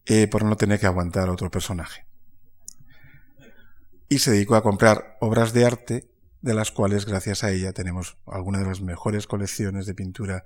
eh, 0.04 0.28
por 0.28 0.44
no 0.44 0.56
tener 0.56 0.78
que 0.78 0.86
aguantar 0.86 1.30
a 1.30 1.32
otro 1.32 1.50
personaje 1.50 2.11
y 4.12 4.18
se 4.18 4.30
dedicó 4.30 4.56
a 4.56 4.62
comprar 4.62 5.16
obras 5.20 5.54
de 5.54 5.64
arte 5.64 6.10
de 6.42 6.52
las 6.52 6.70
cuales 6.70 7.06
gracias 7.06 7.44
a 7.44 7.50
ella 7.50 7.72
tenemos 7.72 8.18
algunas 8.26 8.60
de 8.60 8.66
las 8.66 8.82
mejores 8.82 9.26
colecciones 9.26 9.86
de 9.86 9.94
pintura 9.94 10.44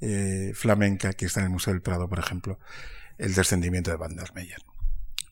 eh, 0.00 0.52
flamenca 0.54 1.14
que 1.14 1.26
está 1.26 1.40
en 1.40 1.46
el 1.46 1.52
Museo 1.52 1.72
del 1.72 1.82
Prado, 1.82 2.08
por 2.08 2.20
ejemplo, 2.20 2.60
el 3.16 3.34
descendimiento 3.34 3.90
de 3.90 3.96
Van 3.96 4.14
der 4.14 4.32
Meyer. 4.34 4.62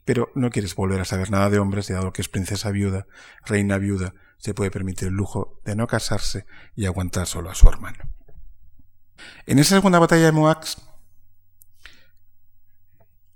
Pero 0.05 0.33
no 0.35 0.51
quieres 0.51 0.75
volver 0.75 1.01
a 1.01 1.05
saber 1.05 1.31
nada 1.31 1.49
de 1.49 1.61
hombres, 1.61 1.87
dado 1.87 2.13
que 2.13 2.23
es 2.23 2.29
princesa 2.29 2.73
viuda, 2.73 3.07
reina 3.45 3.79
viuda, 3.79 4.15
se 4.39 4.53
puede 4.53 4.73
permitir 4.73 5.09
el 5.09 5.15
lujo 5.15 5.61
de 5.65 5.77
no 5.77 5.87
casarse 5.87 6.45
y 6.75 6.87
aguantar 6.87 7.29
solo 7.29 7.51
a 7.51 7.55
su 7.55 7.69
hermano. 7.69 7.99
En 9.47 9.61
esa 9.61 9.77
segunda 9.77 10.01
batalla 10.01 10.25
de 10.25 10.33
Moax, 10.33 10.79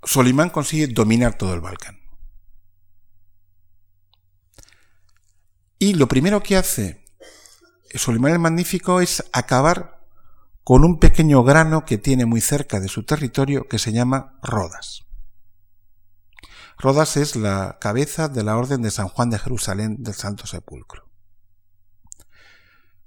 Solimán 0.03 0.51
consigue 0.51 0.88
dominar 0.88 1.38
todo 1.38 1.55
el 1.55 1.61
Balcán. 1.61 1.99
Y 5.83 5.95
lo 5.95 6.09
primero 6.09 6.43
que 6.43 6.59
hace 6.59 7.03
Solimán 7.95 8.33
el 8.33 8.39
Magnífico 8.39 9.01
es 9.01 9.24
acabar 9.33 9.99
con 10.62 10.85
un 10.85 11.01
pequeño 11.01 11.43
grano 11.43 11.87
que 11.87 11.97
tiene 11.97 12.26
muy 12.26 12.43
cerca 12.43 12.81
de 12.81 12.89
su 12.89 13.05
territorio 13.05 13.66
que 13.66 13.78
se 13.78 13.91
llama 13.91 14.39
Rodas. 14.43 15.07
Rodas 16.76 17.16
es 17.16 17.35
la 17.35 17.78
cabeza 17.81 18.28
de 18.28 18.45
la 18.45 18.59
Orden 18.59 18.83
de 18.83 18.91
San 18.91 19.09
Juan 19.09 19.31
de 19.31 19.39
Jerusalén 19.39 20.03
del 20.03 20.12
Santo 20.12 20.47
Sepulcro. 20.47 21.09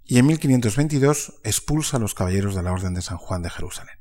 Y 0.04 0.18
en 0.18 0.26
1522 0.26 1.42
expulsa 1.44 1.98
a 1.98 2.00
los 2.00 2.16
caballeros 2.16 2.56
de 2.56 2.64
la 2.64 2.72
Orden 2.72 2.96
de 2.96 3.04
San 3.04 3.18
Juan 3.18 3.44
de 3.44 3.52
Jerusalén. 3.52 4.00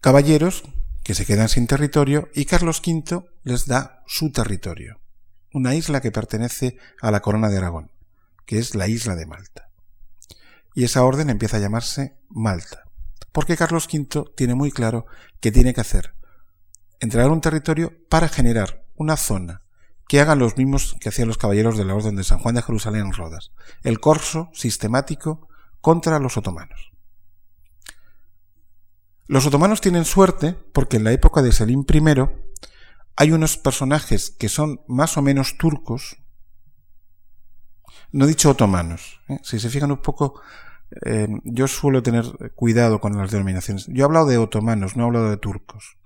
Caballeros 0.00 0.64
que 1.04 1.14
se 1.14 1.24
quedan 1.24 1.48
sin 1.48 1.68
territorio 1.68 2.28
y 2.34 2.44
Carlos 2.44 2.82
V 2.84 3.24
les 3.44 3.66
da 3.66 4.02
su 4.08 4.32
territorio 4.32 5.05
una 5.56 5.74
isla 5.74 6.02
que 6.02 6.12
pertenece 6.12 6.76
a 7.00 7.10
la 7.10 7.20
corona 7.20 7.48
de 7.48 7.56
Aragón, 7.56 7.90
que 8.44 8.58
es 8.58 8.74
la 8.74 8.88
isla 8.88 9.16
de 9.16 9.24
Malta. 9.24 9.70
Y 10.74 10.84
esa 10.84 11.02
orden 11.02 11.30
empieza 11.30 11.56
a 11.56 11.60
llamarse 11.60 12.18
Malta, 12.28 12.84
porque 13.32 13.56
Carlos 13.56 13.88
V 13.90 14.32
tiene 14.36 14.54
muy 14.54 14.70
claro 14.70 15.06
que 15.40 15.50
tiene 15.50 15.72
que 15.72 15.80
hacer 15.80 16.14
entregar 17.00 17.30
un 17.30 17.40
territorio 17.40 17.94
para 18.10 18.28
generar 18.28 18.84
una 18.96 19.16
zona 19.16 19.62
que 20.08 20.20
hagan 20.20 20.38
los 20.38 20.58
mismos 20.58 20.94
que 21.00 21.08
hacían 21.08 21.28
los 21.28 21.38
caballeros 21.38 21.78
de 21.78 21.86
la 21.86 21.94
Orden 21.94 22.16
de 22.16 22.24
San 22.24 22.38
Juan 22.38 22.54
de 22.54 22.62
Jerusalén 22.62 23.06
en 23.06 23.12
Rodas, 23.14 23.52
el 23.82 23.98
corso 23.98 24.50
sistemático 24.52 25.48
contra 25.80 26.18
los 26.18 26.36
otomanos. 26.36 26.92
Los 29.26 29.46
otomanos 29.46 29.80
tienen 29.80 30.04
suerte 30.04 30.52
porque 30.74 30.98
en 30.98 31.04
la 31.04 31.12
época 31.12 31.40
de 31.40 31.52
Selim 31.52 31.84
I 31.90 32.00
hay 33.16 33.32
unos 33.32 33.56
personajes 33.56 34.30
que 34.30 34.48
son 34.48 34.80
más 34.86 35.16
o 35.16 35.22
menos 35.22 35.56
turcos, 35.56 36.18
no 38.12 38.24
he 38.24 38.28
dicho 38.28 38.50
otomanos, 38.50 39.20
¿eh? 39.28 39.38
si 39.42 39.58
se 39.58 39.70
fijan 39.70 39.90
un 39.90 40.02
poco, 40.02 40.40
eh, 41.04 41.28
yo 41.44 41.66
suelo 41.66 42.02
tener 42.02 42.24
cuidado 42.54 43.00
con 43.00 43.16
las 43.16 43.30
denominaciones. 43.30 43.86
Yo 43.88 44.02
he 44.02 44.04
hablado 44.04 44.26
de 44.26 44.38
otomanos, 44.38 44.96
no 44.96 45.04
he 45.04 45.06
hablado 45.06 45.30
de 45.30 45.36
turcos. 45.36 45.96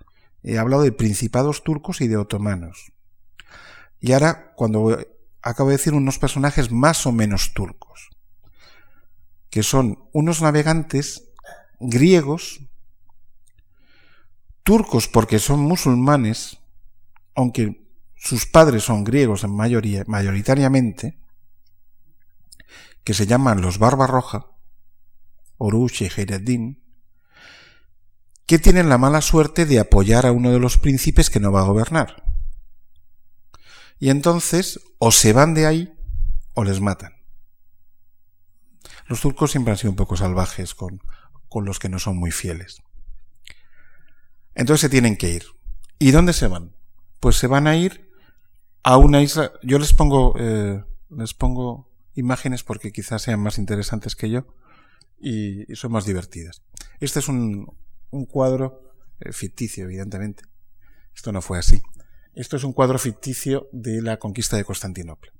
He 0.42 0.58
hablado 0.58 0.82
de 0.82 0.92
principados 0.92 1.62
turcos 1.62 2.00
y 2.00 2.08
de 2.08 2.16
otomanos. 2.16 2.92
Y 4.00 4.12
ahora, 4.12 4.54
cuando 4.56 4.98
acabo 5.42 5.68
de 5.68 5.76
decir 5.76 5.92
unos 5.92 6.18
personajes 6.18 6.70
más 6.70 7.06
o 7.06 7.12
menos 7.12 7.52
turcos, 7.52 8.08
que 9.50 9.62
son 9.62 10.08
unos 10.12 10.40
navegantes 10.40 11.28
griegos, 11.80 12.60
turcos 14.62 15.08
porque 15.08 15.38
son 15.38 15.60
musulmanes, 15.60 16.59
aunque 17.40 17.86
sus 18.16 18.46
padres 18.46 18.84
son 18.84 19.04
griegos 19.04 19.44
en 19.44 19.54
mayoría, 19.54 20.04
mayoritariamente, 20.06 21.18
que 23.04 23.14
se 23.14 23.26
llaman 23.26 23.62
los 23.62 23.78
Barbarroja, 23.78 24.46
Oruch 25.56 26.02
y 26.02 26.04
Heireddin, 26.06 26.82
que 28.46 28.58
tienen 28.58 28.88
la 28.88 28.98
mala 28.98 29.20
suerte 29.20 29.64
de 29.64 29.78
apoyar 29.78 30.26
a 30.26 30.32
uno 30.32 30.50
de 30.50 30.58
los 30.58 30.76
príncipes 30.76 31.30
que 31.30 31.40
no 31.40 31.52
va 31.52 31.60
a 31.60 31.66
gobernar. 31.66 32.24
Y 33.98 34.10
entonces 34.10 34.80
o 34.98 35.12
se 35.12 35.32
van 35.32 35.54
de 35.54 35.66
ahí 35.66 35.94
o 36.54 36.64
les 36.64 36.80
matan. 36.80 37.14
Los 39.06 39.20
turcos 39.20 39.50
siempre 39.50 39.72
han 39.72 39.78
sido 39.78 39.90
un 39.90 39.96
poco 39.96 40.16
salvajes 40.16 40.74
con, 40.74 41.00
con 41.48 41.64
los 41.64 41.78
que 41.78 41.88
no 41.88 41.98
son 41.98 42.16
muy 42.16 42.30
fieles. 42.30 42.82
Entonces 44.54 44.82
se 44.82 44.88
tienen 44.88 45.16
que 45.16 45.30
ir. 45.30 45.44
¿Y 45.98 46.10
dónde 46.10 46.32
se 46.32 46.48
van? 46.48 46.74
Pues 47.20 47.36
se 47.36 47.46
van 47.46 47.66
a 47.66 47.76
ir 47.76 48.10
a 48.82 48.96
una 48.96 49.22
isla. 49.22 49.52
Yo 49.62 49.78
les 49.78 49.92
pongo, 49.92 50.34
eh, 50.38 50.82
les 51.10 51.34
pongo 51.34 51.88
imágenes 52.14 52.64
porque 52.64 52.92
quizás 52.92 53.22
sean 53.22 53.40
más 53.40 53.58
interesantes 53.58 54.16
que 54.16 54.30
yo 54.30 54.46
y, 55.20 55.64
son 55.76 55.92
más 55.92 56.06
divertidas. 56.06 56.62
Este 56.98 57.18
es 57.18 57.28
un, 57.28 57.72
un 58.10 58.26
cuadro 58.26 58.94
eh, 59.20 59.32
ficticio, 59.32 59.84
evidentemente. 59.84 60.44
Esto 61.14 61.30
no 61.32 61.42
fue 61.42 61.58
así. 61.58 61.82
Esto 62.34 62.56
es 62.56 62.64
un 62.64 62.72
cuadro 62.72 62.98
ficticio 62.98 63.68
de 63.72 64.00
la 64.00 64.18
conquista 64.18 64.56
de 64.56 64.64
Constantinopla. 64.64 65.32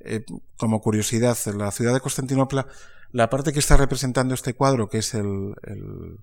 Eh, 0.00 0.24
como 0.56 0.80
curiosidad, 0.80 1.36
la 1.56 1.70
ciudad 1.70 1.94
de 1.94 2.00
Constantinopla, 2.00 2.66
la 3.12 3.30
parte 3.30 3.52
que 3.52 3.60
está 3.60 3.76
representando 3.76 4.34
este 4.34 4.54
cuadro, 4.54 4.88
que 4.88 4.98
es 4.98 5.14
el, 5.14 5.54
el 5.62 6.18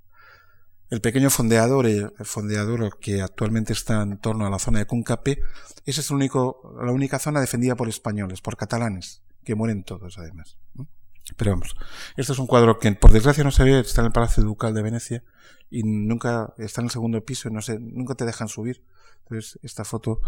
pequeño 1.00 1.30
fondeador, 1.30 1.86
el 1.86 2.12
fondeador 2.26 3.00
que 3.00 3.22
actualmente 3.22 3.72
está 3.72 4.02
en 4.02 4.18
torno 4.18 4.46
a 4.46 4.50
la 4.50 4.60
zona 4.60 4.80
de 4.80 4.86
Cuncape, 4.86 5.42
esa 5.86 6.02
es 6.02 6.12
el 6.12 6.18
la 6.20 6.92
única 6.92 7.18
zona 7.18 7.40
defendida 7.40 7.76
por 7.76 7.88
españoles, 7.88 8.42
por 8.42 8.58
catalanes, 8.58 9.24
que 9.46 9.56
mueren 9.56 9.84
todos 9.84 10.18
además. 10.18 10.58
Pero 11.38 11.52
vamos, 11.52 11.76
este 12.18 12.34
es 12.34 12.40
un 12.40 12.48
cuadro 12.48 12.78
que 12.78 12.92
por 12.92 13.12
desgracia 13.12 13.44
no 13.46 13.52
se 13.52 13.64
ve, 13.64 13.80
está 13.80 14.02
en 14.02 14.08
el 14.08 14.12
Palacio 14.12 14.44
Ducal 14.44 14.74
de 14.74 14.82
Venecia 14.82 15.24
y 15.70 15.84
nunca 15.84 16.54
está 16.58 16.82
en 16.82 16.88
el 16.88 16.92
segundo 16.92 17.24
piso, 17.24 17.50
no 17.50 17.62
sé, 17.62 17.80
nunca 17.80 18.16
te 18.16 18.26
dejan 18.26 18.50
subir. 18.50 18.84
Entonces 19.24 19.60
esta 19.64 19.86
foto 19.86 20.20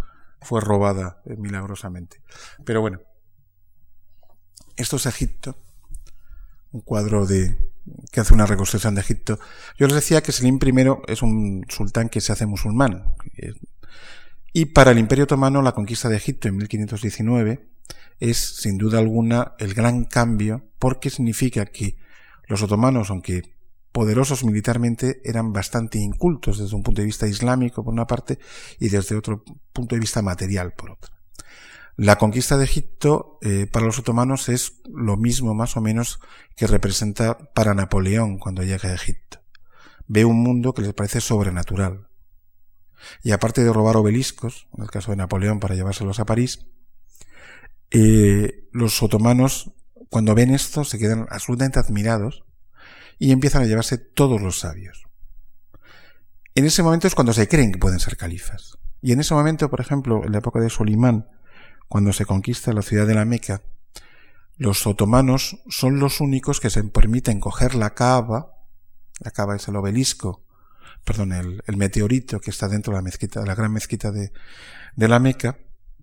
fue 0.41 0.61
robada 0.61 1.22
eh, 1.26 1.36
milagrosamente. 1.36 2.22
Pero 2.64 2.80
bueno, 2.80 3.01
esto 4.78 4.95
es 4.95 5.05
Egipto, 5.05 5.57
un 6.72 6.82
cuadro 6.82 7.26
de 7.26 7.72
que 8.12 8.20
hace 8.20 8.34
una 8.34 8.46
reconstrucción 8.46 8.96
de 8.96 9.02
Egipto. 9.02 9.40
Yo 9.78 9.88
les 9.88 9.96
decía 9.96 10.22
que 10.22 10.32
Selim 10.32 10.60
I 10.62 10.86
es 11.08 11.22
un 11.22 11.66
sultán 11.70 12.10
que 12.10 12.22
se 12.22 12.32
hace 12.32 12.46
musulmán. 12.46 13.16
Y 14.54 14.66
para 14.66 14.92
el 14.92 15.00
Imperio 15.00 15.26
Otomano 15.26 15.62
la 15.62 15.74
conquista 15.74 16.10
de 16.10 16.18
Egipto 16.18 16.48
en 16.48 16.58
1519 16.58 17.68
es 18.20 18.38
sin 18.38 18.78
duda 18.78 19.00
alguna 19.00 19.54
el 19.60 19.74
gran 19.74 20.06
cambio 20.06 20.70
porque 20.80 21.10
significa 21.10 21.66
que 21.66 21.98
los 22.48 22.62
otomanos, 22.62 23.10
aunque 23.10 23.42
poderosos 23.92 24.44
militarmente, 24.44 25.22
eran 25.24 25.54
bastante 25.54 25.98
incultos 25.98 26.58
desde 26.60 26.76
un 26.76 26.84
punto 26.84 27.02
de 27.02 27.06
vista 27.06 27.28
islámico 27.28 27.84
por 27.84 27.94
una 27.94 28.08
parte 28.08 28.40
y 28.80 28.90
desde 28.90 29.16
otro 29.16 29.44
punto 29.72 29.96
de 29.96 30.00
vista 30.00 30.22
material 30.22 30.74
por 30.74 30.92
otra. 30.92 31.12
La 31.96 32.18
conquista 32.18 32.58
de 32.58 32.64
Egipto 32.64 33.38
eh, 33.41 33.68
para 33.72 33.86
los 33.86 34.00
otomanos 34.00 34.50
es 34.50 34.82
lo 34.91 35.16
mismo 35.16 35.54
más 35.54 35.78
o 35.78 35.82
menos 35.82 36.20
que 36.56 36.66
representa 36.66 37.38
para 37.54 37.76
Napoleón 37.76 38.39
cuando 38.39 38.64
llega 38.64 38.89
a 38.89 38.96
Egipto. 38.96 39.39
Ve 40.08 40.26
un 40.26 40.41
mundo 40.41 40.74
que 40.74 40.82
les 40.82 40.94
parece 40.94 41.22
sobrenatural. 41.22 42.08
Y 43.22 43.32
aparte 43.32 43.64
de 43.64 43.72
robar 43.72 43.98
obeliscos, 43.98 44.68
en 44.76 44.84
el 44.84 44.89
caso 44.89 45.12
de 45.12 45.18
Napoleón 45.18 45.60
para 45.60 45.76
llevárselos 45.76 46.20
a 46.20 46.26
París, 46.26 46.66
eh, 47.91 48.68
los 48.72 49.04
otomanos 49.04 49.72
cuando 50.10 50.34
ven 50.34 50.52
esto 50.52 50.84
se 50.84 50.98
quedan 50.98 51.28
absolutamente 51.30 51.80
admirados 51.80 52.44
y 53.20 53.32
empiezan 53.32 53.62
a 53.62 53.66
llevarse 53.66 54.00
todos 54.00 54.41
los 54.41 54.60
sabios. 54.60 55.04
En 56.56 56.66
ese 56.66 56.82
momento 56.82 57.08
es 57.08 57.14
cuando 57.16 57.34
se 57.34 57.48
creen 57.48 57.72
que 57.72 57.80
pueden 57.80 58.00
ser 58.00 58.18
califas. 58.18 58.78
Y 59.02 59.12
en 59.12 59.20
ese 59.20 59.34
momento, 59.34 59.70
por 59.70 59.82
ejemplo, 59.82 60.24
en 60.24 60.32
la 60.32 60.39
época 60.39 60.60
de 60.60 60.70
Solimán, 60.70 61.28
cuando 61.94 62.12
se 62.12 62.26
conquista 62.26 62.74
la 62.74 62.82
ciudad 62.82 63.06
de 63.06 63.14
la 63.14 63.24
Meca, 63.24 63.62
los 64.58 64.88
otomanos 64.88 65.60
son 65.70 66.00
los 66.00 66.22
únicos 66.22 66.60
que 66.60 66.72
se 66.72 66.84
permiten 66.86 67.39
coger 67.39 67.76
la 67.76 67.94
cava, 67.94 68.58
la 69.20 69.30
cava 69.30 69.56
es 69.56 69.68
el 69.68 69.76
obelisco, 69.76 70.44
perdón, 71.06 71.34
el, 71.34 71.78
meteorito 71.78 72.39
que 72.39 72.50
está 72.50 72.68
dentro 72.68 72.94
de 72.94 72.98
la 72.98 73.04
mezquita, 73.04 73.41
de 73.41 73.46
la 73.46 73.54
gran 73.54 73.72
mezquita 73.72 74.12
de, 74.12 74.32
la 74.96 75.20
Meca, 75.20 75.60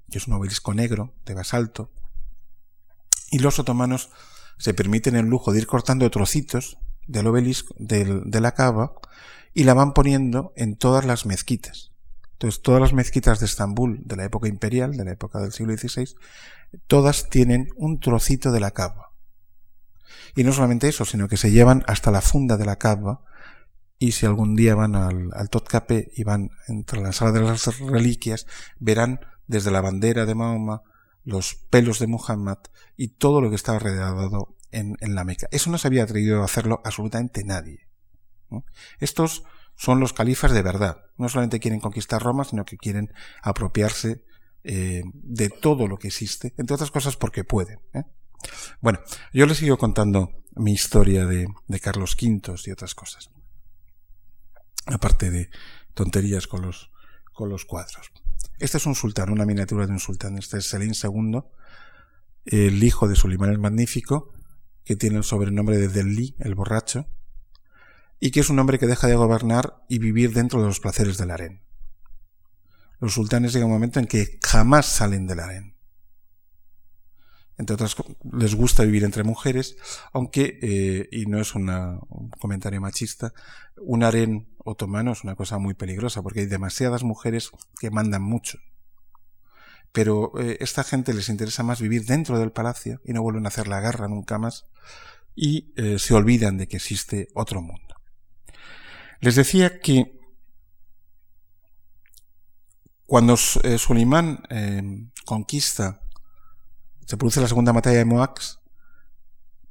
que 0.09 0.19
es 0.19 0.29
un 0.29 0.35
obelisco 0.35 0.75
negro 0.75 1.13
de 1.27 1.35
basalto, 1.35 1.91
y 3.33 3.41
los 3.41 3.59
otomanos 3.59 4.11
se 4.59 4.75
permiten 4.75 5.17
el 5.17 5.27
lujo 5.27 5.51
de 5.51 5.59
ir 5.59 5.67
cortando 5.67 6.09
trocitos 6.09 6.79
del 7.09 7.27
obelisco, 7.27 7.75
de 7.81 8.41
la 8.41 8.55
cava, 8.55 8.93
y 9.55 9.65
la 9.65 9.75
van 9.75 9.93
poniendo 9.93 10.53
en 10.55 10.77
todas 10.77 11.05
las 11.05 11.27
mezquitas. 11.27 11.90
Entonces, 12.41 12.63
todas 12.63 12.81
las 12.81 12.95
mezquitas 12.95 13.39
de 13.39 13.45
Estambul 13.45 14.01
de 14.03 14.17
la 14.17 14.25
época 14.25 14.49
imperial, 14.49 14.97
de 14.97 15.05
la 15.05 15.13
época 15.13 15.41
del 15.41 15.53
siglo 15.53 15.77
XVI, 15.77 16.15
todas 16.87 17.29
tienen 17.29 17.69
un 17.77 18.01
trocito 18.01 18.51
de 18.51 18.61
la 18.61 18.71
cava. 18.71 19.11
Y 20.35 20.45
no 20.45 20.53
solamente 20.55 20.89
eso, 20.89 21.05
sino 21.05 21.29
que 21.29 21.37
se 21.37 21.51
llevan 21.51 21.85
hasta 21.87 22.11
la 22.11 22.23
funda 22.23 22.57
de 22.57 22.65
la 22.65 22.77
cava, 22.77 23.21
y 23.99 24.13
si 24.13 24.25
algún 24.25 24.57
día 24.57 24.75
van 24.75 24.97
al, 24.97 25.29
al 25.35 25.51
Totcape 25.51 26.11
y 26.17 26.25
van 26.25 26.51
entre 26.67 27.03
la 27.03 27.13
sala 27.13 27.33
de 27.33 27.43
las 27.43 27.79
reliquias, 27.81 28.47
verán 28.79 29.21
desde 29.47 29.71
la 29.71 29.83
bandera 29.83 30.25
de 30.25 30.35
Mahoma, 30.35 30.83
los 31.25 31.57
pelos 31.69 31.99
de 31.99 32.07
Muhammad 32.07 32.59
y 32.97 33.09
todo 33.09 33.43
lo 33.43 33.51
que 33.51 33.57
estaba 33.57 33.77
alrededor 33.77 34.55
en, 34.71 34.97
la 35.01 35.25
Meca. 35.25 35.47
Eso 35.51 35.71
no 35.71 35.77
se 35.77 35.89
había 35.89 36.05
atrevido 36.05 36.41
a 36.41 36.47
hacerlo 36.47 36.81
absolutamente 36.85 37.45
nadie. 37.45 37.87
Estos 38.99 39.45
son 39.81 39.99
los 39.99 40.13
califas 40.13 40.53
de 40.53 40.61
verdad. 40.61 41.07
No 41.17 41.31
solamente 41.31 41.59
quieren 41.59 41.81
conquistar 41.81 42.23
Roma, 42.23 42.45
sino 42.45 42.67
que 42.67 42.77
quieren 42.77 43.15
apropiarse 43.41 44.23
eh, 44.63 45.01
de 45.15 45.49
todo 45.49 45.89
lo 45.89 45.97
que 45.97 46.09
existe, 46.09 46.53
entre 46.59 46.75
otras 46.75 46.91
cosas 46.91 47.17
porque 47.17 47.45
pueden. 47.45 47.81
¿eh? 47.95 48.03
Bueno, 48.83 48.99
yo 49.33 49.47
les 49.47 49.57
sigo 49.57 49.79
contando 49.79 50.45
mi 50.55 50.73
historia 50.73 51.25
de, 51.25 51.49
Carlos 51.81 52.15
V 52.21 52.61
y 52.67 52.71
otras 52.73 52.95
cosas. 52.95 53.31
Aparte 54.85 55.31
de 55.31 55.49
tonterías 55.95 56.47
con 56.47 56.61
los, 56.61 56.91
con 57.33 57.49
los 57.49 57.65
cuadros. 57.65 58.13
Este 58.59 58.77
es 58.77 58.85
un 58.85 58.95
sultán, 58.95 59.31
una 59.31 59.47
miniatura 59.47 59.87
de 59.87 59.93
un 59.93 60.01
sultán. 60.01 60.37
Este 60.37 60.59
es 60.59 60.67
Selim 60.67 60.93
II, 60.93 61.41
el 62.45 62.85
hijo 62.85 63.09
de 63.09 63.17
Sulimán 63.17 63.49
el 63.49 63.59
Magnífico, 63.59 64.35
que 64.85 64.97
tiene 64.97 65.17
el 65.17 65.25
sobrenombre 65.25 65.79
de 65.79 65.89
Delhi, 65.89 66.37
el 66.39 66.55
borracho, 66.55 67.07
y 68.21 68.31
que 68.31 68.41
es 68.41 68.51
un 68.51 68.59
hombre 68.59 68.79
que 68.79 68.87
deja 68.87 69.09
de 69.09 69.17
gobernar 69.17 69.85
y 69.89 69.99
vivir 69.99 70.33
dentro 70.33 70.61
de 70.61 70.69
los 70.69 70.79
placeres 70.79 71.19
del 71.19 71.31
harén. 71.31 71.63
Los 73.01 73.15
sultanes 73.15 73.53
llegan 73.53 73.69
un 73.69 73.75
momento 73.75 73.99
en 73.99 74.07
que 74.07 74.39
jamás 74.43 74.87
salen 74.87 75.27
del 75.27 75.41
harén 75.41 75.81
entre 77.61 77.75
otras, 77.75 77.95
les 78.33 78.55
gusta 78.55 78.85
vivir 78.85 79.05
entre 79.05 79.23
mujeres, 79.23 79.77
aunque, 80.15 80.59
eh, 80.63 81.09
y 81.13 81.27
no 81.27 81.39
es 81.39 81.55
un 81.55 81.69
comentario 82.39 82.81
machista, 82.81 83.35
un 83.77 84.03
harén 84.03 84.49
otomano 84.65 85.13
es 85.13 85.25
una 85.25 85.37
cosa 85.37 85.59
muy 85.59 85.75
peligrosa, 85.75 86.23
porque 86.23 86.41
hay 86.41 86.47
demasiadas 86.47 87.03
mujeres 87.03 87.51
que 87.79 87.91
mandan 87.91 88.23
mucho. 88.23 88.59
Pero 89.93 90.33
eh, 90.41 90.57
esta 90.61 90.85
gente 90.85 91.13
les 91.13 91.29
interesa 91.29 91.63
más 91.63 91.83
vivir 91.83 92.07
dentro 92.07 92.39
del 92.39 92.51
palacio 92.51 93.03
y 93.05 93.13
no 93.13 93.21
vuelven 93.21 93.45
a 93.45 93.49
hacer 93.49 93.69
la 93.69 93.83
guerra 93.83 94.09
nunca 94.09 94.39
más 94.39 94.65
y 95.37 95.75
eh, 95.77 95.99
se 95.99 96.15
olvidan 96.15 96.57
de 96.57 96.67
que 96.67 96.79
existe 96.79 97.29
otro 97.35 97.61
mundo. 97.61 97.90
Les 99.21 99.35
decía 99.35 99.81
que 99.81 100.19
cuando 103.07 103.37
Sulimán 103.37 104.43
conquista 105.25 106.01
se 107.07 107.17
produce 107.17 107.41
la 107.41 107.49
segunda 107.49 107.73
batalla 107.73 107.99
de 107.99 108.05
Moax, 108.05 108.61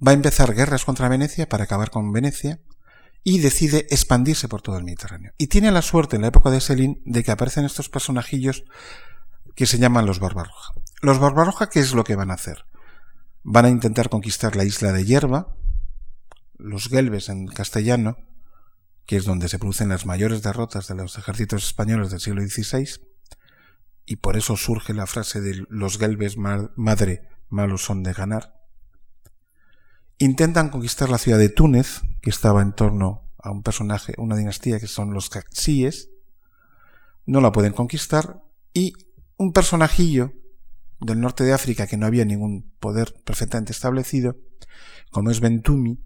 va 0.06 0.12
a 0.12 0.16
empezar 0.16 0.54
guerras 0.54 0.86
contra 0.86 1.10
Venecia 1.10 1.48
para 1.48 1.64
acabar 1.64 1.90
con 1.90 2.12
Venecia 2.12 2.62
y 3.24 3.40
decide 3.40 3.88
expandirse 3.90 4.48
por 4.48 4.62
todo 4.62 4.78
el 4.78 4.84
Mediterráneo. 4.84 5.34
Y 5.38 5.48
tiene 5.48 5.72
la 5.72 5.82
suerte 5.82 6.16
en 6.16 6.22
la 6.22 6.30
época 6.30 6.52
de 6.52 6.62
Selín 6.62 7.02
de 7.06 7.24
que 7.24 7.32
aparecen 7.32 7.66
estos 7.66 7.90
personajillos 7.90 8.64
que 9.56 9.66
se 9.66 9.78
llaman 9.78 10.06
los 10.06 10.20
Barbarroja. 10.20 10.74
Los 11.02 11.20
Barbarroja, 11.20 11.70
¿qué 11.70 11.80
es 11.80 11.94
lo 11.94 12.04
que 12.04 12.16
van 12.16 12.32
a 12.32 12.36
hacer? 12.36 12.66
Van 13.44 13.66
a 13.66 13.70
intentar 13.70 14.10
conquistar 14.10 14.56
la 14.56 14.64
isla 14.64 14.92
de 14.92 15.06
Hierba, 15.06 15.56
los 16.58 16.88
Gelbes 16.88 17.30
en 17.30 17.48
castellano, 17.48 18.18
que 19.10 19.16
es 19.16 19.26
donde 19.26 19.50
se 19.50 19.58
producen 19.58 19.90
las 19.90 20.06
mayores 20.06 20.44
derrotas 20.44 20.88
de 20.88 20.94
los 20.94 21.18
ejércitos 21.18 21.66
españoles 21.66 22.12
del 22.12 22.20
siglo 22.20 22.44
XVI, 22.44 23.02
y 24.06 24.18
por 24.18 24.38
eso 24.38 24.56
surge 24.56 24.94
la 24.94 25.08
frase 25.08 25.42
de 25.42 25.66
los 25.68 25.98
gelbes 25.98 26.38
madre 26.38 27.28
malos 27.50 27.84
son 27.84 28.04
de 28.04 28.14
ganar. 28.14 28.62
Intentan 30.20 30.70
conquistar 30.70 31.10
la 31.10 31.18
ciudad 31.18 31.40
de 31.40 31.50
Túnez, 31.50 32.02
que 32.22 32.30
estaba 32.30 32.62
en 32.62 32.74
torno 32.74 33.24
a 33.40 33.50
un 33.50 33.64
personaje, 33.64 34.14
una 34.20 34.36
dinastía 34.36 34.80
que 34.80 34.86
son 34.86 35.12
los 35.12 35.32
Caxíes, 35.32 36.12
no 37.26 37.42
la 37.42 37.52
pueden 37.52 37.74
conquistar 37.74 38.44
y 38.76 38.94
un 39.38 39.54
personajillo 39.54 40.34
del 41.00 41.20
norte 41.20 41.44
de 41.46 41.54
África 41.54 41.88
que 41.88 41.98
no 41.98 42.06
había 42.06 42.26
ningún 42.26 42.76
poder 42.80 43.16
perfectamente 43.26 43.72
establecido, 43.72 44.38
como 45.10 45.32
es 45.32 45.40
Bentumi, 45.40 45.98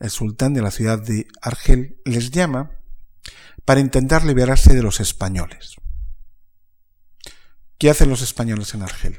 el 0.00 0.10
sultán 0.10 0.54
de 0.54 0.62
la 0.62 0.70
ciudad 0.70 0.98
de 0.98 1.26
Argel, 1.40 2.00
les 2.04 2.30
llama 2.30 2.70
para 3.64 3.80
intentar 3.80 4.24
liberarse 4.24 4.74
de 4.74 4.82
los 4.82 5.00
españoles. 5.00 5.76
¿Qué 7.78 7.90
hacen 7.90 8.08
los 8.08 8.22
españoles 8.22 8.74
en 8.74 8.82
Argel? 8.82 9.18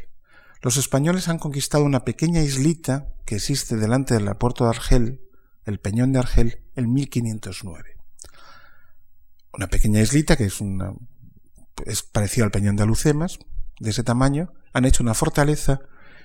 Los 0.62 0.78
españoles 0.78 1.28
han 1.28 1.38
conquistado 1.38 1.84
una 1.84 2.04
pequeña 2.04 2.42
islita 2.42 3.08
que 3.26 3.36
existe 3.36 3.76
delante 3.76 4.16
del 4.16 4.36
puerto 4.38 4.64
de 4.64 4.72
Argel, 4.72 5.22
el 5.66 5.80
Peñón 5.80 6.12
de 6.14 6.20
Argel, 6.20 6.64
en 6.76 6.92
1509. 6.92 7.98
Una 9.54 9.68
pequeña 9.68 10.02
islita 10.02 10.36
que 10.36 10.46
es 10.46 10.62
una 10.62 10.94
es 11.86 12.04
parecido 12.04 12.46
al 12.46 12.52
Peñón 12.52 12.76
de 12.76 12.84
Alucemas, 12.84 13.40
de 13.80 13.92
ese 13.92 14.04
tamaño, 14.04 14.54
han 14.74 14.86
hecho 14.86 15.04
una 15.04 15.14
fortaleza 15.14 15.82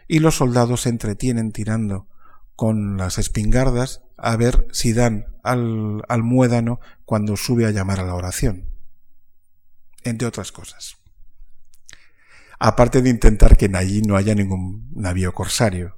y 0.09 0.21
los 0.21 0.37
soldados 0.37 0.83
se 0.83 0.89
entretienen 0.89 1.53
tirando 1.53 2.09
con 2.57 2.97
las 2.97 3.19
espingardas 3.19 4.03
a 4.17 4.37
ver 4.37 4.67
si 4.73 4.93
dan 4.93 5.27
al, 5.43 6.03
al 6.09 6.23
muédano 6.23 6.81
cuando 7.05 7.37
sube 7.37 7.67
a 7.67 7.71
llamar 7.71 8.01
a 8.01 8.05
la 8.05 8.15
oración, 8.15 8.71
entre 10.05 10.29
otras 10.29 10.53
cosas 10.53 11.03
aparte 12.63 13.03
de 13.03 13.11
intentar 13.11 13.57
que 13.57 13.69
allí 13.75 14.03
no 14.03 14.17
haya 14.17 14.37
ningún 14.37 14.89
navío 14.95 15.35
corsario. 15.35 15.97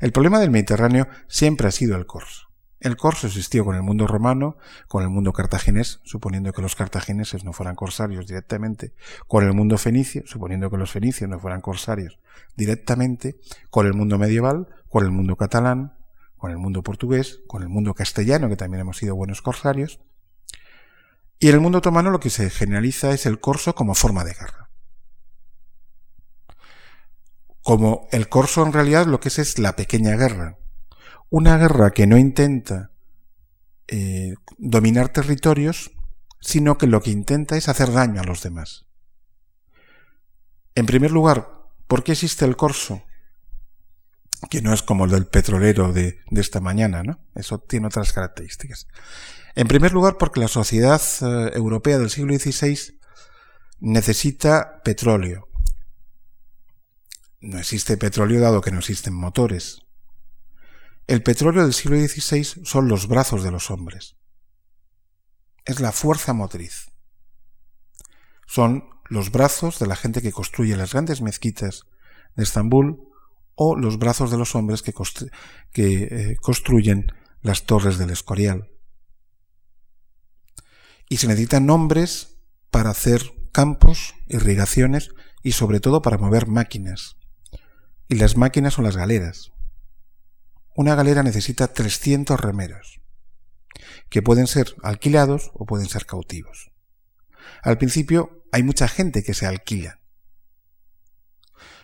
El 0.00 0.12
problema 0.12 0.38
del 0.38 0.50
Mediterráneo 0.50 1.08
siempre 1.26 1.66
ha 1.66 1.72
sido 1.72 1.96
el 1.96 2.06
corso. 2.06 2.45
El 2.78 2.96
corso 2.96 3.26
existió 3.26 3.64
con 3.64 3.74
el 3.74 3.82
mundo 3.82 4.06
romano, 4.06 4.56
con 4.86 5.02
el 5.02 5.08
mundo 5.08 5.32
cartaginés, 5.32 6.00
suponiendo 6.04 6.52
que 6.52 6.62
los 6.62 6.76
cartagineses 6.76 7.42
no 7.42 7.52
fueran 7.52 7.74
corsarios 7.74 8.26
directamente, 8.26 8.92
con 9.26 9.44
el 9.44 9.54
mundo 9.54 9.78
fenicio, 9.78 10.22
suponiendo 10.26 10.70
que 10.70 10.76
los 10.76 10.90
fenicios 10.90 11.28
no 11.30 11.38
fueran 11.38 11.62
corsarios 11.62 12.18
directamente, 12.54 13.36
con 13.70 13.86
el 13.86 13.94
mundo 13.94 14.18
medieval, 14.18 14.68
con 14.88 15.04
el 15.04 15.10
mundo 15.10 15.36
catalán, 15.36 15.96
con 16.36 16.50
el 16.50 16.58
mundo 16.58 16.82
portugués, 16.82 17.40
con 17.46 17.62
el 17.62 17.68
mundo 17.68 17.94
castellano, 17.94 18.48
que 18.48 18.56
también 18.56 18.82
hemos 18.82 18.98
sido 18.98 19.16
buenos 19.16 19.40
corsarios. 19.40 20.00
Y 21.38 21.48
en 21.48 21.54
el 21.54 21.60
mundo 21.60 21.78
otomano 21.78 22.10
lo 22.10 22.20
que 22.20 22.30
se 22.30 22.50
generaliza 22.50 23.10
es 23.12 23.24
el 23.24 23.40
corso 23.40 23.74
como 23.74 23.94
forma 23.94 24.24
de 24.24 24.34
guerra. 24.34 24.66
como 27.66 28.06
el 28.12 28.28
corso 28.28 28.64
en 28.64 28.72
realidad 28.72 29.06
lo 29.06 29.18
que 29.18 29.26
es 29.26 29.40
es 29.40 29.58
la 29.58 29.74
pequeña 29.74 30.14
guerra, 30.14 30.56
Una 31.30 31.58
guerra 31.58 31.90
que 31.90 32.06
no 32.06 32.16
intenta 32.16 32.92
eh, 33.88 34.34
dominar 34.58 35.08
territorios, 35.08 35.92
sino 36.40 36.78
que 36.78 36.86
lo 36.86 37.00
que 37.00 37.10
intenta 37.10 37.56
es 37.56 37.68
hacer 37.68 37.92
daño 37.92 38.20
a 38.20 38.24
los 38.24 38.42
demás. 38.42 38.86
En 40.74 40.86
primer 40.86 41.10
lugar, 41.10 41.48
¿por 41.86 42.04
qué 42.04 42.12
existe 42.12 42.44
el 42.44 42.56
corso? 42.56 43.02
Que 44.50 44.60
no 44.60 44.74
es 44.74 44.82
como 44.82 45.06
el 45.06 45.10
del 45.10 45.26
petrolero 45.26 45.92
de, 45.92 46.18
esta 46.32 46.60
mañana, 46.60 47.02
¿no? 47.02 47.18
Eso 47.34 47.58
tiene 47.58 47.86
otras 47.86 48.12
características. 48.12 48.86
En 49.54 49.68
primer 49.68 49.92
lugar, 49.92 50.18
porque 50.18 50.40
la 50.40 50.48
sociedad 50.48 51.00
eh, 51.22 51.52
europea 51.54 51.98
del 51.98 52.10
siglo 52.10 52.38
XVI 52.38 52.98
necesita 53.80 54.82
petróleo. 54.82 55.48
No 57.40 57.58
existe 57.58 57.96
petróleo 57.96 58.40
dado 58.40 58.60
que 58.60 58.70
no 58.70 58.80
existen 58.80 59.14
motores. 59.14 59.85
El 61.06 61.22
petróleo 61.22 61.62
del 61.62 61.72
siglo 61.72 61.96
XVI 61.96 62.64
son 62.64 62.88
los 62.88 63.06
brazos 63.06 63.44
de 63.44 63.52
los 63.52 63.70
hombres. 63.70 64.16
Es 65.64 65.78
la 65.78 65.92
fuerza 65.92 66.32
motriz. 66.32 66.90
Son 68.46 68.88
los 69.08 69.30
brazos 69.30 69.78
de 69.78 69.86
la 69.86 69.94
gente 69.94 70.20
que 70.20 70.32
construye 70.32 70.76
las 70.76 70.92
grandes 70.92 71.20
mezquitas 71.22 71.82
de 72.34 72.42
Estambul 72.42 73.06
o 73.54 73.76
los 73.76 73.98
brazos 73.98 74.32
de 74.32 74.36
los 74.36 74.54
hombres 74.56 74.82
que, 74.82 74.92
eh, 75.76 76.36
construyen 76.40 77.12
las 77.40 77.66
torres 77.66 77.98
del 77.98 78.10
Escorial. 78.10 78.68
Y 81.08 81.18
se 81.18 81.28
necesitan 81.28 81.70
hombres 81.70 82.36
para 82.70 82.90
hacer 82.90 83.22
campos, 83.52 84.14
irrigaciones 84.26 85.10
y 85.44 85.52
sobre 85.52 85.78
todo 85.78 86.02
para 86.02 86.18
mover 86.18 86.48
máquinas. 86.48 87.16
Y 88.08 88.16
las 88.16 88.36
máquinas 88.36 88.74
son 88.74 88.84
las 88.84 88.96
galeras. 88.96 89.52
Una 90.76 90.94
galera 90.94 91.22
necesita 91.22 91.72
300 91.72 92.38
remeros, 92.38 93.00
que 94.08 94.22
pueden 94.22 94.46
ser 94.46 94.76
alquilados 94.82 95.50
o 95.54 95.66
pueden 95.66 95.88
ser 95.88 96.06
cautivos. 96.06 96.70
Al 97.62 97.78
principio 97.78 98.44
hay 98.52 98.62
mucha 98.62 98.86
gente 98.86 99.22
que 99.22 99.34
se 99.34 99.46
alquila, 99.46 100.00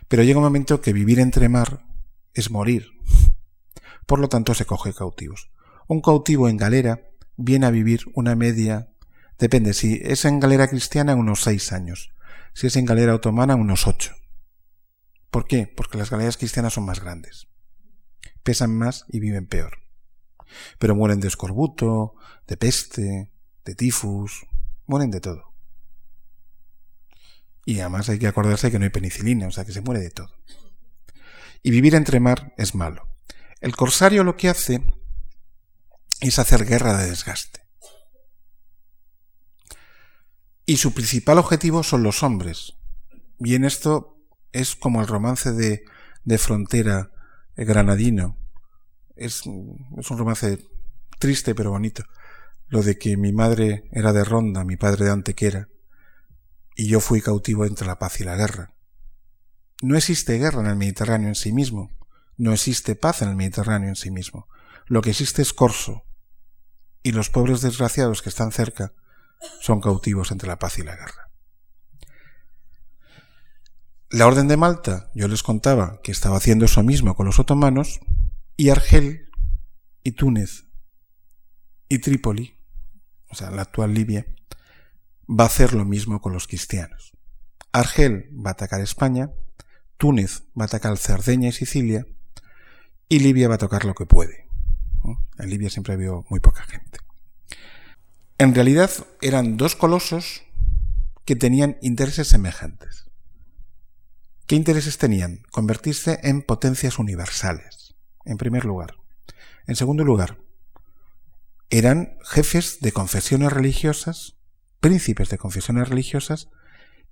pero 0.08 0.22
llega 0.22 0.38
un 0.38 0.44
momento 0.44 0.80
que 0.80 0.92
vivir 0.92 1.18
entre 1.18 1.48
mar 1.48 1.86
es 2.34 2.50
morir. 2.50 2.86
Por 4.06 4.18
lo 4.18 4.28
tanto 4.28 4.54
se 4.54 4.66
coge 4.66 4.92
cautivos. 4.92 5.50
Un 5.88 6.00
cautivo 6.00 6.48
en 6.48 6.56
galera 6.56 7.00
viene 7.36 7.66
a 7.66 7.70
vivir 7.70 8.02
una 8.14 8.36
media 8.36 8.92
Depende, 9.42 9.74
si 9.74 10.00
es 10.04 10.24
en 10.24 10.38
galera 10.38 10.68
cristiana, 10.68 11.16
unos 11.16 11.42
seis 11.42 11.72
años. 11.72 12.12
Si 12.54 12.68
es 12.68 12.76
en 12.76 12.84
galera 12.84 13.12
otomana, 13.12 13.56
unos 13.56 13.88
ocho. 13.88 14.14
¿Por 15.32 15.48
qué? 15.48 15.66
Porque 15.66 15.98
las 15.98 16.10
galeras 16.10 16.36
cristianas 16.36 16.74
son 16.74 16.84
más 16.84 17.00
grandes. 17.00 17.48
Pesan 18.42 18.76
más 18.76 19.04
y 19.08 19.20
viven 19.20 19.46
peor. 19.46 19.78
Pero 20.78 20.94
mueren 20.94 21.20
de 21.20 21.28
escorbuto, 21.28 22.14
de 22.46 22.56
peste, 22.56 23.32
de 23.64 23.74
tifus, 23.74 24.46
mueren 24.86 25.10
de 25.10 25.20
todo. 25.20 25.52
Y 27.64 27.80
además 27.80 28.08
hay 28.08 28.18
que 28.18 28.26
acordarse 28.26 28.70
que 28.70 28.78
no 28.78 28.84
hay 28.84 28.90
penicilina, 28.90 29.46
o 29.46 29.50
sea 29.50 29.64
que 29.64 29.72
se 29.72 29.80
muere 29.80 30.00
de 30.00 30.10
todo. 30.10 30.34
Y 31.62 31.70
vivir 31.70 31.94
entre 31.94 32.18
mar 32.18 32.52
es 32.56 32.74
malo. 32.74 33.08
El 33.60 33.76
corsario 33.76 34.24
lo 34.24 34.36
que 34.36 34.48
hace 34.48 34.82
es 36.20 36.38
hacer 36.38 36.64
guerra 36.64 36.98
de 36.98 37.08
desgaste. 37.08 37.60
Y 40.66 40.76
su 40.78 40.92
principal 40.94 41.38
objetivo 41.38 41.82
son 41.82 42.02
los 42.02 42.22
hombres. 42.22 42.74
Y 43.38 43.54
en 43.54 43.64
esto 43.64 44.16
es 44.52 44.76
como 44.76 45.00
el 45.00 45.06
romance 45.06 45.52
de, 45.52 45.84
de 46.24 46.38
frontera 46.38 47.10
granadino. 47.56 48.36
Es, 49.16 49.42
es 49.98 50.10
un 50.10 50.18
romance 50.18 50.58
triste 51.18 51.54
pero 51.54 51.70
bonito. 51.70 52.04
Lo 52.68 52.82
de 52.82 52.98
que 52.98 53.16
mi 53.16 53.32
madre 53.32 53.88
era 53.92 54.12
de 54.12 54.24
Ronda, 54.24 54.64
mi 54.64 54.76
padre 54.76 55.04
de 55.04 55.10
Antequera, 55.10 55.68
y 56.74 56.88
yo 56.88 57.00
fui 57.00 57.20
cautivo 57.20 57.66
entre 57.66 57.86
la 57.86 57.98
paz 57.98 58.20
y 58.20 58.24
la 58.24 58.36
guerra. 58.36 58.74
No 59.82 59.96
existe 59.96 60.38
guerra 60.38 60.60
en 60.60 60.68
el 60.68 60.76
Mediterráneo 60.76 61.28
en 61.28 61.34
sí 61.34 61.52
mismo, 61.52 61.90
no 62.36 62.52
existe 62.52 62.94
paz 62.94 63.22
en 63.22 63.28
el 63.28 63.36
Mediterráneo 63.36 63.88
en 63.88 63.96
sí 63.96 64.10
mismo. 64.10 64.48
Lo 64.86 65.02
que 65.02 65.10
existe 65.10 65.42
es 65.42 65.52
corso, 65.52 66.04
y 67.02 67.12
los 67.12 67.30
pobres 67.30 67.60
desgraciados 67.60 68.22
que 68.22 68.28
están 68.28 68.52
cerca 68.52 68.92
son 69.60 69.80
cautivos 69.80 70.30
entre 70.30 70.48
la 70.48 70.58
paz 70.58 70.78
y 70.78 70.82
la 70.82 70.96
guerra. 70.96 71.31
La 74.12 74.26
Orden 74.26 74.46
de 74.46 74.58
Malta, 74.58 75.10
yo 75.14 75.26
les 75.26 75.42
contaba 75.42 76.02
que 76.02 76.12
estaba 76.12 76.36
haciendo 76.36 76.66
eso 76.66 76.82
mismo 76.82 77.16
con 77.16 77.24
los 77.24 77.38
otomanos, 77.38 77.98
y 78.58 78.68
Argel, 78.68 79.30
y 80.04 80.12
Túnez, 80.12 80.66
y 81.88 81.98
Trípoli, 81.98 82.58
o 83.30 83.34
sea, 83.34 83.50
la 83.50 83.62
actual 83.62 83.94
Libia, 83.94 84.26
va 85.26 85.44
a 85.44 85.46
hacer 85.46 85.72
lo 85.72 85.86
mismo 85.86 86.20
con 86.20 86.34
los 86.34 86.46
cristianos. 86.46 87.12
Argel 87.72 88.28
va 88.34 88.50
a 88.50 88.52
atacar 88.52 88.82
España, 88.82 89.30
Túnez 89.96 90.42
va 90.60 90.64
a 90.64 90.66
atacar 90.66 90.98
Cerdeña 90.98 91.48
y 91.48 91.52
Sicilia, 91.52 92.06
y 93.08 93.20
Libia 93.20 93.48
va 93.48 93.54
a 93.54 93.58
tocar 93.58 93.86
lo 93.86 93.94
que 93.94 94.04
puede. 94.04 94.46
En 95.38 95.48
Libia 95.48 95.70
siempre 95.70 95.94
ha 95.94 95.96
habido 95.96 96.26
muy 96.28 96.40
poca 96.40 96.64
gente. 96.64 96.98
En 98.36 98.54
realidad 98.54 98.90
eran 99.22 99.56
dos 99.56 99.74
colosos 99.74 100.42
que 101.24 101.34
tenían 101.34 101.78
intereses 101.80 102.28
semejantes. 102.28 103.10
¿Qué 104.52 104.56
intereses 104.56 104.98
tenían? 104.98 105.46
Convertirse 105.50 106.20
en 106.24 106.42
potencias 106.42 106.98
universales, 106.98 107.94
en 108.26 108.36
primer 108.36 108.66
lugar. 108.66 108.96
En 109.66 109.76
segundo 109.76 110.04
lugar, 110.04 110.42
eran 111.70 112.18
jefes 112.22 112.78
de 112.82 112.92
confesiones 112.92 113.50
religiosas, 113.50 114.36
príncipes 114.78 115.30
de 115.30 115.38
confesiones 115.38 115.88
religiosas, 115.88 116.50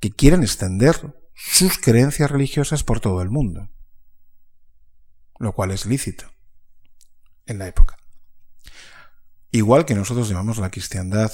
que 0.01 0.11
quieren 0.11 0.43
extender 0.43 1.17
sus 1.33 1.79
creencias 1.79 2.31
religiosas 2.31 2.85
por 2.85 3.01
todo 3.01 3.23
el 3.23 3.31
mundo, 3.31 3.71
lo 5.39 5.55
cual 5.55 5.71
es 5.71 5.87
lícito 5.87 6.27
en 7.47 7.59
la 7.59 7.69
época. 7.69 7.97
Igual 9.51 9.87
que 9.87 9.95
nosotros 9.95 10.29
llevamos 10.29 10.59
la 10.59 10.71
cristiandad 10.71 11.33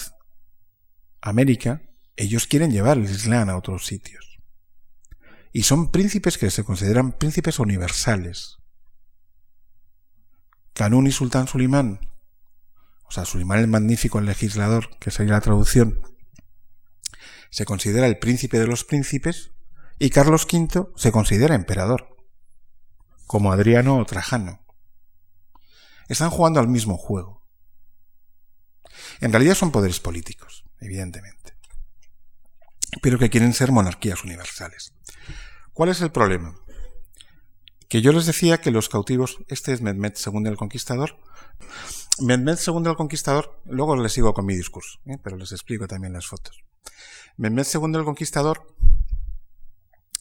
a 1.20 1.30
América, 1.30 1.82
ellos 2.14 2.46
quieren 2.46 2.70
llevar 2.70 2.96
el 2.96 3.06
Islam 3.06 3.50
a 3.50 3.56
otros 3.56 3.86
sitios. 3.86 4.35
Y 5.56 5.62
son 5.62 5.90
príncipes 5.90 6.36
que 6.36 6.50
se 6.50 6.64
consideran 6.64 7.12
príncipes 7.12 7.58
universales. 7.58 8.58
Canún 10.74 11.06
y 11.06 11.12
Sultán 11.12 11.48
Sulimán, 11.48 11.98
o 13.06 13.10
sea, 13.10 13.24
Sulimán 13.24 13.60
el 13.60 13.66
magnífico, 13.66 14.18
el 14.18 14.26
legislador, 14.26 14.98
que 14.98 15.10
sería 15.10 15.32
la 15.32 15.40
traducción, 15.40 16.02
se 17.48 17.64
considera 17.64 18.06
el 18.06 18.18
príncipe 18.18 18.58
de 18.58 18.66
los 18.66 18.84
príncipes 18.84 19.52
y 19.98 20.10
Carlos 20.10 20.44
V 20.44 20.88
se 20.94 21.10
considera 21.10 21.54
emperador, 21.54 22.14
como 23.26 23.50
Adriano 23.50 23.96
o 23.96 24.04
Trajano. 24.04 24.62
Están 26.10 26.28
jugando 26.28 26.60
al 26.60 26.68
mismo 26.68 26.98
juego. 26.98 27.48
En 29.22 29.32
realidad 29.32 29.54
son 29.54 29.72
poderes 29.72 30.00
políticos, 30.00 30.64
evidentemente, 30.80 31.55
pero 33.02 33.18
que 33.18 33.30
quieren 33.30 33.52
ser 33.52 33.72
monarquías 33.72 34.24
universales. 34.24 34.92
¿Cuál 35.72 35.90
es 35.90 36.00
el 36.00 36.10
problema? 36.10 36.54
Que 37.88 38.02
yo 38.02 38.12
les 38.12 38.26
decía 38.26 38.60
que 38.60 38.70
los 38.70 38.88
cautivos, 38.88 39.38
este 39.48 39.72
es 39.72 39.80
Mehmed 39.80 40.14
II 40.24 40.46
el 40.46 40.56
Conquistador, 40.56 41.18
Mehmed 42.20 42.58
II 42.66 42.82
el 42.86 42.96
Conquistador, 42.96 43.60
luego 43.64 43.96
les 43.96 44.12
sigo 44.12 44.34
con 44.34 44.46
mi 44.46 44.56
discurso, 44.56 44.98
¿eh? 45.06 45.18
pero 45.22 45.36
les 45.36 45.52
explico 45.52 45.86
también 45.86 46.12
las 46.12 46.26
fotos. 46.26 46.64
Mehmed 47.36 47.66
II 47.72 47.96
el 47.96 48.04
Conquistador, 48.04 48.74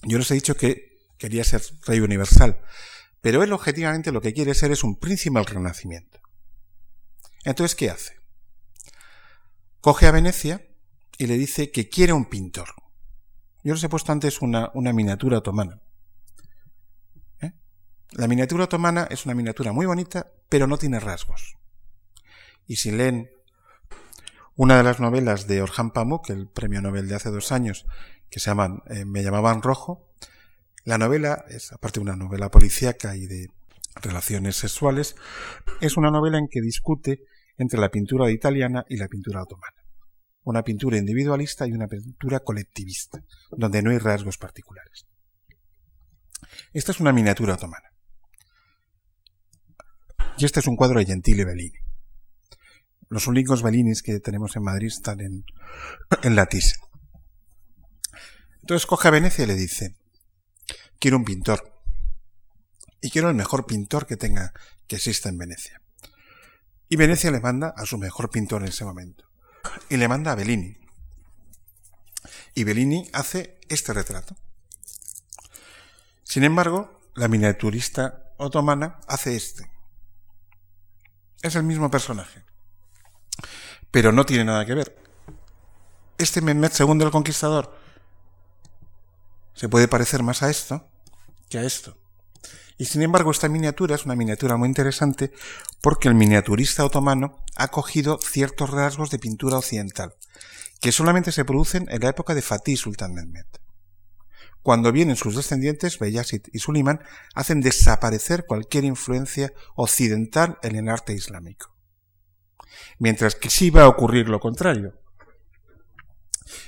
yo 0.03 0.17
les 0.17 0.29
he 0.31 0.35
dicho 0.35 0.55
que 0.55 0.99
quería 1.17 1.43
ser 1.43 1.61
rey 1.87 1.99
universal, 1.99 2.59
pero 3.21 3.41
él 3.43 3.53
objetivamente 3.53 4.11
lo 4.11 4.21
que 4.21 4.33
quiere 4.33 4.53
ser 4.53 4.71
es 4.71 4.83
un 4.83 4.99
príncipe 4.99 5.39
al 5.39 5.45
renacimiento. 5.45 6.19
Entonces, 7.43 7.75
¿qué 7.75 7.89
hace? 7.89 8.25
coge 9.85 10.07
a 10.07 10.11
Venecia 10.11 10.65
y 11.17 11.27
le 11.27 11.37
dice 11.37 11.71
que 11.71 11.89
quiere 11.89 12.13
un 12.13 12.25
pintor. 12.25 12.69
Yo 13.63 13.73
les 13.73 13.83
he 13.83 13.89
puesto 13.89 14.11
antes 14.11 14.41
una, 14.41 14.71
miniatura 14.73 15.39
otomana. 15.39 15.81
¿Eh? 17.41 17.51
La 18.11 18.27
miniatura 18.27 18.65
otomana 18.65 19.07
es 19.09 19.25
una 19.25 19.33
miniatura 19.33 19.71
muy 19.71 19.85
bonita, 19.85 20.31
pero 20.49 20.67
no 20.67 20.77
tiene 20.77 20.99
rasgos. 20.99 21.55
Y 22.67 22.77
si 22.77 22.91
leen 22.91 23.29
una 24.55 24.77
de 24.77 24.83
las 24.83 24.99
novelas 24.99 25.47
de 25.47 25.61
Orhan 25.61 25.91
Pamuk, 25.91 26.29
el 26.29 26.47
premio 26.47 26.81
Nobel 26.81 27.07
de 27.07 27.15
hace 27.15 27.29
dos 27.29 27.51
años, 27.51 27.85
que 28.29 28.39
se 28.39 28.51
llaman 28.51 28.83
eh, 28.87 29.05
Me 29.05 29.23
llamaban 29.23 29.61
Rojo, 29.61 30.09
la 30.83 30.97
novela 30.97 31.45
es, 31.49 31.73
aparte 31.73 31.99
de 31.99 32.03
una 32.03 32.15
novela 32.15 32.51
policíaca 32.51 33.15
y 33.15 33.25
de 33.25 33.49
relaciones 33.95 34.55
sexuales, 34.55 35.15
es 35.81 35.97
una 35.97 36.11
novela 36.11 36.37
en 36.37 36.47
que 36.47 36.61
discute 36.61 37.23
entre 37.57 37.79
la 37.79 37.89
pintura 37.89 38.29
italiana 38.29 38.85
y 38.87 38.97
la 38.97 39.07
pintura 39.07 39.41
otomana. 39.41 39.84
Una 40.45 40.63
pintura 40.63 40.97
individualista 40.97 41.67
y 41.67 41.73
una 41.73 41.87
pintura 41.87 42.39
colectivista, 42.39 43.21
donde 43.51 43.81
no 43.81 43.91
hay 43.91 43.97
rasgos 43.97 44.37
particulares. 44.37 45.05
Esta 46.73 46.91
es 46.91 46.99
una 46.99 47.11
miniatura 47.11 47.55
otomana. 47.55 47.91
Y 50.37 50.45
este 50.45 50.59
es 50.59 50.67
un 50.67 50.75
cuadro 50.75 50.99
de 50.99 51.05
Gentile 51.05 51.45
Bellini. 51.45 51.79
Los 53.09 53.27
únicos 53.27 53.61
Bellinis 53.61 54.01
que 54.01 54.19
tenemos 54.19 54.55
en 54.55 54.63
Madrid 54.63 54.87
están 54.87 55.21
en, 55.21 55.45
en 56.23 56.35
la 56.35 56.47
Entonces 58.61 58.85
coge 58.87 59.07
a 59.07 59.11
Venecia 59.11 59.43
y 59.43 59.47
le 59.47 59.55
dice, 59.55 59.95
quiero 60.99 61.17
un 61.17 61.25
pintor. 61.25 61.71
Y 63.01 63.11
quiero 63.11 63.29
el 63.29 63.35
mejor 63.35 63.65
pintor 63.65 64.07
que 64.07 64.17
tenga, 64.17 64.53
que 64.87 64.95
exista 64.95 65.29
en 65.29 65.37
Venecia. 65.37 65.81
Y 66.89 66.97
Venecia 66.97 67.31
le 67.31 67.39
manda 67.39 67.73
a 67.75 67.85
su 67.85 67.97
mejor 67.97 68.29
pintor 68.29 68.61
en 68.63 68.69
ese 68.69 68.85
momento. 68.85 69.25
Y 69.89 69.97
le 69.97 70.07
manda 70.07 70.31
a 70.31 70.35
Bellini. 70.35 70.77
Y 72.53 72.63
Bellini 72.63 73.09
hace 73.13 73.59
este 73.69 73.93
retrato. 73.93 74.35
Sin 76.23 76.43
embargo, 76.43 76.99
la 77.15 77.27
miniaturista 77.27 78.31
otomana 78.37 78.99
hace 79.07 79.35
este. 79.35 79.69
Es 81.41 81.55
el 81.55 81.63
mismo 81.63 81.91
personaje. 81.91 82.43
Pero 83.91 84.11
no 84.11 84.25
tiene 84.25 84.45
nada 84.45 84.65
que 84.65 84.73
ver. 84.73 84.97
Este 86.17 86.41
Mehmet 86.41 86.77
II 86.79 87.03
el 87.03 87.11
Conquistador 87.11 87.77
se 89.53 89.69
puede 89.69 89.87
parecer 89.87 90.23
más 90.23 90.43
a 90.43 90.49
esto 90.49 90.87
que 91.49 91.59
a 91.59 91.63
esto. 91.63 91.97
Y 92.77 92.85
sin 92.85 93.01
embargo, 93.01 93.31
esta 93.31 93.47
miniatura 93.47 93.95
es 93.95 94.05
una 94.05 94.15
miniatura 94.15 94.57
muy 94.57 94.67
interesante 94.67 95.31
porque 95.81 96.09
el 96.09 96.15
miniaturista 96.15 96.83
otomano 96.83 97.43
ha 97.55 97.69
cogido 97.69 98.19
ciertos 98.21 98.69
rasgos 98.69 99.09
de 99.11 99.19
pintura 99.19 99.57
occidental, 99.57 100.15
que 100.81 100.91
solamente 100.91 101.31
se 101.31 101.45
producen 101.45 101.87
en 101.89 102.01
la 102.01 102.09
época 102.09 102.35
de 102.35 102.41
Fatih 102.41 102.75
Sultan 102.75 103.13
Mehmed. 103.13 103.45
Cuando 104.61 104.91
vienen 104.91 105.15
sus 105.15 105.35
descendientes, 105.35 105.99
Beyazid 105.99 106.41
y 106.51 106.59
Suleiman, 106.59 106.99
hacen 107.33 107.61
desaparecer 107.61 108.45
cualquier 108.45 108.83
influencia 108.83 109.53
occidental 109.75 110.57
en 110.63 110.75
el 110.75 110.89
arte 110.89 111.13
islámico. 111.13 111.75
Mientras 112.97 113.35
que 113.35 113.49
sí 113.51 113.69
va 113.69 113.83
a 113.83 113.87
ocurrir 113.87 114.27
lo 114.27 114.39
contrario. 114.39 114.99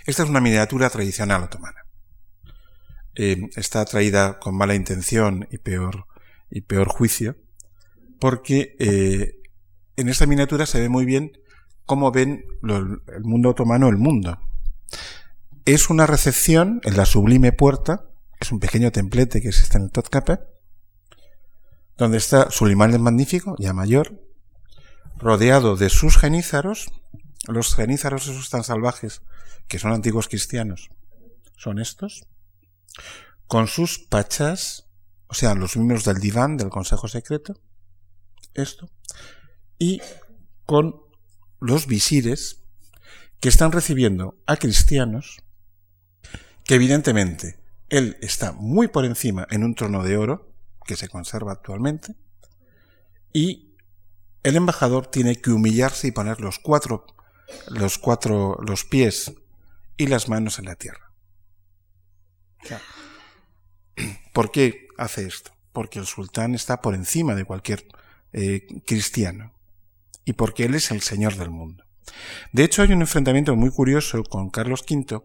Esta 0.06 0.24
es 0.24 0.30
una 0.30 0.42
miniatura 0.42 0.90
tradicional 0.90 1.44
otomana. 1.44 1.87
Eh, 3.20 3.50
está 3.56 3.84
traída 3.86 4.38
con 4.38 4.56
mala 4.56 4.76
intención 4.76 5.48
y 5.50 5.58
peor, 5.58 6.06
y 6.52 6.62
peor 6.62 6.88
juicio, 6.88 7.36
porque 8.20 8.76
eh, 8.78 9.42
en 9.96 10.08
esta 10.08 10.28
miniatura 10.28 10.68
se 10.68 10.80
ve 10.80 10.88
muy 10.88 11.04
bien 11.04 11.32
cómo 11.88 12.12
ven 12.12 12.46
el 12.62 13.24
mundo 13.24 13.50
otomano 13.50 13.90
el 13.90 13.98
mundo. 13.98 14.40
Es 15.66 15.90
una 15.90 16.06
recepción 16.06 16.80
en 16.84 16.96
la 16.96 17.06
sublime 17.06 17.52
puerta, 17.54 18.06
que 18.34 18.46
es 18.46 18.52
un 18.52 18.60
pequeño 18.60 18.92
templete 18.92 19.42
que 19.42 19.48
existe 19.48 19.78
en 19.78 19.86
el 19.86 19.92
Totcape, 19.92 20.38
donde 21.98 22.18
está 22.18 22.52
Sulimán 22.52 22.94
el 22.94 23.00
Magnífico, 23.00 23.56
ya 23.58 23.74
mayor, 23.74 24.22
rodeado 25.18 25.76
de 25.76 25.90
sus 25.90 26.18
genízaros, 26.18 26.92
los 27.48 27.74
genízaros 27.74 28.28
esos 28.28 28.52
tan 28.52 28.64
salvajes 28.64 29.24
que 29.68 29.80
son 29.80 29.92
antiguos 29.92 30.28
cristianos, 30.28 30.90
son 31.56 31.80
estos, 31.80 32.28
con 33.48 33.68
sus 33.68 34.00
pachas, 34.00 34.86
o 35.28 35.34
sea, 35.34 35.56
los 35.56 35.76
miembros 35.76 36.04
del 36.04 36.20
diván 36.20 36.58
del 36.58 36.70
Consejo 36.70 37.08
Secreto, 37.08 37.60
esto, 38.54 38.90
y 39.80 40.02
con 40.66 41.02
los 41.60 41.88
visires 41.88 42.64
que 43.40 43.50
están 43.50 43.72
recibiendo 43.72 44.38
a 44.46 44.58
cristianos, 44.58 45.38
que 46.64 46.76
evidentemente 46.76 47.60
él 47.90 48.18
está 48.22 48.52
muy 48.52 48.88
por 48.88 49.06
encima 49.06 49.48
en 49.50 49.64
un 49.64 49.76
trono 49.76 50.04
de 50.04 50.18
oro, 50.18 50.54
que 50.86 50.96
se 50.96 51.10
conserva 51.10 51.52
actualmente, 51.52 52.16
y 53.34 53.76
el 54.44 54.56
embajador 54.56 55.08
tiene 55.08 55.36
que 55.36 55.52
humillarse 55.52 56.08
y 56.08 56.12
poner 56.12 56.40
los 56.40 56.60
cuatro, 56.60 57.06
los 57.68 57.98
cuatro, 57.98 58.58
los 58.66 58.84
pies 58.86 59.34
y 59.98 60.08
las 60.08 60.30
manos 60.30 60.60
en 60.60 60.66
la 60.66 60.76
tierra. 60.76 61.07
¿Por 64.34 64.52
qué 64.52 64.88
hace 64.98 65.26
esto? 65.26 65.52
Porque 65.72 66.00
el 66.00 66.06
sultán 66.06 66.56
está 66.56 66.82
por 66.82 66.96
encima 66.96 67.36
de 67.36 67.46
cualquier 67.46 67.88
eh, 68.34 68.68
cristiano 68.86 69.54
y 70.26 70.34
porque 70.34 70.66
él 70.66 70.76
es 70.76 70.92
el 70.92 71.02
señor 71.02 71.36
del 71.36 71.50
mundo. 71.50 71.84
De 72.52 72.64
hecho, 72.64 72.82
hay 72.82 72.92
un 72.92 73.02
enfrentamiento 73.02 73.56
muy 73.56 73.70
curioso 73.70 74.24
con 74.24 74.50
Carlos 74.50 74.84
V, 74.90 75.22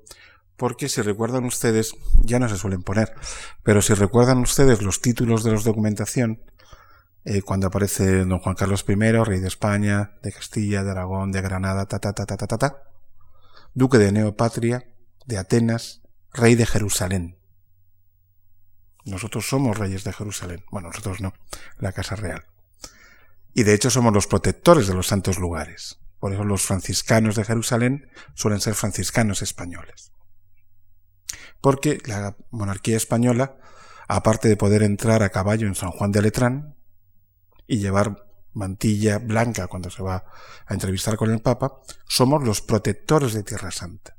porque 0.57 0.89
si 0.89 1.03
recuerdan 1.03 1.45
ustedes, 1.45 1.95
ya 2.23 2.39
no 2.39 2.49
se 2.49 2.57
suelen 2.57 2.83
poner, 2.83 3.13
pero 3.63 3.83
si 3.83 3.95
recuerdan 3.95 4.39
ustedes 4.39 4.83
los 4.83 5.01
títulos 5.01 5.45
de 5.45 5.53
la 5.53 5.61
documentación, 5.61 6.41
eh, 7.25 7.43
cuando 7.43 7.69
aparece 7.69 8.25
don 8.25 8.41
Juan 8.41 8.57
Carlos 8.57 8.85
I, 8.89 8.95
rey 8.95 9.41
de 9.41 9.49
España, 9.49 10.13
de 10.23 10.33
Castilla, 10.33 10.83
de 10.83 10.91
Aragón, 10.91 11.31
de 11.33 11.41
Granada, 11.41 11.87
ta 11.87 11.99
ta 11.99 12.13
ta 12.13 12.27
ta 12.27 12.37
ta 12.37 12.47
ta, 12.47 12.59
ta 12.59 12.83
duque 13.75 13.99
de 13.99 14.13
Neopatria, 14.13 14.85
de 15.27 15.39
Atenas, 15.39 16.02
rey 16.33 16.55
de 16.55 16.67
Jerusalén. 16.67 17.39
Nosotros 19.05 19.49
somos 19.49 19.77
reyes 19.77 20.05
de 20.05 20.13
Jerusalén. 20.13 20.65
Bueno, 20.71 20.89
nosotros 20.89 21.21
no, 21.21 21.35
la 21.79 21.93
Casa 21.93 22.17
Real. 22.17 22.47
Y 23.55 23.65
de 23.65 23.75
hecho 23.75 23.91
somos 23.91 24.13
los 24.13 24.27
protectores 24.27 24.87
de 24.87 24.95
los 24.95 25.09
santos 25.09 25.39
lugares. 25.39 25.99
Por 26.19 26.33
eso 26.33 26.45
los 26.45 26.63
franciscanos 26.63 27.35
de 27.35 27.45
Jerusalén 27.45 28.09
suelen 28.35 28.61
ser 28.61 28.75
franciscanos 28.75 29.43
españoles. 29.43 30.13
Porque 31.61 32.01
la 32.05 32.37
monarquía 32.51 32.97
española, 32.97 33.57
aparte 34.09 34.49
de 34.49 34.57
poder 34.57 34.83
entrar 34.83 35.23
a 35.23 35.31
caballo 35.31 35.67
en 35.67 35.75
San 35.75 35.91
Juan 35.91 36.13
de 36.13 36.23
Letrán 36.23 36.77
y 37.67 37.79
llevar 37.79 38.25
mantilla 38.53 39.19
blanca 39.19 39.67
cuando 39.67 39.91
se 39.91 40.03
va 40.03 40.25
a 40.67 40.75
entrevistar 40.75 41.17
con 41.17 41.31
el 41.31 41.41
Papa, 41.41 41.81
somos 42.07 42.43
los 42.45 42.61
protectores 42.61 43.33
de 43.33 43.43
Tierra 43.43 43.71
Santa. 43.71 44.17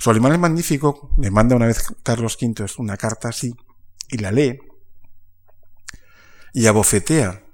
Solimán 0.00 0.32
el 0.32 0.38
Magnífico 0.38 1.10
le 1.18 1.30
manda 1.30 1.54
una 1.54 1.66
vez 1.66 1.94
Carlos 2.02 2.38
V 2.40 2.64
una 2.78 2.96
carta 2.96 3.28
así 3.28 3.54
y 4.08 4.16
la 4.16 4.32
lee 4.32 4.58
y 6.54 6.66
abofetea 6.66 7.44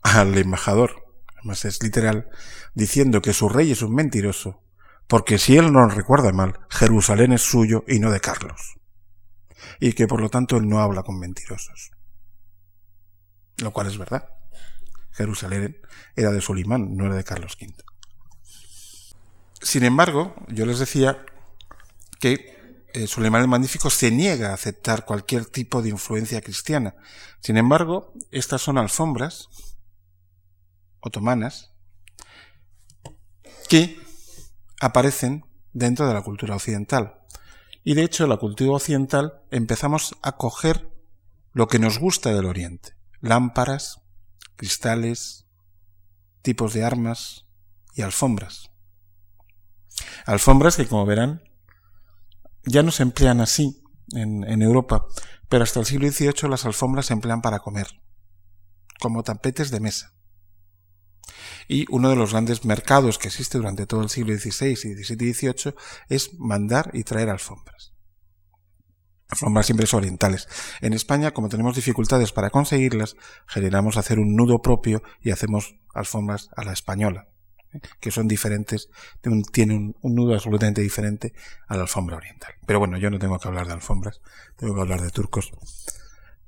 al 0.00 0.38
embajador, 0.38 1.04
además 1.36 1.64
es 1.64 1.82
literal, 1.82 2.30
diciendo 2.74 3.20
que 3.20 3.32
su 3.32 3.48
rey 3.48 3.72
es 3.72 3.82
un 3.82 3.92
mentiroso, 3.92 4.62
porque 5.08 5.36
si 5.36 5.56
él 5.56 5.72
no 5.72 5.88
recuerda 5.88 6.32
mal, 6.32 6.60
Jerusalén 6.70 7.32
es 7.32 7.42
suyo 7.42 7.82
y 7.88 7.98
no 7.98 8.12
de 8.12 8.20
Carlos, 8.20 8.78
y 9.80 9.92
que 9.92 10.06
por 10.06 10.20
lo 10.20 10.30
tanto 10.30 10.58
él 10.58 10.68
no 10.68 10.80
habla 10.80 11.02
con 11.02 11.18
mentirosos. 11.18 11.90
Lo 13.58 13.72
cual 13.72 13.88
es 13.88 13.98
verdad. 13.98 14.30
Jerusalén 15.10 15.80
era 16.14 16.30
de 16.30 16.40
Solimán, 16.40 16.96
no 16.96 17.06
era 17.06 17.16
de 17.16 17.24
Carlos 17.24 17.58
V. 17.60 17.74
Sin 19.60 19.84
embargo, 19.84 20.36
yo 20.48 20.64
les 20.64 20.78
decía 20.78 21.26
que 22.20 22.86
eh, 22.92 23.06
Suleiman 23.06 23.42
el 23.42 23.48
Magnífico 23.48 23.90
se 23.90 24.10
niega 24.10 24.50
a 24.50 24.54
aceptar 24.54 25.04
cualquier 25.04 25.46
tipo 25.46 25.82
de 25.82 25.88
influencia 25.88 26.40
cristiana. 26.40 26.94
Sin 27.40 27.56
embargo, 27.56 28.12
estas 28.30 28.62
son 28.62 28.78
alfombras 28.78 29.48
otomanas 31.00 31.72
que 33.68 33.98
aparecen 34.80 35.44
dentro 35.72 36.06
de 36.06 36.14
la 36.14 36.22
cultura 36.22 36.56
occidental. 36.56 37.20
Y 37.82 37.94
de 37.94 38.02
hecho, 38.02 38.26
la 38.26 38.36
cultura 38.36 38.72
occidental 38.72 39.40
empezamos 39.50 40.14
a 40.22 40.36
coger 40.36 40.90
lo 41.52 41.68
que 41.68 41.78
nos 41.78 41.98
gusta 41.98 42.34
del 42.34 42.44
Oriente. 42.44 42.94
Lámparas, 43.20 44.00
cristales, 44.56 45.46
tipos 46.42 46.74
de 46.74 46.84
armas 46.84 47.46
y 47.94 48.02
alfombras. 48.02 48.70
Alfombras 50.26 50.76
que, 50.76 50.86
como 50.86 51.06
verán, 51.06 51.42
ya 52.64 52.82
no 52.82 52.90
se 52.90 53.02
emplean 53.02 53.40
así 53.40 53.82
en, 54.12 54.62
Europa, 54.62 55.06
pero 55.48 55.64
hasta 55.64 55.80
el 55.80 55.86
siglo 55.86 56.10
XVIII 56.10 56.48
las 56.48 56.64
alfombras 56.64 57.06
se 57.06 57.12
emplean 57.12 57.42
para 57.42 57.60
comer, 57.60 57.86
como 58.98 59.22
tapetes 59.22 59.70
de 59.70 59.80
mesa. 59.80 60.14
Y 61.68 61.86
uno 61.90 62.10
de 62.10 62.16
los 62.16 62.32
grandes 62.32 62.64
mercados 62.64 63.18
que 63.18 63.28
existe 63.28 63.58
durante 63.58 63.86
todo 63.86 64.02
el 64.02 64.08
siglo 64.08 64.36
XVI 64.36 64.72
y 64.72 64.76
XVII 64.76 65.28
y 65.28 65.32
XVIII 65.32 65.74
es 66.08 66.34
mandar 66.38 66.90
y 66.92 67.04
traer 67.04 67.30
alfombras. 67.30 67.92
Alfombras 69.28 69.66
siempre 69.66 69.86
son 69.86 69.98
orientales. 69.98 70.48
En 70.80 70.92
España, 70.92 71.30
como 71.30 71.48
tenemos 71.48 71.76
dificultades 71.76 72.32
para 72.32 72.50
conseguirlas, 72.50 73.14
generamos 73.46 73.96
hacer 73.96 74.18
un 74.18 74.34
nudo 74.34 74.60
propio 74.60 75.04
y 75.20 75.30
hacemos 75.30 75.76
alfombras 75.94 76.48
a 76.56 76.64
la 76.64 76.72
española 76.72 77.28
que 78.00 78.10
son 78.10 78.26
diferentes, 78.26 78.88
tienen 79.52 79.94
un, 80.00 80.14
nudo 80.14 80.34
absolutamente 80.34 80.80
diferente 80.80 81.32
a 81.68 81.76
la 81.76 81.82
alfombra 81.82 82.16
oriental. 82.16 82.54
Pero 82.66 82.78
bueno, 82.78 82.98
yo 82.98 83.10
no 83.10 83.18
tengo 83.18 83.38
que 83.38 83.48
hablar 83.48 83.66
de 83.66 83.74
alfombras, 83.74 84.20
tengo 84.56 84.74
que 84.74 84.80
hablar 84.80 85.00
de 85.00 85.10
turcos, 85.10 85.52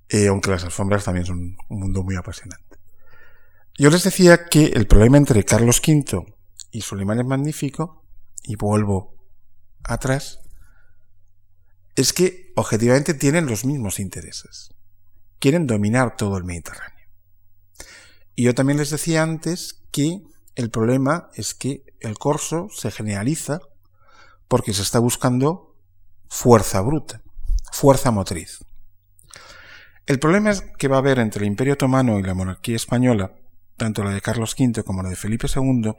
eh, 0.08 0.28
aunque 0.28 0.50
las 0.50 0.64
alfombras 0.64 1.04
también 1.04 1.26
son 1.26 1.56
un 1.68 1.80
mundo 1.80 2.02
muy 2.02 2.16
apasionante. 2.16 2.78
Yo 3.78 3.90
les 3.90 4.04
decía 4.04 4.46
que 4.46 4.66
el 4.66 4.86
problema 4.86 5.16
entre 5.16 5.44
Carlos 5.44 5.80
V 5.86 6.26
y 6.70 6.80
Suleiman 6.82 7.18
el 7.18 7.24
Magnífico, 7.24 8.04
y 8.42 8.56
vuelvo 8.56 9.14
atrás, 9.84 10.40
es 11.94 12.12
que 12.12 12.52
objetivamente 12.56 13.14
tienen 13.14 13.46
los 13.46 13.64
mismos 13.64 14.00
intereses. 14.00 14.74
Quieren 15.38 15.66
dominar 15.66 16.16
todo 16.16 16.36
el 16.38 16.44
Mediterráneo. 16.44 17.06
Y 18.34 18.44
yo 18.44 18.54
también 18.54 18.78
les 18.78 18.90
decía 18.90 19.22
antes 19.22 19.82
que 19.90 20.22
el 20.54 20.70
problema 20.70 21.30
es 21.34 21.54
que 21.54 21.84
el 22.00 22.18
corso 22.18 22.68
se 22.74 22.90
generaliza 22.90 23.60
porque 24.48 24.74
se 24.74 24.82
está 24.82 24.98
buscando 24.98 25.76
fuerza 26.28 26.80
bruta, 26.80 27.22
fuerza 27.72 28.10
motriz. 28.10 28.58
El 30.06 30.18
problema 30.18 30.52
que 30.78 30.88
va 30.88 30.96
a 30.96 30.98
haber 30.98 31.18
entre 31.18 31.44
el 31.44 31.48
Imperio 31.48 31.74
Otomano 31.74 32.18
y 32.18 32.22
la 32.22 32.34
monarquía 32.34 32.76
española, 32.76 33.32
tanto 33.76 34.02
la 34.02 34.10
de 34.10 34.20
Carlos 34.20 34.54
V 34.58 34.82
como 34.82 35.02
la 35.02 35.08
de 35.08 35.16
Felipe 35.16 35.46
II, 35.54 35.92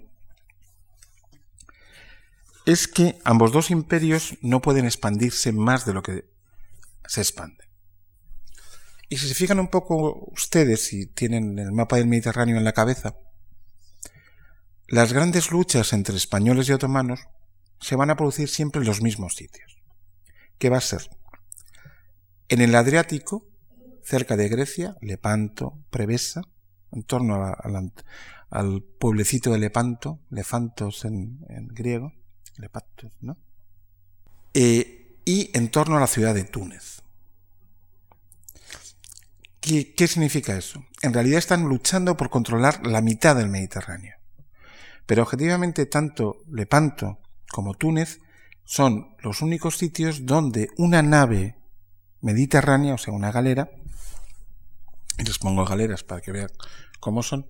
es 2.65 2.87
que 2.87 3.19
ambos 3.23 3.51
dos 3.51 3.71
imperios 3.71 4.37
no 4.41 4.61
pueden 4.61 4.85
expandirse 4.85 5.51
más 5.51 5.85
de 5.85 5.93
lo 5.93 6.03
que 6.03 6.25
se 7.07 7.21
expande. 7.21 7.63
Y 9.09 9.17
si 9.17 9.27
se 9.27 9.35
fijan 9.35 9.59
un 9.59 9.67
poco 9.67 10.27
ustedes, 10.31 10.85
si 10.85 11.07
tienen 11.07 11.59
el 11.59 11.71
mapa 11.71 11.97
del 11.97 12.07
Mediterráneo 12.07 12.57
en 12.57 12.63
la 12.63 12.73
cabeza, 12.73 13.15
las 14.93 15.11
grandes 15.11 15.49
luchas 15.49 15.91
entre 15.91 16.15
españoles 16.15 16.69
y 16.69 16.71
otomanos 16.71 17.21
se 17.79 17.95
van 17.95 18.11
a 18.11 18.15
producir 18.15 18.47
siempre 18.47 18.79
en 18.79 18.85
los 18.85 19.01
mismos 19.01 19.33
sitios. 19.33 19.81
¿Qué 20.59 20.69
va 20.69 20.77
a 20.77 20.81
ser? 20.81 21.09
En 22.47 22.61
el 22.61 22.75
Adriático, 22.75 23.47
cerca 24.03 24.37
de 24.37 24.49
Grecia, 24.49 24.95
Lepanto, 25.01 25.79
Prevesa, 25.89 26.43
en 26.91 27.01
torno 27.01 27.43
al 28.51 28.83
pueblecito 28.83 29.51
de 29.51 29.57
Lepanto, 29.57 30.19
Lefantos 30.29 31.05
en, 31.05 31.39
griego, 31.69 32.13
Lepantos, 32.57 33.13
¿no? 33.19 33.39
Eh, 34.53 35.17
y 35.25 35.49
en 35.57 35.71
torno 35.71 35.97
a 35.97 36.01
la 36.01 36.07
ciudad 36.07 36.35
de 36.35 36.43
Túnez. 36.43 37.01
¿Qué, 39.59 39.95
¿Qué 39.95 40.07
significa 40.07 40.55
eso? 40.55 40.85
En 41.01 41.15
realidad 41.15 41.39
están 41.39 41.63
luchando 41.63 42.15
por 42.15 42.29
controlar 42.29 42.85
la 42.85 43.01
mitad 43.01 43.35
del 43.35 43.49
Mediterráneo. 43.49 44.17
Pero 45.05 45.23
objetivamente 45.23 45.85
tanto 45.85 46.37
Lepanto 46.49 47.19
como 47.51 47.73
Túnez 47.73 48.19
son 48.63 49.15
los 49.19 49.41
únicos 49.41 49.77
sitios 49.77 50.25
donde 50.25 50.69
una 50.77 51.01
nave 51.01 51.57
mediterránea, 52.21 52.93
o 52.93 52.97
sea, 52.97 53.13
una 53.13 53.31
galera, 53.31 53.69
y 55.17 55.23
les 55.23 55.37
pongo 55.37 55.65
galeras 55.65 56.03
para 56.03 56.21
que 56.21 56.31
vean 56.31 56.49
cómo 56.99 57.21
son. 57.21 57.47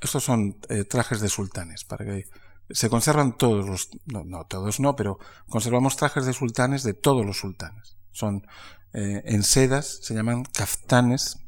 Estos 0.00 0.22
son 0.22 0.58
eh, 0.68 0.84
trajes 0.84 1.20
de 1.20 1.28
sultanes, 1.28 1.84
para 1.84 2.04
que 2.04 2.24
se 2.70 2.88
conservan 2.88 3.36
todos 3.36 3.66
los, 3.66 3.90
no, 4.06 4.24
no, 4.24 4.44
todos 4.46 4.80
no, 4.80 4.96
pero 4.96 5.18
conservamos 5.48 5.96
trajes 5.96 6.24
de 6.26 6.32
sultanes 6.32 6.82
de 6.82 6.94
todos 6.94 7.26
los 7.26 7.38
sultanes. 7.38 7.96
Son 8.12 8.46
eh, 8.92 9.22
en 9.26 9.42
sedas, 9.42 9.98
se 10.02 10.14
llaman 10.14 10.44
kaftanes, 10.44 11.38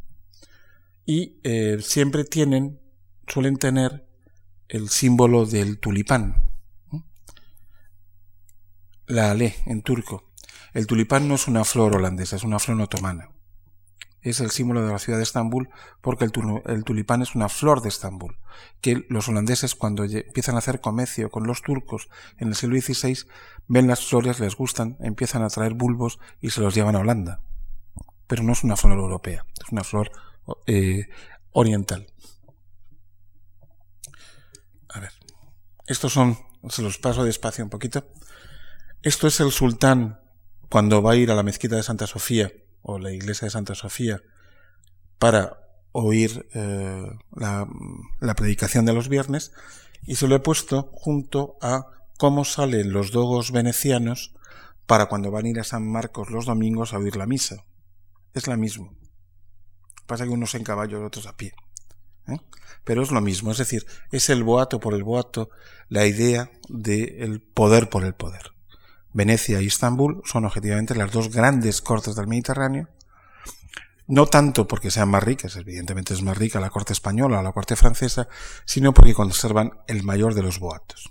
y 1.07 1.41
eh, 1.43 1.79
siempre 1.81 2.25
tienen, 2.25 2.81
suelen 3.27 3.57
tener 3.57 4.08
el 4.69 4.91
símbolo 4.91 5.47
del 5.47 5.79
tulipán. 5.79 6.45
La 9.07 9.31
ale 9.31 9.57
en 9.65 9.83
turco. 9.83 10.31
El 10.75 10.87
tulipán 10.87 11.27
no 11.27 11.37
es 11.37 11.49
una 11.49 11.65
flor 11.65 11.97
holandesa, 11.97 12.37
es 12.37 12.45
una 12.45 12.59
flor 12.59 12.81
otomana. 12.83 13.31
Es 14.21 14.41
el 14.41 14.51
símbolo 14.51 14.85
de 14.85 14.93
la 14.93 14.99
ciudad 14.99 15.19
de 15.19 15.23
Estambul 15.23 15.71
porque 16.03 16.25
el, 16.25 16.85
tulipán 16.85 17.23
es 17.23 17.35
una 17.35 17.49
flor 17.49 17.81
de 17.81 17.89
Estambul, 17.89 18.37
que 18.83 19.07
los 19.09 19.29
holandeses 19.29 19.75
cuando 19.75 20.05
empiezan 20.05 20.57
a 20.57 20.59
hacer 20.59 20.81
comercio 20.81 21.31
con 21.31 21.47
los 21.47 21.63
turcos 21.63 22.11
en 22.37 22.49
el 22.49 22.55
siglo 22.55 22.79
XVI 22.79 23.17
ven 23.69 23.87
las 23.87 24.05
flores, 24.05 24.41
les 24.41 24.57
gustan, 24.57 24.97
empiezan 25.01 25.43
a 25.43 25.49
traer 25.49 25.75
bulbos 25.75 26.19
y 26.41 26.51
se 26.51 26.61
los 26.61 26.75
llevan 26.75 26.97
a 26.97 27.01
Holanda. 27.01 27.41
Pero 28.27 28.43
no 28.43 28.53
es 28.53 28.65
una 28.65 28.77
flor 28.77 28.99
europea, 28.99 29.47
es 29.65 29.73
una 29.73 29.85
flor 29.85 30.11
eh, 30.67 31.09
oriental. 31.53 32.09
A 34.89 35.01
ver. 35.01 35.13
Estos 35.87 36.13
son, 36.13 36.39
se 36.69 36.83
los 36.83 36.99
paso 36.99 37.25
despacio 37.25 37.65
un 37.65 37.71
poquito. 37.71 38.07
Esto 39.03 39.27
es 39.27 39.41
el 39.41 39.53
sultán 39.53 40.21
cuando 40.69 41.03
va 41.03 41.13
a 41.13 41.17
ir 41.17 41.31
a 41.31 41.35
la 41.35 41.43
mezquita 41.43 41.77
de 41.77 41.83
Santa 41.83 42.07
Sofía 42.07 42.53
o 42.83 42.99
la 42.99 43.13
iglesia 43.13 43.47
de 43.47 43.51
Santa 43.51 43.75
Sofía 43.75 44.21
para 45.19 45.59
oír 45.93 46.49
eh, 46.55 47.07
la, 47.35 47.67
la, 48.21 48.35
predicación 48.35 48.85
de 48.85 48.93
los 48.93 49.09
viernes 49.09 49.53
y 50.03 50.17
se 50.17 50.29
lo 50.29 50.37
he 50.37 50.41
puesto 50.41 50.91
junto 50.93 51.57
a 51.63 51.87
cómo 52.19 52.45
salen 52.45 52.93
los 52.93 53.11
dogos 53.11 53.51
venecianos 53.51 54.35
para 54.87 55.07
cuando 55.07 55.31
van 55.31 55.47
a 55.47 55.49
ir 55.49 55.61
a 55.61 55.65
San 55.65 55.87
Marcos 55.87 56.31
los 56.31 56.47
domingos 56.47 56.93
a 56.93 56.99
oír 56.99 57.17
la 57.17 57.27
misa. 57.27 57.65
Es 58.35 58.47
la 58.47 58.57
misma. 58.57 58.91
Pasa 60.07 60.25
que 60.25 60.31
unos 60.31 60.55
en 60.55 60.65
caballo 60.65 61.05
otros 61.05 61.27
a 61.27 61.37
pie. 61.37 61.53
Pero 62.85 63.03
es 63.03 63.11
lo 63.11 63.21
mismo, 63.21 63.51
es 63.51 63.59
decir, 63.59 63.87
es 64.11 64.31
el 64.31 64.45
boato 64.45 64.81
por 64.81 64.95
el 64.95 65.05
boato, 65.05 65.51
la 65.89 66.07
idea 66.07 66.51
del 66.69 67.41
poder 67.41 67.89
por 67.89 68.05
el 68.05 68.15
poder. 68.15 68.53
Venecia 69.13 69.61
y 69.61 69.67
Estambul 69.67 70.23
son 70.25 70.45
objetivamente 70.45 70.95
las 70.95 71.11
dos 71.11 71.31
grandes 71.31 71.81
cortes 71.81 72.15
del 72.15 72.29
Mediterráneo, 72.29 72.89
no 74.07 74.27
tanto 74.27 74.67
porque 74.67 74.91
sean 74.91 75.11
más 75.11 75.23
ricas, 75.23 75.57
evidentemente 75.57 76.15
es 76.15 76.23
más 76.23 76.37
rica 76.37 76.61
la 76.61 76.71
corte 76.71 76.95
española 76.95 77.41
o 77.41 77.43
la 77.43 77.53
corte 77.53 77.77
francesa, 77.77 78.29
sino 78.65 78.95
porque 78.95 79.13
conservan 79.13 79.73
el 79.87 80.03
mayor 80.03 80.35
de 80.35 80.43
los 80.43 80.59
boatos. 80.59 81.11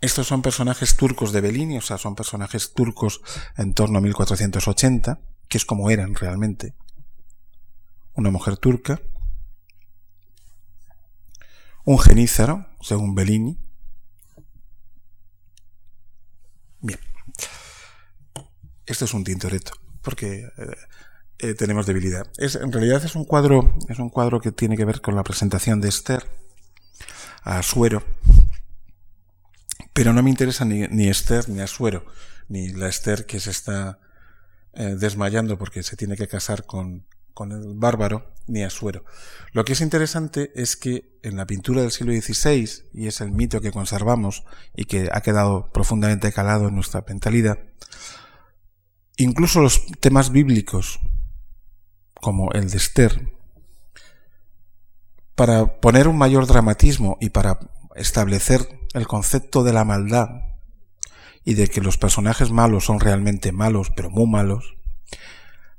Estos 0.00 0.26
son 0.26 0.42
personajes 0.42 0.96
turcos 0.96 1.32
de 1.32 1.42
Bellini, 1.42 1.78
o 1.78 1.82
sea, 1.82 1.98
son 1.98 2.14
personajes 2.14 2.72
turcos 2.72 3.20
en 3.56 3.74
torno 3.74 3.98
a 3.98 4.00
1480, 4.00 5.20
que 5.48 5.58
es 5.58 5.64
como 5.64 5.90
eran 5.90 6.14
realmente. 6.14 6.74
Una 8.14 8.30
mujer 8.30 8.56
turca, 8.56 9.00
un 11.84 11.98
genízaro, 11.98 12.66
según 12.80 13.14
Bellini. 13.14 13.58
Bien. 16.80 16.98
Esto 18.86 19.04
es 19.04 19.14
un 19.14 19.24
tintoretto, 19.24 19.72
porque 20.02 20.48
eh, 20.56 20.76
eh, 21.38 21.54
tenemos 21.54 21.86
debilidad. 21.86 22.26
Es, 22.36 22.56
en 22.56 22.72
realidad 22.72 23.04
es 23.04 23.14
un 23.14 23.24
cuadro, 23.24 23.76
es 23.88 23.98
un 23.98 24.10
cuadro 24.10 24.40
que 24.40 24.52
tiene 24.52 24.76
que 24.76 24.84
ver 24.84 25.00
con 25.00 25.14
la 25.14 25.24
presentación 25.24 25.80
de 25.80 25.88
Esther 25.88 26.26
a 27.42 27.62
Suero. 27.62 28.02
Pero 29.92 30.12
no 30.12 30.22
me 30.22 30.30
interesa 30.30 30.64
ni, 30.64 30.88
ni 30.88 31.08
Esther 31.08 31.48
ni 31.48 31.60
Asuero, 31.60 32.04
ni 32.48 32.72
la 32.72 32.88
Esther 32.88 33.26
que 33.26 33.38
se 33.38 33.50
está 33.50 34.00
eh, 34.72 34.96
desmayando 34.98 35.56
porque 35.56 35.82
se 35.82 35.96
tiene 35.96 36.16
que 36.16 36.26
casar 36.26 36.66
con, 36.66 37.06
con 37.34 37.52
el 37.52 37.74
bárbaro 37.74 38.32
ni 38.46 38.62
Asuero. 38.62 39.04
Lo 39.52 39.64
que 39.64 39.72
es 39.72 39.80
interesante 39.80 40.52
es 40.54 40.76
que 40.76 41.18
en 41.22 41.36
la 41.36 41.46
pintura 41.46 41.82
del 41.82 41.90
siglo 41.90 42.12
XVI, 42.12 42.84
y 42.92 43.06
es 43.06 43.20
el 43.20 43.32
mito 43.32 43.60
que 43.60 43.72
conservamos 43.72 44.44
y 44.74 44.84
que 44.84 45.08
ha 45.12 45.20
quedado 45.20 45.70
profundamente 45.72 46.32
calado 46.32 46.68
en 46.68 46.74
nuestra 46.74 47.04
mentalidad, 47.06 47.58
incluso 49.16 49.60
los 49.60 49.86
temas 50.00 50.30
bíblicos, 50.30 51.00
como 52.14 52.52
el 52.52 52.70
de 52.70 52.76
Esther, 52.76 53.32
para 55.34 55.80
poner 55.80 56.08
un 56.08 56.16
mayor 56.16 56.46
dramatismo 56.46 57.18
y 57.20 57.30
para 57.30 57.58
establecer 57.96 58.80
el 58.94 59.06
concepto 59.06 59.64
de 59.64 59.72
la 59.72 59.84
maldad 59.84 60.28
y 61.44 61.54
de 61.54 61.68
que 61.68 61.80
los 61.80 61.98
personajes 61.98 62.50
malos 62.50 62.86
son 62.86 63.00
realmente 63.00 63.52
malos, 63.52 63.90
pero 63.94 64.10
muy 64.10 64.26
malos, 64.26 64.74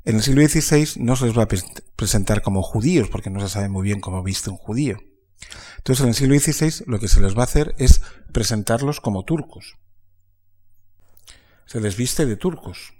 en 0.06 0.18
el 0.18 0.22
siglo 0.22 0.48
XVI 0.48 1.02
no 1.04 1.16
se 1.16 1.26
les 1.26 1.38
va 1.38 1.44
a 1.44 1.48
presentar 1.96 2.44
como 2.44 2.62
judíos, 2.62 3.10
porque 3.10 3.32
no 3.32 3.42
se 3.42 3.50
sabe 3.50 3.70
muy 3.70 3.84
bien 3.84 4.00
cómo 4.00 4.22
viste 4.22 4.52
un 4.52 4.58
judío. 4.58 5.00
Entonces 5.78 6.04
en 6.04 6.10
el 6.10 6.16
siglo 6.16 6.40
XVI 6.40 6.86
lo 6.88 7.00
que 7.00 7.08
se 7.08 7.22
les 7.22 7.36
va 7.36 7.42
a 7.42 7.46
hacer 7.46 7.76
es 7.80 8.02
presentarlos 8.32 9.02
como 9.02 9.26
turcos. 9.26 9.78
Se 11.66 11.82
les 11.82 11.98
viste 11.98 12.28
de 12.28 12.38
turcos. 12.38 12.94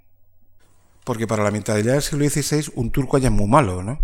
Porque 1.04 1.28
para 1.28 1.44
la 1.44 1.52
mentalidad 1.52 1.94
del 1.94 2.02
siglo 2.02 2.28
XVI 2.28 2.72
un 2.74 2.90
turco 2.90 3.18
ya 3.18 3.30
muy 3.30 3.46
malo, 3.46 3.84
¿no? 3.84 4.00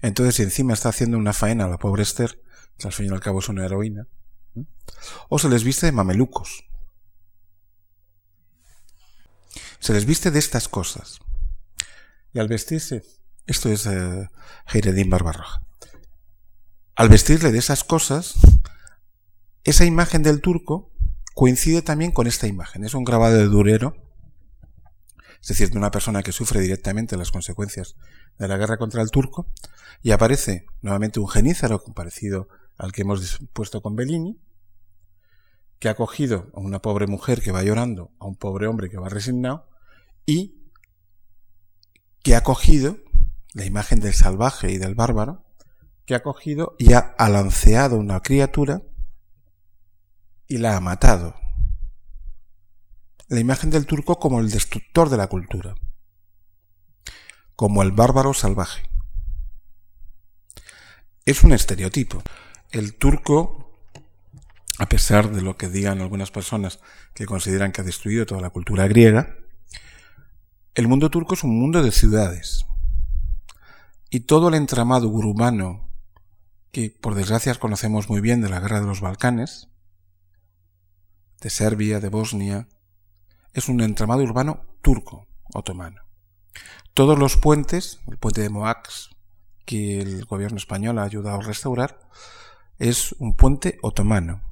Entonces 0.00 0.36
si 0.36 0.44
encima 0.44 0.74
está 0.74 0.90
haciendo 0.90 1.18
una 1.18 1.32
faena 1.32 1.64
a 1.64 1.68
la 1.68 1.78
pobre 1.78 2.04
Esther, 2.04 2.40
que 2.78 2.86
al 2.86 2.92
fin 2.92 3.06
y 3.06 3.08
al 3.10 3.20
cabo 3.20 3.40
es 3.40 3.48
una 3.48 3.64
heroína, 3.64 4.06
o 5.28 5.40
se 5.40 5.48
les 5.48 5.64
viste 5.64 5.86
de 5.86 5.92
mamelucos. 5.92 6.64
Se 9.80 9.92
les 9.92 10.04
viste 10.04 10.30
de 10.30 10.38
estas 10.38 10.68
cosas. 10.68 11.20
Y 12.32 12.38
al 12.38 12.48
vestirse, 12.48 13.04
esto 13.46 13.70
es 13.70 13.86
eh, 13.86 14.28
Barbarroja, 15.06 15.62
al 16.94 17.08
vestirle 17.08 17.52
de 17.52 17.58
esas 17.58 17.84
cosas, 17.84 18.34
esa 19.64 19.84
imagen 19.84 20.22
del 20.22 20.40
turco 20.40 20.90
coincide 21.34 21.82
también 21.82 22.10
con 22.10 22.26
esta 22.26 22.48
imagen. 22.48 22.84
Es 22.84 22.94
un 22.94 23.04
grabado 23.04 23.36
de 23.36 23.44
Durero, 23.44 23.94
es 25.40 25.46
decir, 25.46 25.70
de 25.70 25.78
una 25.78 25.92
persona 25.92 26.24
que 26.24 26.32
sufre 26.32 26.60
directamente 26.60 27.16
las 27.16 27.30
consecuencias 27.30 27.94
de 28.38 28.48
la 28.48 28.56
guerra 28.56 28.76
contra 28.76 29.02
el 29.02 29.10
turco, 29.10 29.46
y 30.02 30.10
aparece 30.10 30.66
nuevamente 30.82 31.20
un 31.20 31.28
genízaro 31.28 31.82
parecido 31.94 32.48
al 32.76 32.90
que 32.92 33.02
hemos 33.02 33.38
puesto 33.52 33.80
con 33.80 33.94
Bellini, 33.94 34.40
que 35.78 35.88
ha 35.88 35.94
cogido 35.94 36.50
a 36.54 36.60
una 36.60 36.82
pobre 36.82 37.06
mujer 37.06 37.40
que 37.40 37.52
va 37.52 37.62
llorando, 37.62 38.10
a 38.18 38.26
un 38.26 38.34
pobre 38.34 38.66
hombre 38.66 38.90
que 38.90 38.98
va 38.98 39.08
resignado, 39.08 39.68
y 40.26 40.57
que 42.22 42.34
ha 42.36 42.42
cogido 42.42 42.98
la 43.54 43.64
imagen 43.64 44.00
del 44.00 44.14
salvaje 44.14 44.70
y 44.70 44.78
del 44.78 44.94
bárbaro 44.94 45.44
que 46.08 46.14
ha 46.14 46.22
cogido 46.22 46.74
y 46.78 46.94
ha 46.94 47.00
alanceado 47.00 47.98
una 47.98 48.20
criatura 48.20 48.80
y 50.46 50.56
la 50.56 50.74
ha 50.74 50.80
matado. 50.80 51.34
La 53.28 53.40
imagen 53.40 53.68
del 53.68 53.84
turco 53.84 54.18
como 54.18 54.40
el 54.40 54.50
destructor 54.50 55.10
de 55.10 55.18
la 55.18 55.26
cultura, 55.26 55.74
como 57.54 57.82
el 57.82 57.92
bárbaro 57.92 58.32
salvaje. 58.32 58.88
Es 61.26 61.42
un 61.42 61.52
estereotipo. 61.52 62.22
El 62.70 62.94
turco, 62.94 63.78
a 64.78 64.88
pesar 64.88 65.30
de 65.30 65.42
lo 65.42 65.58
que 65.58 65.68
digan 65.68 66.00
algunas 66.00 66.30
personas 66.30 66.80
que 67.12 67.26
consideran 67.26 67.70
que 67.70 67.82
ha 67.82 67.84
destruido 67.84 68.24
toda 68.24 68.40
la 68.40 68.48
cultura 68.48 68.88
griega, 68.88 69.36
el 70.78 70.86
mundo 70.86 71.10
turco 71.10 71.34
es 71.34 71.42
un 71.42 71.58
mundo 71.58 71.82
de 71.82 71.90
ciudades. 71.90 72.64
Y 74.10 74.20
todo 74.20 74.46
el 74.46 74.54
entramado 74.54 75.08
urbano 75.08 75.90
que 76.70 76.90
por 76.90 77.16
desgracia 77.16 77.52
conocemos 77.56 78.08
muy 78.08 78.20
bien 78.20 78.40
de 78.42 78.48
la 78.48 78.60
guerra 78.60 78.78
de 78.78 78.86
los 78.86 79.00
Balcanes, 79.00 79.70
de 81.40 81.50
Serbia, 81.50 81.98
de 81.98 82.10
Bosnia, 82.10 82.68
es 83.54 83.68
un 83.68 83.80
entramado 83.80 84.22
urbano 84.22 84.66
turco, 84.80 85.26
otomano. 85.52 86.00
Todos 86.94 87.18
los 87.18 87.36
puentes, 87.36 87.98
el 88.06 88.16
puente 88.16 88.42
de 88.42 88.48
Moax, 88.48 89.10
que 89.66 90.00
el 90.00 90.26
gobierno 90.26 90.58
español 90.58 91.00
ha 91.00 91.02
ayudado 91.02 91.40
a 91.40 91.42
restaurar, 91.42 91.98
es 92.78 93.16
un 93.18 93.34
puente 93.34 93.80
otomano. 93.82 94.42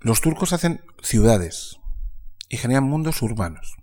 Los 0.00 0.20
turcos 0.20 0.52
hacen 0.52 0.84
ciudades 1.02 1.80
y 2.50 2.58
generan 2.58 2.84
mundos 2.84 3.22
urbanos. 3.22 3.78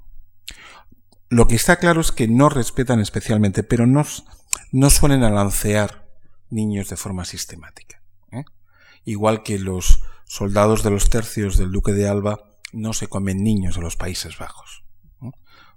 Lo 1.32 1.48
que 1.48 1.56
está 1.56 1.78
claro 1.78 2.02
es 2.02 2.12
que 2.12 2.28
no 2.28 2.50
respetan 2.50 3.00
especialmente, 3.00 3.64
pero 3.64 3.88
no, 3.88 4.06
no 4.74 4.90
suelen 4.90 5.24
alancear 5.24 6.06
niños 6.50 6.90
de 6.90 6.98
forma 6.98 7.24
sistemática. 7.24 8.04
¿eh? 8.34 8.44
Igual 9.06 9.42
que 9.42 9.58
los 9.58 10.04
soldados 10.26 10.84
de 10.84 10.90
los 10.90 11.10
tercios 11.10 11.56
del 11.56 11.72
duque 11.72 11.94
de 11.94 12.10
Alba 12.10 12.50
no 12.74 12.92
se 12.92 13.08
comen 13.08 13.46
niños 13.46 13.76
de 13.76 13.82
los 13.82 13.96
Países 13.96 14.38
Bajos. 14.38 14.84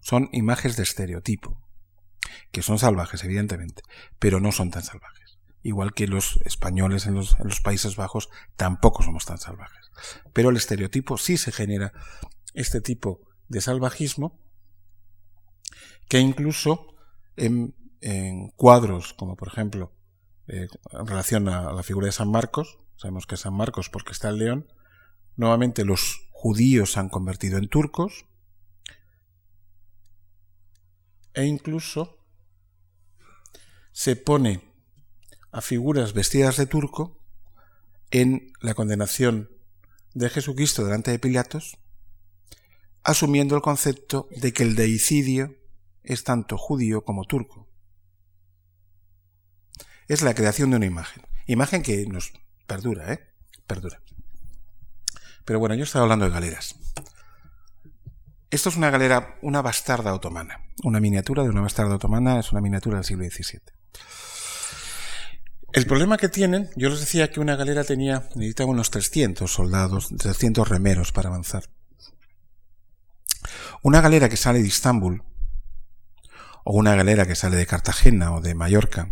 Son 0.00 0.28
imágenes 0.32 0.76
de 0.76 0.82
estereotipo, 0.82 1.56
que 2.50 2.62
son 2.62 2.80
salvajes, 2.80 3.22
evidentemente, 3.22 3.82
pero 4.18 4.40
no 4.40 4.50
son 4.50 4.72
tan 4.72 4.82
salvajes. 4.82 5.38
Igual 5.62 5.94
que 5.94 6.08
los 6.08 6.40
españoles 6.44 7.06
en 7.06 7.14
los, 7.14 7.38
en 7.38 7.46
los 7.46 7.60
Países 7.60 7.94
Bajos 7.94 8.28
tampoco 8.56 9.04
somos 9.04 9.24
tan 9.24 9.38
salvajes. 9.38 9.92
Pero 10.32 10.50
el 10.50 10.56
estereotipo 10.56 11.16
sí 11.16 11.36
se 11.36 11.52
genera 11.52 11.92
este 12.54 12.80
tipo 12.80 13.20
de 13.46 13.60
salvajismo 13.60 14.43
que 16.08 16.20
incluso 16.20 16.94
en, 17.36 17.74
cuadros 18.56 19.14
como 19.14 19.34
por 19.34 19.48
ejemplo 19.48 19.90
eh, 20.46 20.68
en 20.90 21.06
relación 21.06 21.48
a, 21.48 21.72
la 21.72 21.82
figura 21.82 22.06
de 22.06 22.12
San 22.12 22.30
Marcos, 22.30 22.78
sabemos 22.96 23.26
que 23.26 23.38
San 23.38 23.54
Marcos 23.54 23.88
porque 23.88 24.12
está 24.12 24.28
el 24.28 24.38
león, 24.38 24.72
nuevamente 25.36 25.84
los 25.84 26.28
judíos 26.30 26.92
se 26.92 27.00
han 27.00 27.08
convertido 27.08 27.56
en 27.56 27.68
turcos 27.68 28.26
e 31.32 31.46
incluso 31.46 32.18
se 33.92 34.16
pone 34.16 34.74
a 35.50 35.60
figuras 35.60 36.12
vestidas 36.12 36.56
de 36.56 36.66
turco 36.66 37.18
en 38.10 38.52
la 38.60 38.74
condenación 38.74 39.48
de 40.14 40.30
Jesucristo 40.30 40.84
delante 40.84 41.10
de 41.10 41.18
Pilatos, 41.18 41.78
asumiendo 43.02 43.56
el 43.56 43.62
concepto 43.62 44.28
de 44.36 44.52
que 44.52 44.62
el 44.62 44.76
deicidio 44.76 45.56
es 46.04 46.24
tanto 46.24 46.56
judío 46.58 47.04
como 47.04 47.24
turco. 47.24 47.68
Es 50.06 50.22
la 50.22 50.34
creación 50.34 50.70
de 50.70 50.76
una 50.76 50.86
imagen. 50.86 51.22
Imagen 51.46 51.82
que 51.82 52.06
nos 52.06 52.32
perdura, 52.66 53.12
¿eh? 53.12 53.20
Perdura. 53.66 54.00
Pero 55.44 55.58
bueno, 55.58 55.74
yo 55.74 55.84
estaba 55.84 56.04
hablando 56.04 56.26
de 56.26 56.30
galeras. 56.30 56.76
Esto 58.50 58.68
es 58.68 58.76
una 58.76 58.90
galera, 58.90 59.38
una 59.42 59.62
bastarda 59.62 60.14
otomana. 60.14 60.60
Una 60.84 61.00
miniatura 61.00 61.42
de 61.42 61.48
una 61.48 61.62
bastarda 61.62 61.96
otomana 61.96 62.38
es 62.38 62.52
una 62.52 62.60
miniatura 62.60 62.96
del 62.96 63.04
siglo 63.04 63.24
XVII. 63.24 63.60
El 65.72 65.86
problema 65.86 66.18
que 66.18 66.28
tienen, 66.28 66.70
yo 66.76 66.88
les 66.88 67.00
decía 67.00 67.30
que 67.32 67.40
una 67.40 67.56
galera 67.56 67.82
tenía, 67.82 68.28
necesitaba 68.36 68.70
unos 68.70 68.90
300 68.90 69.52
soldados, 69.52 70.08
300 70.16 70.68
remeros 70.68 71.10
para 71.10 71.30
avanzar. 71.30 71.64
Una 73.82 74.00
galera 74.00 74.28
que 74.28 74.36
sale 74.36 74.62
de 74.62 74.68
Istambul 74.68 75.24
o 76.64 76.72
una 76.72 76.94
galera 76.94 77.26
que 77.26 77.36
sale 77.36 77.56
de 77.56 77.66
Cartagena 77.66 78.34
o 78.34 78.40
de 78.40 78.54
Mallorca, 78.54 79.10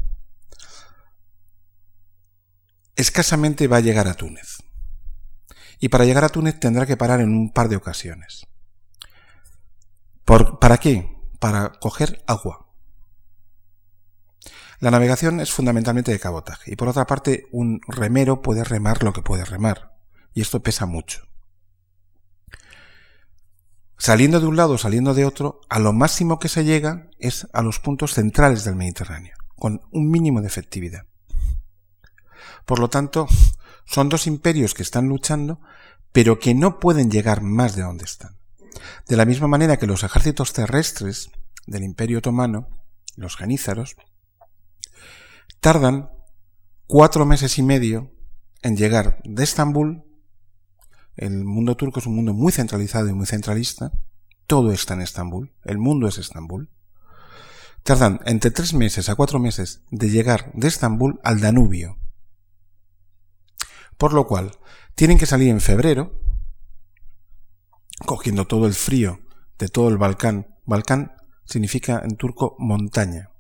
escasamente 2.97 3.69
va 3.69 3.77
a 3.77 3.81
llegar 3.81 4.09
a 4.09 4.15
Túnez. 4.15 4.59
Y 5.79 5.89
para 5.89 6.05
llegar 6.05 6.25
a 6.25 6.29
Túnez 6.29 6.59
tendrá 6.59 6.87
que 6.87 6.97
parar 6.97 7.21
en 7.21 7.31
un 7.31 7.53
par 7.53 7.69
de 7.69 7.77
ocasiones. 7.77 8.47
¿Para 10.25 10.79
qué? 10.79 11.09
Para 11.39 11.73
coger 11.73 12.23
agua. 12.27 12.69
La 14.79 14.91
navegación 14.91 15.41
es 15.41 15.53
fundamentalmente 15.53 16.11
de 16.11 16.19
cabotaje 16.19 16.73
y 16.73 16.77
por 16.77 16.89
otra 16.89 17.07
parte 17.07 17.47
un 17.53 17.81
remero 17.87 18.43
puede 18.43 18.65
remar 18.65 19.03
lo 19.05 19.13
que 19.13 19.23
puede 19.23 19.45
remar 19.45 19.97
y 20.35 20.41
esto 20.41 20.63
pesa 20.63 20.87
mucho 20.87 21.32
saliendo 24.03 24.41
de 24.41 24.49
un 24.49 24.57
lado, 24.57 24.79
saliendo 24.79 25.15
de 25.15 25.25
otro, 25.25 25.61
a 25.69 25.79
lo 25.79 25.93
máximo 25.93 26.41
que 26.41 26.49
se 26.49 26.65
llega 26.65 27.09
es 27.21 27.47
a 27.53 27.63
los 27.63 27.79
puntos 27.79 28.15
centrales 28.15 28.65
del 28.65 28.75
Mediterráneo, 28.75 29.37
con 29.55 29.81
un 29.93 30.11
mínimo 30.11 30.41
de 30.41 30.49
efectividad. 30.49 31.07
Por 32.67 32.81
lo 32.81 32.91
tanto, 32.91 33.29
son 33.85 34.09
dos 34.09 34.27
imperios 34.27 34.75
que 34.75 34.83
están 34.83 35.07
luchando, 35.07 35.61
pero 36.11 36.41
que 36.41 36.53
no 36.53 36.81
pueden 36.81 37.13
llegar 37.13 37.43
más 37.43 37.77
de 37.77 37.83
donde 37.83 38.05
están. 38.05 38.37
De 39.07 39.17
la 39.17 39.25
misma 39.25 39.47
manera 39.47 39.77
que 39.77 39.87
los 39.87 40.03
ejércitos 40.03 40.53
terrestres 40.53 41.31
del 41.69 41.85
Imperio 41.85 42.19
Otomano, 42.19 42.67
los 43.15 43.37
genízaros, 43.37 43.95
tardan 45.61 46.11
cuatro 46.89 47.25
meses 47.25 47.57
y 47.57 47.63
medio 47.63 48.11
en 48.63 48.77
llegar 48.77 49.21
de 49.23 49.45
Estambul 49.45 50.03
el 51.17 51.45
mundo 51.45 51.77
turco 51.77 52.01
es 52.01 52.07
un 52.07 52.17
mundo 52.17 52.33
muy 52.33 52.53
centralizado 52.53 53.09
y 53.09 53.13
muy 53.13 53.27
centralista. 53.27 53.93
Todo 54.47 54.73
está 54.73 54.95
en 54.95 55.03
Estambul. 55.03 55.53
El 55.65 55.79
mundo 55.79 56.09
es 56.09 56.19
Estambul. 56.19 56.71
Tardan 57.83 58.21
entre 58.27 58.51
tres 58.51 58.75
meses 58.75 59.09
a 59.09 59.15
cuatro 59.15 59.39
meses 59.39 59.83
de 59.91 60.09
llegar 60.09 60.53
de 60.55 60.69
Estambul 60.69 61.21
al 61.25 61.41
Danubio. 61.41 61.99
Por 63.99 64.15
lo 64.15 64.27
cual, 64.27 64.53
tienen 64.95 65.19
que 65.19 65.27
salir 65.27 65.49
en 65.49 65.61
febrero, 65.61 66.19
cogiendo 68.07 68.47
todo 68.47 68.67
el 68.67 68.75
frío 68.75 69.21
de 69.59 69.69
todo 69.69 69.89
el 69.89 69.99
Balcán. 69.99 70.47
Balcán 70.65 71.17
significa 71.45 72.01
en 72.05 72.17
turco 72.17 72.57
montaña. 72.59 73.31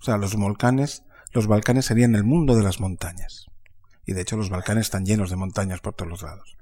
O 0.00 0.04
sea, 0.04 0.16
los 0.16 0.34
volcanes, 0.34 1.04
los 1.32 1.46
Balcanes 1.46 1.86
serían 1.86 2.14
el 2.14 2.24
mundo 2.24 2.56
de 2.56 2.62
las 2.62 2.80
montañas. 2.80 3.46
Y 4.04 4.12
de 4.14 4.22
hecho 4.22 4.36
los 4.36 4.50
Balcanes 4.50 4.86
están 4.86 5.06
llenos 5.06 5.30
de 5.30 5.36
montañas 5.36 5.80
por 5.80 5.94
todos 5.94 6.10
los 6.10 6.22
lados. 6.22 6.56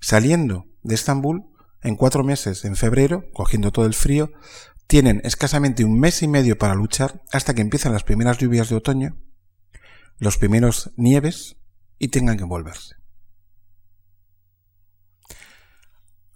Saliendo 0.00 0.66
de 0.82 0.94
Estambul, 0.94 1.46
en 1.82 1.96
cuatro 1.96 2.24
meses, 2.24 2.64
en 2.64 2.76
febrero, 2.76 3.24
cogiendo 3.32 3.72
todo 3.72 3.86
el 3.86 3.94
frío, 3.94 4.30
tienen 4.86 5.20
escasamente 5.24 5.84
un 5.84 5.98
mes 5.98 6.22
y 6.22 6.28
medio 6.28 6.58
para 6.58 6.74
luchar 6.74 7.22
hasta 7.32 7.54
que 7.54 7.62
empiezan 7.62 7.92
las 7.92 8.04
primeras 8.04 8.38
lluvias 8.38 8.68
de 8.68 8.76
otoño, 8.76 9.16
los 10.18 10.36
primeros 10.36 10.90
nieves 10.96 11.56
y 11.98 12.08
tengan 12.08 12.36
que 12.36 12.44
volverse. 12.44 12.96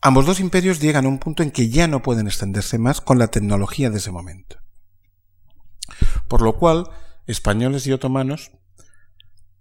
Ambos 0.01 0.26
dos 0.26 0.39
imperios 0.39 0.81
llegan 0.81 1.06
a 1.06 1.09
un 1.09 1.18
punto 1.18 1.43
en 1.43 1.51
que 1.51 1.70
ya 1.70 1.89
no 1.89 2.02
pueden 2.02 2.26
extenderse 2.26 2.78
más 2.78 3.01
con 3.01 3.18
la 3.18 3.28
tecnología 3.28 3.89
de 3.90 3.97
ese 3.97 4.10
momento. 4.10 4.59
Por 6.28 6.43
lo 6.43 6.59
cual, 6.59 6.90
españoles 7.26 7.86
y 7.86 7.93
otomanos 7.93 8.52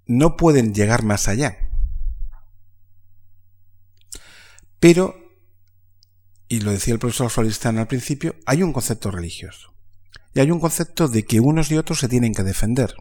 no 0.06 0.36
pueden 0.36 0.74
llegar 0.74 1.04
más 1.04 1.28
allá. 1.28 1.58
Pero, 4.84 5.16
y 6.50 6.60
lo 6.60 6.72
decía 6.72 6.94
el 6.94 7.00
profesor 7.00 7.30
Floristán 7.30 7.78
al 7.78 7.88
principio, 7.88 8.36
hay 8.46 8.64
un 8.64 8.74
concepto 8.74 9.12
religioso. 9.12 9.74
Y 10.34 10.42
hay 10.42 10.52
un 10.52 10.60
concepto 10.60 11.08
de 11.08 11.24
que 11.24 11.40
unos 11.40 11.72
y 11.72 11.78
otros 11.78 12.00
se 12.00 12.10
tienen 12.10 12.34
que 12.34 12.44
defender. 12.44 12.94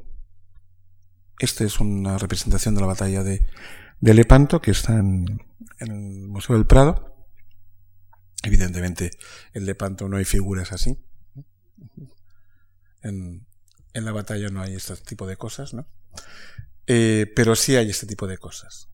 Esta 1.41 1.65
es 1.65 1.81
una 1.81 2.19
representación 2.19 2.77
de 2.77 2.83
la 2.83 2.87
batalla 2.87 3.25
de, 3.25 3.45
Lepanto 4.01 4.61
que 4.61 4.71
está 4.71 4.97
en, 4.97 5.43
el 5.79 5.91
Museo 6.29 6.55
del 6.55 6.69
Prado. 6.69 7.17
Evidentemente, 8.45 9.11
en 9.53 9.67
Lepanto 9.67 10.09
no 10.09 10.19
hay 10.19 10.25
figuras 10.25 10.71
así. 10.71 10.97
En, 13.03 13.45
la 13.93 14.13
batalla 14.13 14.51
no 14.51 14.63
hay 14.63 14.77
este 14.77 14.95
tipo 14.99 15.27
de 15.27 15.37
cosas, 15.37 15.75
¿no? 15.75 15.89
Eh, 16.87 17.27
pero 17.35 17.57
sí 17.57 17.75
hay 17.75 17.91
este 17.91 18.07
tipo 18.07 18.29
de 18.29 18.39
cosas. 18.39 18.89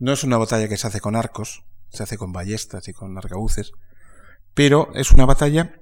No 0.00 0.12
es 0.12 0.24
una 0.24 0.38
batalla 0.38 0.68
que 0.68 0.76
se 0.76 0.88
hace 0.88 1.00
con 1.00 1.14
arcos, 1.14 1.62
se 1.90 2.02
hace 2.02 2.16
con 2.16 2.32
ballestas 2.32 2.88
y 2.88 2.92
con 2.92 3.16
arcabuces, 3.18 3.72
pero 4.54 4.92
es 4.94 5.10
una 5.10 5.26
batalla 5.26 5.80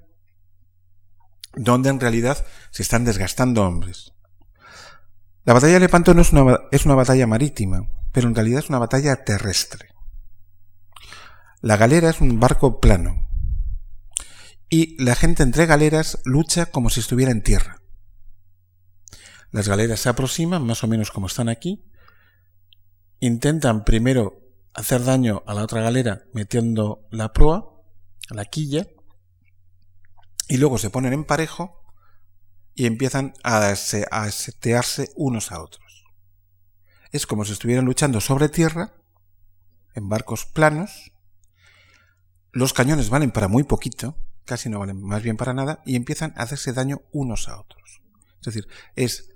donde 1.55 1.90
en 1.90 2.01
realidad 2.01 2.44
se 2.70 2.82
están 2.82 3.05
desgastando 3.05 3.64
hombres. 3.64 4.12
La 5.44 5.55
batalla 5.55 5.74
de 5.74 5.80
Lepanto 5.80 6.12
no 6.14 6.22
es 6.22 6.32
una, 6.32 6.59
es 6.70 6.85
una 6.85 6.94
batalla 6.94 7.26
marítima, 7.26 7.89
pero 8.12 8.28
en 8.28 8.35
realidad 8.35 8.60
es 8.60 8.68
una 8.68 8.78
batalla 8.78 9.24
terrestre. 9.24 9.89
La 11.60 11.76
galera 11.76 12.10
es 12.10 12.20
un 12.20 12.39
barco 12.39 12.80
plano, 12.80 13.28
y 14.70 15.02
la 15.02 15.14
gente 15.14 15.43
entre 15.43 15.66
galeras 15.66 16.18
lucha 16.24 16.66
como 16.66 16.90
si 16.90 17.01
estuviera 17.01 17.32
en 17.32 17.43
tierra. 17.43 17.80
Las 19.51 19.68
galeras 19.68 20.01
se 20.01 20.10
aproximan, 20.10 20.64
más 20.64 20.85
o 20.85 20.89
menos 20.89 21.10
como 21.10 21.26
están 21.26 21.48
aquí, 21.48 21.85
intentan 23.18 23.85
primero 23.85 24.47
hacer 24.74 25.05
daño 25.05 25.43
a 25.47 25.55
la 25.55 25.62
otra 25.62 25.82
galera 25.82 26.24
metiendo 26.32 27.07
la 27.11 27.32
proa, 27.32 27.82
la 28.31 28.45
quilla, 28.45 28.86
y 30.49 30.57
luego 30.57 30.78
se 30.78 30.90
ponen 30.90 31.12
en 31.12 31.24
parejo 31.24 31.82
y 32.74 32.86
empiezan 32.86 33.35
a, 33.43 33.69
a 33.69 34.31
setearse 34.31 35.11
unos 35.16 35.53
a 35.53 35.62
otros. 35.62 36.05
Es 37.11 37.27
como 37.27 37.45
si 37.45 37.53
estuvieran 37.53 37.85
luchando 37.85 38.20
sobre 38.20 38.49
tierra, 38.49 38.95
en 39.95 40.09
barcos 40.09 40.47
planos, 40.47 41.12
los 42.53 42.73
cañones 42.73 43.11
valen 43.11 43.31
para 43.31 43.49
muy 43.49 43.65
poquito, 43.65 44.16
casi 44.45 44.69
no 44.69 44.78
valen 44.78 45.03
más 45.03 45.23
bien 45.23 45.36
para 45.36 45.55
nada, 45.55 45.82
y 45.85 45.97
empiezan 45.97 46.32
a 46.36 46.43
hacerse 46.43 46.73
daño 46.73 47.03
unos 47.12 47.49
a 47.49 47.61
otros. 47.61 48.01
Es 48.40 48.47
decir, 48.47 48.69
es 48.95 49.35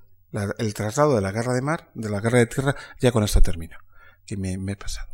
el 0.59 0.75
traslado 0.75 1.15
de 1.15 1.21
la 1.21 1.33
guerra 1.33 1.53
de 1.53 1.63
mar, 1.63 1.91
de 1.95 2.09
la 2.09 2.21
guerra 2.21 2.39
de 2.39 2.47
tierra, 2.47 2.77
ya 3.01 3.13
con 3.13 3.25
esto 3.25 3.43
termino, 3.43 3.77
que 4.25 4.37
me 4.37 4.55
he 4.55 4.77
pasado. 4.77 5.12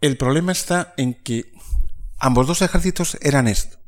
El 0.00 0.16
problema 0.16 0.52
está 0.52 0.94
en 0.96 1.12
que 1.12 1.52
ambos 2.18 2.46
dos 2.46 2.62
ejércitos 2.62 3.18
eran 3.20 3.46
esto, 3.46 3.78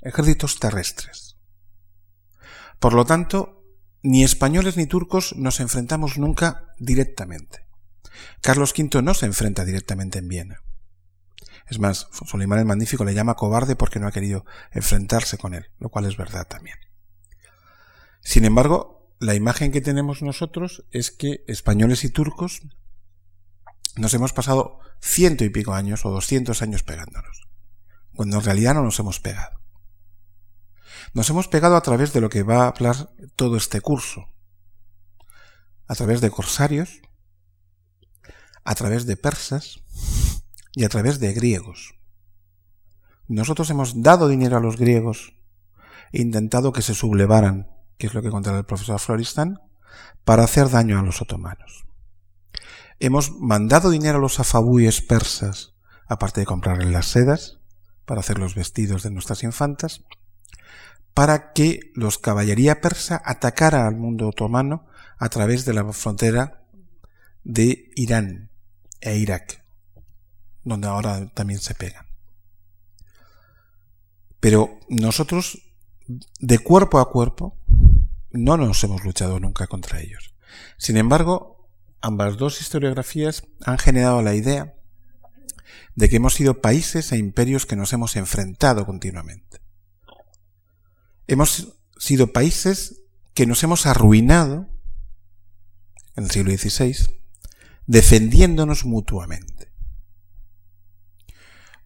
ejércitos 0.00 0.58
terrestres. 0.58 1.36
Por 2.80 2.92
lo 2.92 3.04
tanto, 3.04 3.64
ni 4.02 4.24
españoles 4.24 4.76
ni 4.76 4.86
turcos 4.86 5.36
nos 5.36 5.60
enfrentamos 5.60 6.18
nunca 6.18 6.74
directamente. 6.78 7.66
Carlos 8.40 8.74
V 8.76 9.02
no 9.02 9.14
se 9.14 9.26
enfrenta 9.26 9.64
directamente 9.64 10.18
en 10.18 10.28
Viena. 10.28 10.60
Es 11.68 11.78
más, 11.78 12.08
Solimán 12.26 12.58
el 12.58 12.64
Magnífico 12.64 13.04
le 13.04 13.14
llama 13.14 13.36
cobarde 13.36 13.76
porque 13.76 14.00
no 14.00 14.08
ha 14.08 14.12
querido 14.12 14.44
enfrentarse 14.72 15.38
con 15.38 15.54
él, 15.54 15.70
lo 15.78 15.88
cual 15.88 16.06
es 16.06 16.16
verdad 16.16 16.48
también. 16.48 16.78
Sin 18.22 18.44
embargo, 18.44 19.14
la 19.20 19.36
imagen 19.36 19.70
que 19.70 19.80
tenemos 19.80 20.20
nosotros 20.20 20.84
es 20.90 21.12
que 21.12 21.44
españoles 21.46 22.02
y 22.02 22.10
turcos 22.10 22.62
nos 23.96 24.14
hemos 24.14 24.32
pasado 24.32 24.78
ciento 25.00 25.44
y 25.44 25.50
pico 25.50 25.74
años 25.74 26.04
o 26.04 26.10
doscientos 26.10 26.62
años 26.62 26.82
pegándonos, 26.82 27.48
cuando 28.14 28.38
en 28.38 28.44
realidad 28.44 28.74
no 28.74 28.82
nos 28.82 28.98
hemos 28.98 29.20
pegado. 29.20 29.60
Nos 31.12 31.28
hemos 31.30 31.48
pegado 31.48 31.76
a 31.76 31.82
través 31.82 32.12
de 32.12 32.20
lo 32.20 32.28
que 32.28 32.42
va 32.42 32.64
a 32.64 32.68
hablar 32.68 33.10
todo 33.36 33.56
este 33.56 33.80
curso, 33.80 34.28
a 35.86 35.94
través 35.94 36.20
de 36.20 36.30
corsarios, 36.30 37.00
a 38.64 38.74
través 38.74 39.06
de 39.06 39.16
persas, 39.16 39.80
y 40.74 40.84
a 40.84 40.88
través 40.88 41.20
de 41.20 41.32
griegos. 41.32 41.94
Nosotros 43.28 43.70
hemos 43.70 44.02
dado 44.02 44.28
dinero 44.28 44.56
a 44.56 44.60
los 44.60 44.76
griegos, 44.76 45.34
e 46.12 46.20
intentado 46.20 46.72
que 46.72 46.82
se 46.82 46.94
sublevaran, 46.94 47.70
que 47.98 48.06
es 48.06 48.14
lo 48.14 48.22
que 48.22 48.30
contaba 48.30 48.58
el 48.58 48.64
profesor 48.64 48.98
Floristan, 48.98 49.60
para 50.24 50.44
hacer 50.44 50.70
daño 50.70 50.98
a 50.98 51.02
los 51.02 51.22
otomanos. 51.22 51.86
Hemos 53.00 53.32
mandado 53.32 53.90
dinero 53.90 54.18
a 54.18 54.20
los 54.20 54.38
afabuyes 54.38 55.00
persas, 55.00 55.72
aparte 56.06 56.40
de 56.40 56.46
comprarles 56.46 56.90
las 56.90 57.06
sedas, 57.06 57.58
para 58.04 58.20
hacer 58.20 58.38
los 58.38 58.54
vestidos 58.54 59.02
de 59.02 59.10
nuestras 59.10 59.42
infantas, 59.42 60.04
para 61.14 61.52
que 61.52 61.90
los 61.94 62.18
caballería 62.18 62.80
persa 62.80 63.20
atacara 63.24 63.86
al 63.86 63.96
mundo 63.96 64.28
otomano 64.28 64.86
a 65.18 65.28
través 65.28 65.64
de 65.64 65.74
la 65.74 65.92
frontera 65.92 66.62
de 67.42 67.90
Irán 67.96 68.50
e 69.00 69.16
Irak 69.16 69.60
donde 70.64 70.88
ahora 70.88 71.26
también 71.34 71.60
se 71.60 71.74
pegan. 71.74 72.06
Pero 74.40 74.78
nosotros, 74.88 75.62
de 76.38 76.58
cuerpo 76.58 76.98
a 76.98 77.10
cuerpo, 77.10 77.56
no 78.30 78.56
nos 78.56 78.82
hemos 78.84 79.04
luchado 79.04 79.38
nunca 79.40 79.66
contra 79.66 80.00
ellos. 80.00 80.34
Sin 80.78 80.96
embargo, 80.96 81.59
ambas 82.00 82.36
dos 82.36 82.60
historiografías 82.60 83.44
han 83.64 83.78
generado 83.78 84.22
la 84.22 84.34
idea 84.34 84.74
de 85.94 86.08
que 86.08 86.16
hemos 86.16 86.34
sido 86.34 86.60
países 86.60 87.12
e 87.12 87.18
imperios 87.18 87.66
que 87.66 87.76
nos 87.76 87.92
hemos 87.92 88.16
enfrentado 88.16 88.86
continuamente. 88.86 89.60
Hemos 91.26 91.74
sido 91.98 92.32
países 92.32 93.02
que 93.34 93.46
nos 93.46 93.62
hemos 93.62 93.86
arruinado 93.86 94.68
en 96.16 96.24
el 96.24 96.30
siglo 96.30 96.52
XVI 96.52 96.96
defendiéndonos 97.86 98.84
mutuamente 98.84 99.70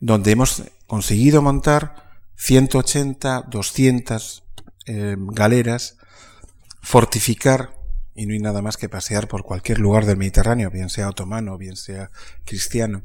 donde 0.05 0.32
hemos 0.32 0.65
conseguido 0.86 1.41
montar 1.41 2.20
180, 2.36 3.47
200 3.49 4.45
eh, 4.85 5.16
galeras, 5.19 5.97
fortificar, 6.82 7.74
y 8.15 8.27
no 8.27 8.32
hay 8.32 8.39
nada 8.39 8.62
más 8.62 8.77
que 8.77 8.89
pasear 8.89 9.28
por 9.28 9.43
cualquier 9.43 9.78
lugar 9.78 10.07
del 10.07 10.16
Mediterráneo, 10.16 10.70
bien 10.70 10.89
sea 10.89 11.09
otomano, 11.09 11.59
bien 11.59 11.77
sea 11.77 12.11
cristiano, 12.45 13.03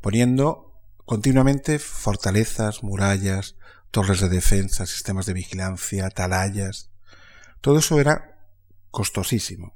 poniendo 0.00 0.80
continuamente 1.04 1.78
fortalezas, 1.78 2.82
murallas, 2.82 3.56
torres 3.90 4.20
de 4.20 4.28
defensa, 4.28 4.86
sistemas 4.86 5.26
de 5.26 5.34
vigilancia, 5.34 6.06
atalayas. 6.06 6.90
Todo 7.60 7.78
eso 7.78 8.00
era 8.00 8.38
costosísimo. 8.90 9.74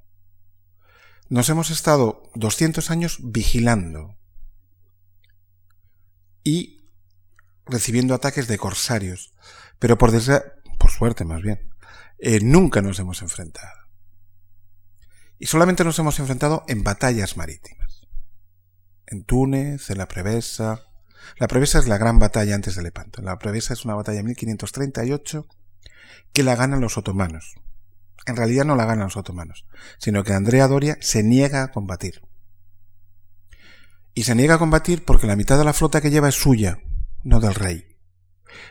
Nos 1.29 1.49
hemos 1.51 1.71
estado 1.71 2.23
200 2.35 2.91
años 2.91 3.19
vigilando, 3.23 4.19
y 6.49 6.89
recibiendo 7.67 8.15
ataques 8.15 8.49
de 8.49 8.57
corsarios. 8.57 9.35
Pero 9.79 9.99
por 9.99 10.11
por 10.79 10.91
suerte 10.91 11.25
más 11.25 11.43
bien, 11.43 11.75
eh, 12.19 12.41
nunca 12.41 12.81
nos 12.81 12.99
hemos 12.99 13.21
enfrentado. 13.21 13.88
Y 15.39 15.47
solamente 15.47 15.85
nos 15.85 15.99
hemos 15.99 16.19
enfrentado 16.19 16.65
en 16.69 16.83
batallas 16.83 17.37
marítimas. 17.37 18.09
En 19.07 19.25
Túnez, 19.25 19.91
en 19.91 19.99
la 19.99 20.09
Prevesa. 20.09 20.83
La 21.39 21.49
Prevesa 21.49 21.79
es 21.79 21.89
la 21.89 21.99
gran 21.99 22.19
batalla 22.19 22.55
antes 22.55 22.75
de 22.75 22.83
Lepanto. 22.83 23.23
La 23.23 23.39
Prevesa 23.39 23.73
es 23.73 23.85
una 23.85 23.95
batalla 23.95 24.19
de 24.19 24.25
1538 24.25 25.47
que 26.33 26.43
la 26.43 26.57
ganan 26.57 26.81
los 26.81 26.99
otomanos. 26.99 27.55
En 28.27 28.37
realidad 28.37 28.65
no 28.65 28.77
la 28.77 28.85
ganan 28.85 29.05
los 29.05 29.17
otomanos, 29.17 29.67
sino 29.99 30.25
que 30.25 30.35
Andrea 30.35 30.69
Doria 30.69 30.99
se 31.01 31.23
niega 31.23 31.63
a 31.63 31.71
combatir 31.71 32.21
y 34.19 34.25
se 34.25 34.35
niega 34.35 34.57
a 34.57 34.59
combatir 34.59 35.05
porque 35.05 35.29
la 35.29 35.37
mitad 35.37 35.57
de 35.59 35.65
la 35.65 35.73
flota 35.73 36.01
que 36.01 36.11
lleva 36.11 36.29
es 36.29 36.35
suya, 36.35 36.81
no 37.23 37.39
del 37.39 37.55
rey. 37.55 37.87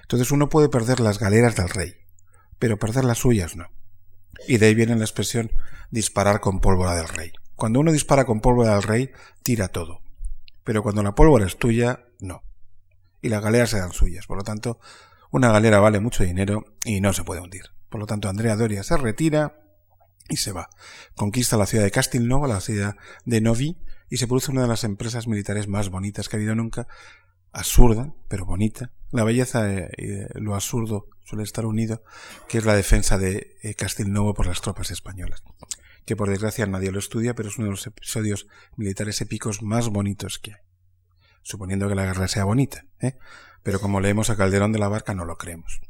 Entonces 0.02 0.31
uno 0.31 0.49
puede 0.49 0.68
perder 0.68 0.99
las 0.99 1.19
galeras 1.19 1.56
del 1.56 1.69
rey, 1.69 1.95
pero 2.60 2.77
perder 2.77 3.06
las 3.06 3.19
suyas 3.19 3.56
no. 3.56 3.68
Y 4.48 4.58
de 4.58 4.68
ahí 4.68 4.76
viene 4.76 4.96
la 4.96 5.04
expresión 5.04 5.52
disparar 5.90 6.40
con 6.40 6.60
pólvora 6.60 6.96
del 6.96 7.08
rey. 7.08 7.32
Cuando 7.56 7.80
uno 7.80 7.92
dispara 7.92 8.26
con 8.26 8.40
pólvora 8.40 8.74
del 8.74 8.84
rey, 8.84 9.12
tira 9.44 9.68
todo. 9.70 10.02
Pero 10.64 10.84
cuando 10.84 11.02
la 11.02 11.16
pólvora 11.16 11.46
es 11.46 11.58
tuya, 11.58 12.06
no. 12.20 12.44
Y 13.22 13.30
las 13.30 13.42
galeras 13.42 13.72
dan 13.72 13.94
suyas. 13.94 14.28
Por 14.28 14.38
lo 14.38 14.44
tanto, 14.44 14.80
una 15.32 15.52
galera 15.52 15.80
vale 15.80 16.00
mucho 16.00 16.24
dinero 16.24 16.66
y 16.84 17.02
no 17.02 17.14
se 17.14 17.24
puede 17.24 17.42
hundir. 17.42 17.64
Por 17.90 18.00
lo 18.00 18.06
tanto, 18.06 18.30
Andrea 18.30 18.56
Doria 18.56 18.84
se 18.84 18.98
retira 18.98 19.60
y 20.30 20.38
se 20.38 20.52
va. 20.52 20.70
Conquista 21.16 21.58
la 21.58 21.66
ciudad 21.66 21.84
de 21.84 21.92
Castilnovo, 21.92 22.48
la 22.48 22.60
ciudad 22.60 22.96
de 23.26 23.42
Novi, 23.42 23.78
y 24.10 24.18
se 24.18 24.28
produce 24.28 24.52
una 24.52 24.62
de 24.62 24.68
las 24.68 24.84
empresas 24.84 25.28
militares 25.28 25.68
más 25.68 25.90
bonitas 25.90 26.30
que 26.30 26.36
ha 26.36 26.40
habido 26.40 26.56
nunca, 26.56 26.88
absurda, 27.52 28.14
pero 28.28 28.46
bonita. 28.46 28.92
La 29.12 29.24
belleza 29.24 29.70
y 29.98 30.26
lo 30.36 30.54
absurdo 30.54 31.08
suele 31.28 31.44
estar 31.44 31.66
unido, 31.66 32.04
que 32.48 32.58
es 32.58 32.66
la 32.66 32.76
defensa 32.76 33.18
de 33.18 33.58
eh, 33.62 33.76
por 34.36 34.48
las 34.48 34.62
tropas 34.62 34.91
españolas, 34.91 35.44
que 36.06 36.16
por 36.16 36.30
desgracia 36.30 36.66
nadie 36.66 36.91
lo 36.91 36.99
estudia, 36.99 37.36
pero 37.36 37.49
es 37.49 37.58
uno 37.58 37.66
de 37.66 37.72
los 37.72 37.86
episodios 37.86 38.48
militares 38.78 39.20
épicos 39.22 39.62
más 39.62 39.90
bonitos 39.90 40.40
que 40.40 40.54
hay. 40.54 40.62
Suponiendo 41.44 41.90
que 41.90 41.95
la 41.95 42.06
guerra 42.06 42.28
sea 42.28 42.45
bonita, 42.45 42.86
¿eh? 42.99 43.18
pero 43.64 43.80
como 43.80 43.99
leemos 43.99 44.30
a 44.30 44.38
Calderón 44.38 44.72
de 44.72 44.80
la 44.80 44.88
Barca 44.88 45.14
no 45.14 45.26
lo 45.26 45.38
creemos. 45.38 45.82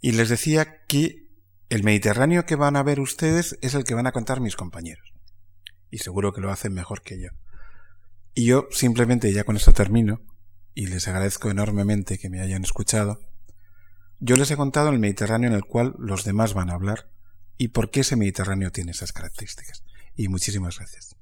Y 0.00 0.12
les 0.12 0.28
decía 0.28 0.84
que 0.86 1.28
el 1.68 1.84
Mediterráneo 1.84 2.46
que 2.46 2.56
van 2.56 2.76
a 2.76 2.82
ver 2.82 3.00
ustedes 3.00 3.58
es 3.60 3.74
el 3.74 3.84
que 3.84 3.94
van 3.94 4.06
a 4.06 4.12
contar 4.12 4.40
mis 4.40 4.56
compañeros 4.56 5.12
y 5.90 5.98
seguro 5.98 6.32
que 6.32 6.40
lo 6.40 6.50
hacen 6.50 6.72
mejor 6.72 7.02
que 7.02 7.20
yo. 7.20 7.30
Y 8.34 8.46
yo 8.46 8.68
simplemente 8.70 9.32
ya 9.32 9.44
con 9.44 9.56
esto 9.56 9.72
termino 9.72 10.20
y 10.74 10.86
les 10.86 11.08
agradezco 11.08 11.50
enormemente 11.50 12.18
que 12.18 12.30
me 12.30 12.40
hayan 12.40 12.62
escuchado. 12.62 13.20
Yo 14.20 14.36
les 14.36 14.50
he 14.50 14.56
contado 14.56 14.88
el 14.88 14.98
Mediterráneo 14.98 15.48
en 15.48 15.54
el 15.54 15.64
cual 15.64 15.94
los 15.98 16.24
demás 16.24 16.52
van 16.52 16.70
a 16.70 16.74
hablar 16.74 17.08
y 17.56 17.68
por 17.68 17.90
qué 17.90 18.00
ese 18.00 18.16
Mediterráneo 18.16 18.72
tiene 18.72 18.90
esas 18.90 19.12
características. 19.12 19.84
Y 20.16 20.28
muchísimas 20.28 20.78
gracias. 20.78 21.16